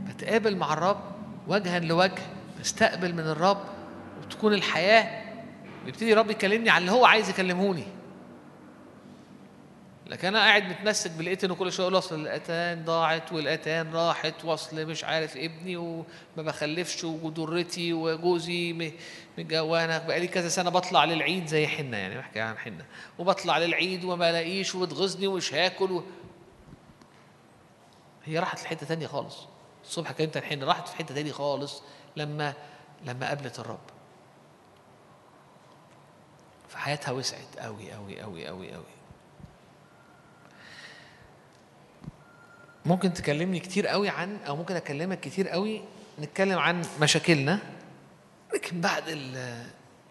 [0.09, 1.01] بتقابل مع الرب
[1.49, 2.23] وجها لوجه
[2.61, 3.65] بستقبل من الرب
[4.23, 5.21] وتكون الحياة.
[5.85, 7.85] بيبتدي الرب يكلمني على اللي هو عايز يكلمهوني.
[10.07, 15.05] لكن أنا قاعد متمسك بالاتن وكل شوية أقول أصل الأتان ضاعت والأتان راحت وأصل مش
[15.05, 16.05] عارف ابني وما
[16.37, 18.93] بخلفش وضرتي وجوزي م-
[19.39, 22.85] متجوانه بقالي كذا سنة بطلع للعيد زي حنة يعني بحكي عن حنة.
[23.19, 26.03] وبطلع للعيد وما الاقيش وبتغيظني ومش هاكل.
[28.25, 29.47] هي راحت لحته تانية خالص.
[29.85, 31.83] الصبح عن حنه راحت في حتة تانية خالص
[32.17, 32.55] لما
[33.05, 33.81] لما قابلت الرب.
[36.69, 38.85] فحياتها وسعت قوي قوي قوي قوي قوي
[42.87, 45.83] ممكن تكلمني كتير قوي عن أو ممكن أكلمك كتير قوي
[46.21, 47.59] نتكلم عن مشاكلنا.
[48.55, 49.05] لكن بعد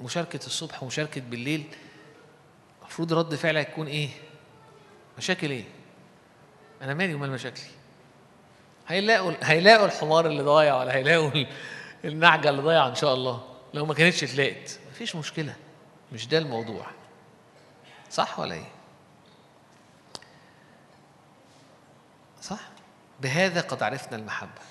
[0.01, 1.75] مشاركة الصبح ومشاركة بالليل
[2.81, 4.09] المفروض رد فعلك يكون إيه؟
[5.17, 5.63] مشاكل إيه؟
[6.81, 7.69] أنا مالي ومال مشاكلي؟
[8.89, 11.47] هيلاقوا هيلاقوا الحمار اللي ضايع ولا هيلاقوا ال-
[12.05, 13.43] النعجة اللي ضايعة إن شاء الله.
[13.73, 15.55] لو ما كانتش اتلاقت مفيش مشكلة.
[16.11, 16.85] مش ده الموضوع.
[18.11, 18.67] صح ولا إيه؟
[22.41, 22.59] صح؟
[23.21, 24.61] بهذا قد عرفنا المحبة.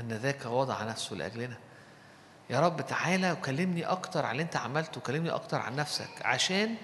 [0.00, 1.56] أن ذاك وضع نفسه لأجلنا.
[2.50, 4.98] يا رب تعالى وكلمني أكتر عن اللي أنت عملته.
[4.98, 6.22] وكلمني أكتر عن نفسك.
[6.22, 6.74] عشان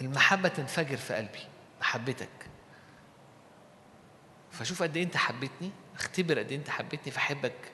[0.00, 1.40] المحبة تنفجر في قلبي.
[1.80, 2.28] محبتك.
[4.52, 7.72] فشوف قد إيه أنت حبيتني أختبر قد إيه أنت حبيتني فأحبك.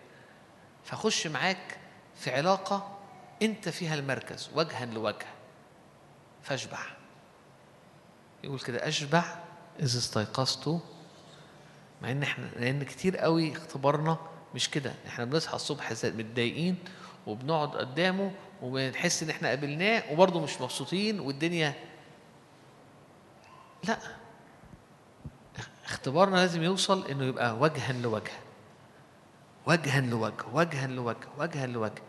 [0.84, 1.78] فأخش معاك
[2.14, 2.98] في علاقة
[3.42, 5.26] أنت فيها المركز وجها لوجه.
[6.42, 6.78] فأشبع.
[8.44, 9.38] يقول كده أشبع
[9.80, 10.80] إذا استيقظت.
[12.02, 14.18] مع إن إحنا لأن كتير قوي اختبارنا
[14.54, 14.94] مش كده.
[15.06, 16.76] إحنا بنصحى الصبح متضايقين
[17.26, 18.32] وبنقعد قدامه
[18.62, 21.74] وبنحس إن إحنا قابلناه وبرضه مش مبسوطين والدنيا
[23.84, 23.98] لا.
[25.88, 28.32] اختبارنا لازم يوصل إنه يبقى وجها لوجه.
[29.66, 32.02] وجها لوجه وجها لوجه وجها لوجه.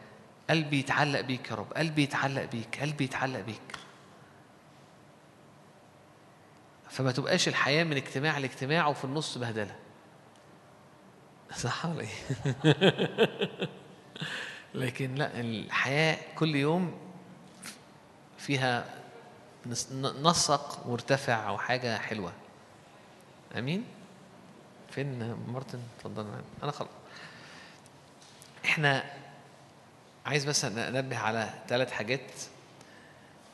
[0.49, 3.75] قلبي يتعلق بيك يا رب قلبي يتعلق بيك قلبي يتعلق بيك.
[6.89, 9.75] فما تبقاش الحياة من اجتماع لاجتماع وفي النص بهدلة.
[11.55, 12.09] صح ولا إيه؟
[14.73, 16.97] لكن لا الحياة كل يوم
[18.37, 18.85] فيها
[20.21, 22.33] نسق مرتفع أو حاجة حلوة.
[23.57, 23.85] أمين؟
[24.91, 26.25] فين مارتن؟ اتفضل
[26.63, 26.89] أنا خلاص.
[28.65, 29.03] إحنا
[30.25, 32.31] عايز بس أنبه على ثلاث حاجات.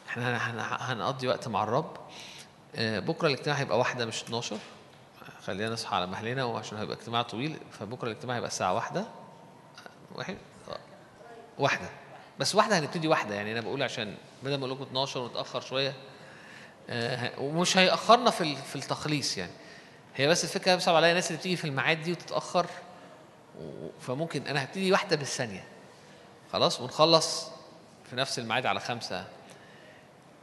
[0.09, 1.97] إحنا هن- هن- هنقضي وقت مع الرب.
[2.75, 4.57] آه، بكرة الاجتماع هيبقى واحدة مش 12
[5.45, 7.57] خلينا نصحى على مهلنا وعشان هيبقى اجتماع طويل.
[7.79, 8.99] فبكرة الاجتماع هيبقى الساعة واحدة.
[9.01, 9.05] آه،
[10.17, 10.37] واحد؟
[10.69, 10.77] آه،
[11.59, 11.89] واحدة.
[12.39, 13.35] بس واحدة هنبتدي واحدة.
[13.35, 15.93] يعني أنا بقول عشان بدل ما أقول لكم 12 ونتأخر شوية
[16.89, 19.51] آه، ومش هيأخرنا في في التخليص يعني.
[20.15, 22.65] هي بس الفكرة بيصعب عليا الناس اللي بتيجي في الميعاد دي وتتأخر
[23.61, 25.63] و- فممكن أنا هبتدي واحدة بالثانية.
[26.53, 27.47] خلاص؟ ونخلص
[28.09, 29.17] في نفس الميعاد على خمسة.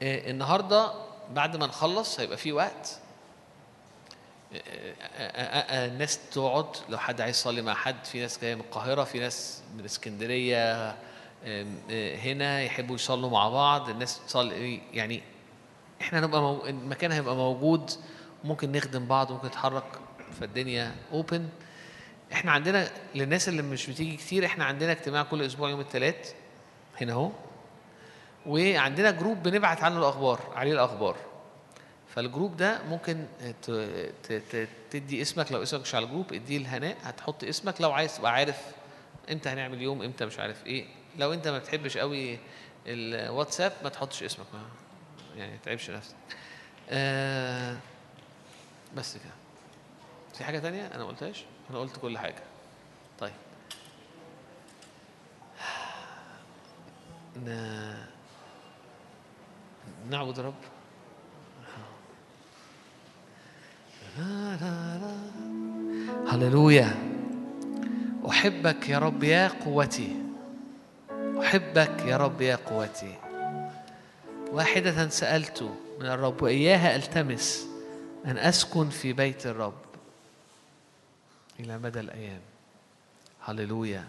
[0.03, 0.93] آه، النهارده
[1.31, 2.99] بعد ما نخلص هيبقى في وقت.
[4.55, 4.59] آه،
[5.17, 9.19] آه، الناس تقعد لو حد عايز يصلي مع حد في ناس جاية من القاهرة في
[9.19, 10.97] ناس من اسكندرية
[12.17, 15.23] هنا يحبوا يصلوا مع بعض الناس تصلي يعني
[16.01, 16.71] إحنا هنبقى.
[16.71, 17.91] المكان هيبقى موجود
[18.45, 19.85] ممكن نخدم بعض ممكن نتحرك
[20.41, 21.49] فالدنيا open
[22.33, 26.35] إحنا عندنا للناس اللي مش بتيجي كتير إحنا عندنا اجتماع كل أسبوع يوم الثلاث
[27.01, 27.31] هنا اهو.
[28.47, 31.17] وعندنا group بنبعت عنه الأخبار عليه الأخبار.
[32.15, 33.27] فال group ده ممكن
[34.91, 38.33] تدي اسمك لو اسمك مش على ال group اديه لهناء هتحط اسمك لو عايز تبقى
[38.33, 38.61] عارف
[39.33, 40.87] إمتى هنعمل يوم إمتى مش عارف إيه.
[41.19, 42.39] لو انت ما بتحبش قوي
[42.87, 44.61] الواتساب ما تحطش اسمك ما
[45.37, 46.15] يعني ما تتعبش نفسك.
[46.91, 47.77] آه
[48.97, 49.33] بس كده.
[50.35, 52.43] في حاجة تانية؟ أنا ما قلتهاش؟ أنا قلت كل حاجة.
[53.19, 53.33] طيب.
[57.37, 57.95] ن...
[60.11, 60.39] نعبد
[64.19, 65.17] لا.
[66.29, 66.95] هللويا.
[68.29, 70.17] أحبك يا رب يا قوتي.
[71.41, 73.19] أحبك يا رب يا قوتي.
[74.51, 75.63] واحدة سألت
[76.01, 77.72] من الرب وإياها ألتمس.
[78.27, 79.83] أن أسكن في بيت الرب
[81.61, 82.41] إلى مدى الأيام.
[83.45, 84.09] هللويا.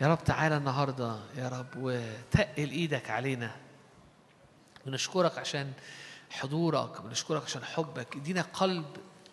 [0.00, 3.56] يا رب تعالى النهاردة يا رب وتقل إيدك علينا.
[4.86, 5.72] بنشكرك عشان
[6.30, 8.16] حضورك بنشكرك عشان حبك.
[8.16, 8.86] إدينا قلب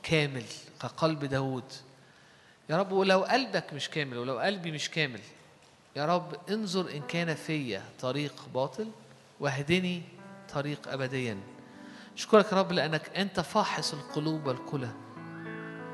[0.03, 0.45] كامل
[0.81, 1.73] كقلب داود
[2.69, 5.19] يا رب ولو قلبك مش كامل ولو قلبي مش كامل
[5.95, 8.91] يا رب انظر إن كان فيا طريق باطل
[9.39, 10.01] واهدني
[10.53, 11.37] طريق أبديا.
[12.17, 14.89] أشكرك يا رب لأنك أنت فاحص القلوب والكلى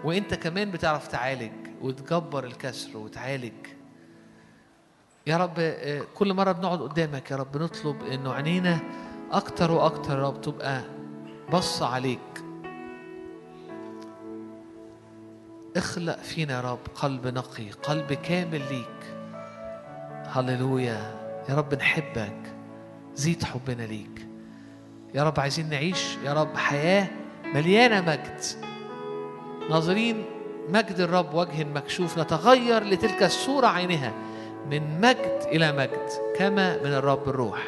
[0.04, 3.68] وأنت كمان بتعرف تعالج وتجبر الكسر وتعالج.
[5.28, 8.80] يا رب آه، كل مرة بنقعد قدامك يا رب نطلب إنه عينينا
[9.32, 10.82] أكتر وأكتر يا رب تبقى
[11.54, 12.44] بص عليك.
[15.78, 19.16] اخلق فينا يا رب قلب نقي قلب كامل ليك.
[20.28, 21.16] هللويا
[21.50, 22.56] يا رب نحبك
[23.16, 24.27] زيد حبنا ليك.
[25.14, 27.08] يا رب عايزين نعيش يا رب حياة
[27.53, 28.42] مليانة مجد.
[29.69, 30.26] ناظرين
[30.69, 34.14] مجد الرب وجه مكشوف نتغير لتلك الصورة عينها
[34.72, 37.64] من مجد إلى مجد كما من الرب الروح.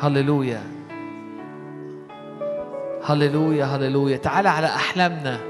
[0.00, 0.62] هللويا.
[3.04, 4.16] هللويا هللويا.
[4.16, 5.40] تعالى على أحلامنا.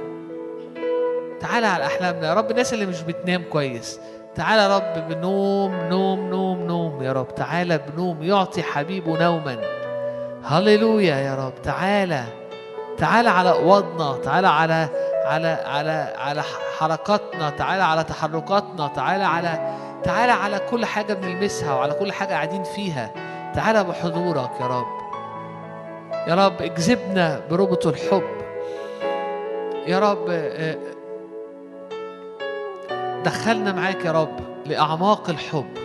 [1.41, 2.29] تعالى على أحلامنا.
[2.29, 4.01] يا رب الناس اللي مش بتنام كويس
[4.35, 7.03] تعالى يا رب بنوم نوم نوم نوم.
[7.03, 8.23] يا رب تعالى بنوم.
[8.23, 9.84] يعطي حبيبه نوما.
[10.45, 11.63] هللويا يا رب.
[11.63, 12.25] تعالى
[12.99, 14.89] تعالى على أوضنا تعالى على
[15.25, 16.43] على على على
[16.79, 22.65] حركاتنا تعالى على تحركاتنا تعالى على تعالى على كل حاجة بنلمسها وعلى كل حاجة قاعدين
[22.65, 23.11] فيها.
[23.55, 24.87] تعالى بحضورك يا رب.
[26.29, 28.23] يا رب اجذبنا بربط الحب.
[29.87, 30.77] يا رب آه،
[33.25, 35.84] دخلنا معاك يا رب لأعماق الحب.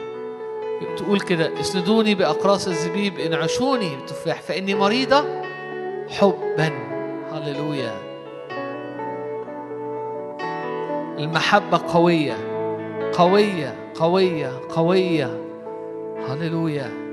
[0.97, 5.25] تقول كده اسندوني بأقراص الزبيب انعشوني بتفاح فإني مريضة
[6.09, 6.71] حبا.
[7.31, 7.93] هللويا.
[11.19, 12.37] المحبة قوية
[13.13, 15.43] قوية قوية قوية.
[16.27, 17.08] هللويا.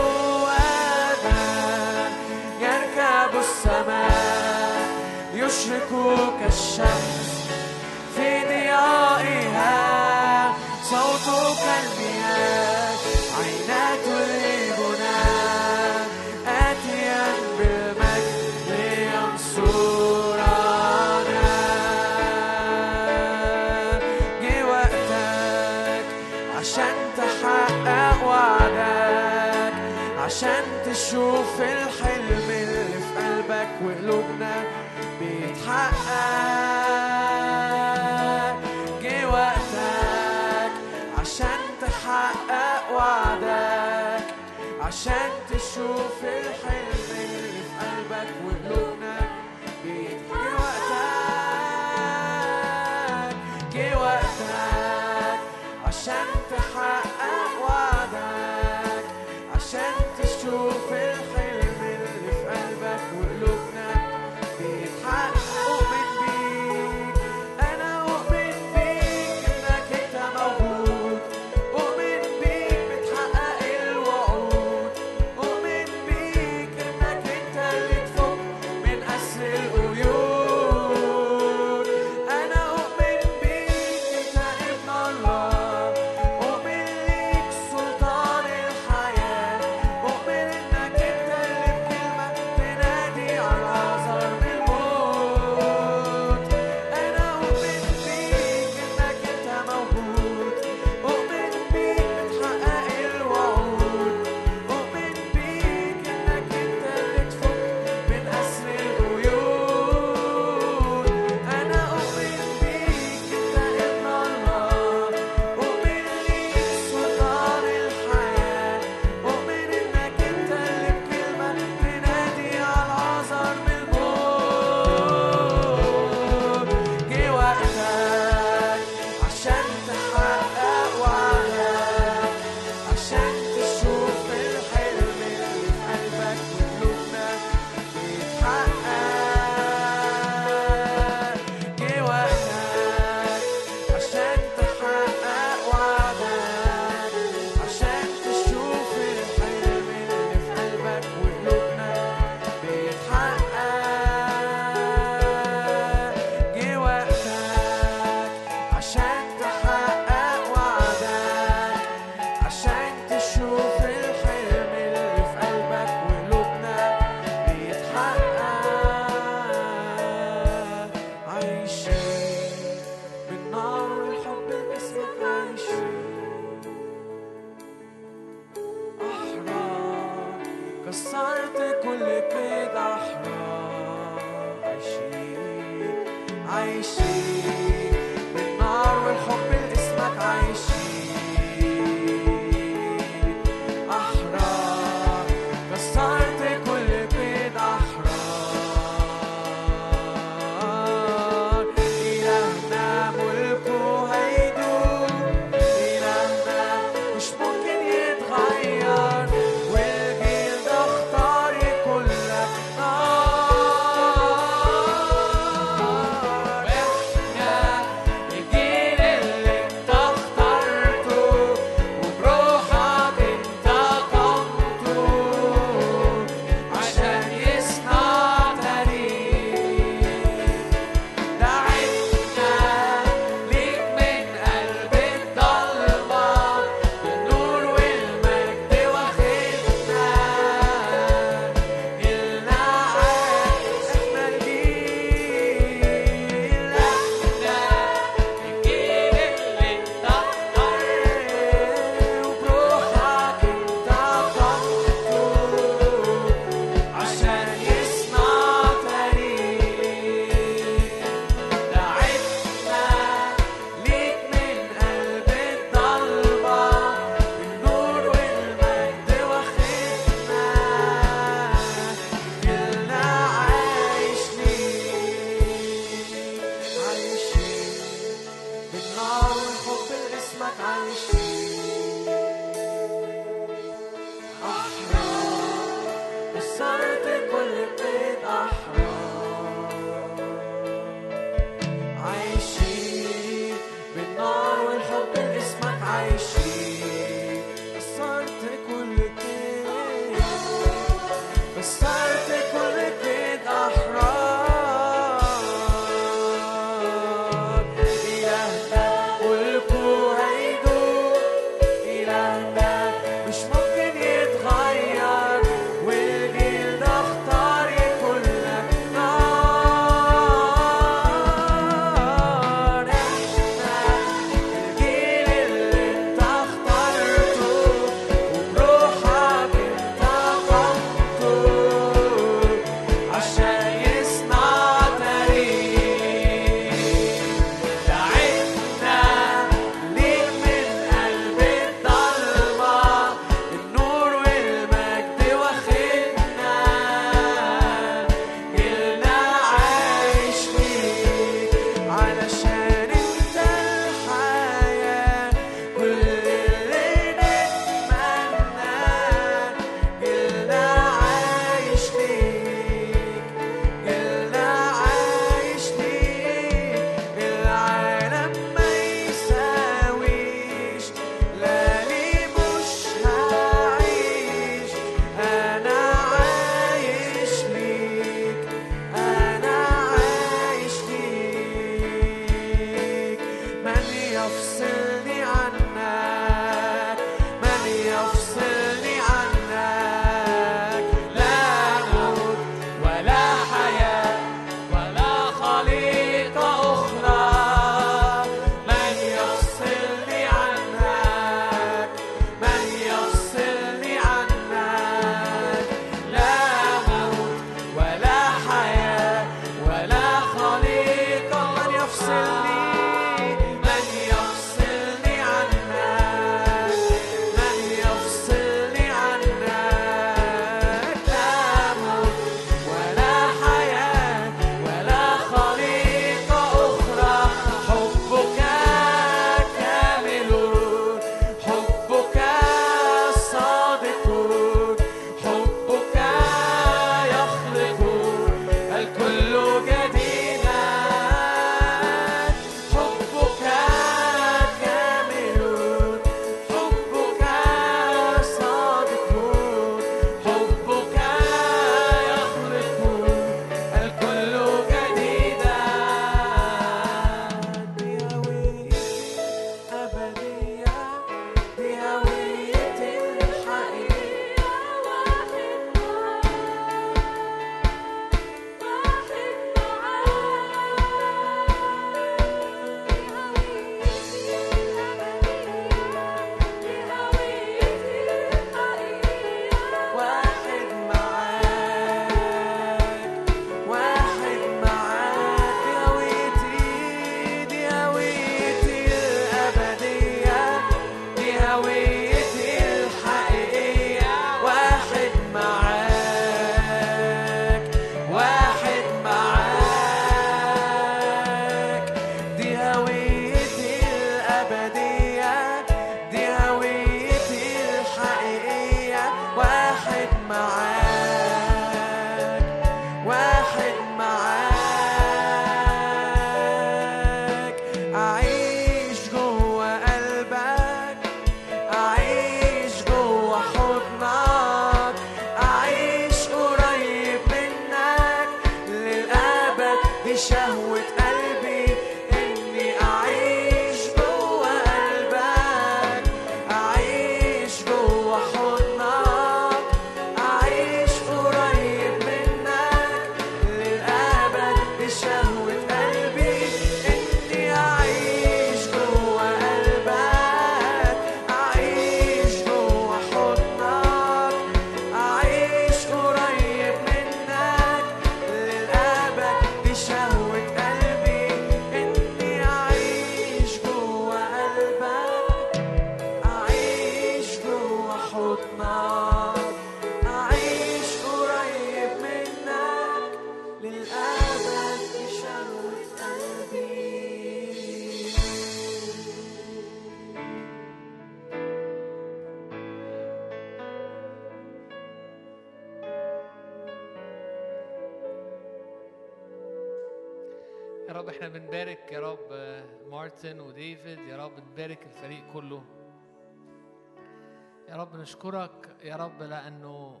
[598.02, 600.00] نشكرك يا رب لأنه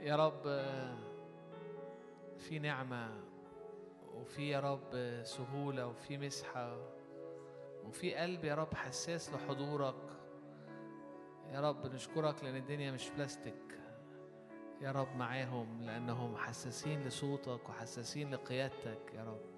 [0.00, 0.42] يا رب
[2.38, 3.10] في نعمة
[4.14, 6.76] وفي يا رب سهولة وفي مسحة
[7.84, 9.94] وفي قلب يا رب حساس لحضورك.
[11.52, 13.80] يا رب نشكرك لأن الدنيا مش بلاستيك.
[14.80, 19.51] يا رب معاهم لأنهم حساسين لصوتك وحساسين لقيادتك يا رب.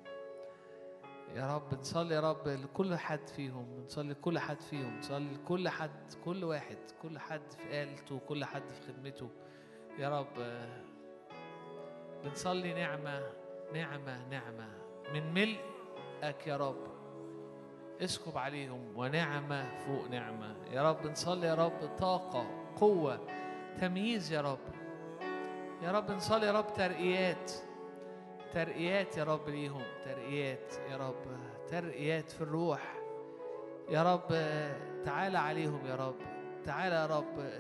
[1.35, 6.13] يا رب نصلي يا رب لكل حد فيهم نصلي لكل حد فيهم نصلي لكل حد
[6.25, 9.29] كل واحد كل حد في آلته كل حد في خدمته.
[9.99, 10.67] يا رب
[12.25, 13.23] بنصلي نعمة
[13.75, 14.69] نعمة نعمة.
[15.15, 16.87] من ملئك يا رب
[18.01, 20.57] اسكب عليهم ونعمة فوق نعمة.
[20.73, 22.47] يا رب نصلي يا رب طاقة
[22.77, 23.21] قوة
[23.81, 24.75] تمييز يا رب.
[25.83, 27.53] يا رب نصلي يا رب ترقيات.
[28.55, 31.39] ترقيات يا رب ليهم ترقيات يا رب
[31.71, 33.01] ترقيات في الروح.
[33.91, 34.29] يا رب
[35.05, 36.17] تعالى عليهم يا رب
[36.65, 37.51] تعالى يا رب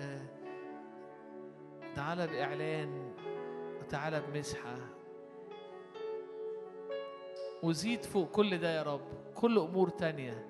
[1.94, 3.12] تعالى بإعلان
[3.80, 4.76] وتعالى بمسحة.
[7.62, 10.46] وزيد فوق كل ده يا رب كل أمور تانية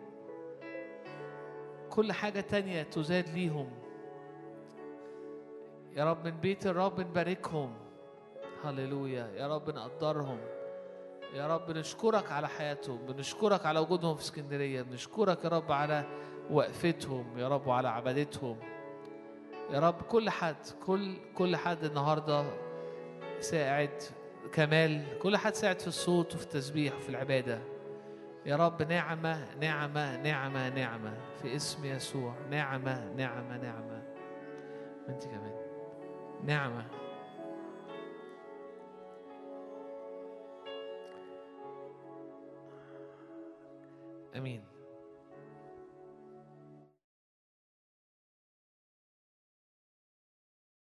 [1.91, 3.71] كل حاجة تانية تزاد ليهم.
[5.93, 7.84] يا رب من بيت الرب نباركهم.
[8.65, 9.31] هللويا.
[9.37, 10.39] يا رب نقدرهم.
[11.35, 16.05] يا رب نشكرك على حياتهم بنشكرك على وجودهم في اسكندرية بنشكرك يا رب على
[16.51, 18.57] وقفتهم يا رب وعلى عبادتهم.
[19.71, 22.45] يا رب كل حد كل كل حد النهارده
[23.41, 24.03] ساعد
[24.53, 27.59] كمال كل حد ساعد في الصوت وفي التسبيح وفي العبادة.
[28.47, 31.13] يا رب نعمة نعمة نعمة نعمة
[31.43, 32.35] في اسم يسوع.
[32.51, 34.03] نعمة نعمة نعمة.
[35.09, 35.55] وأنت كمان.
[44.35, 44.74] نعمة امين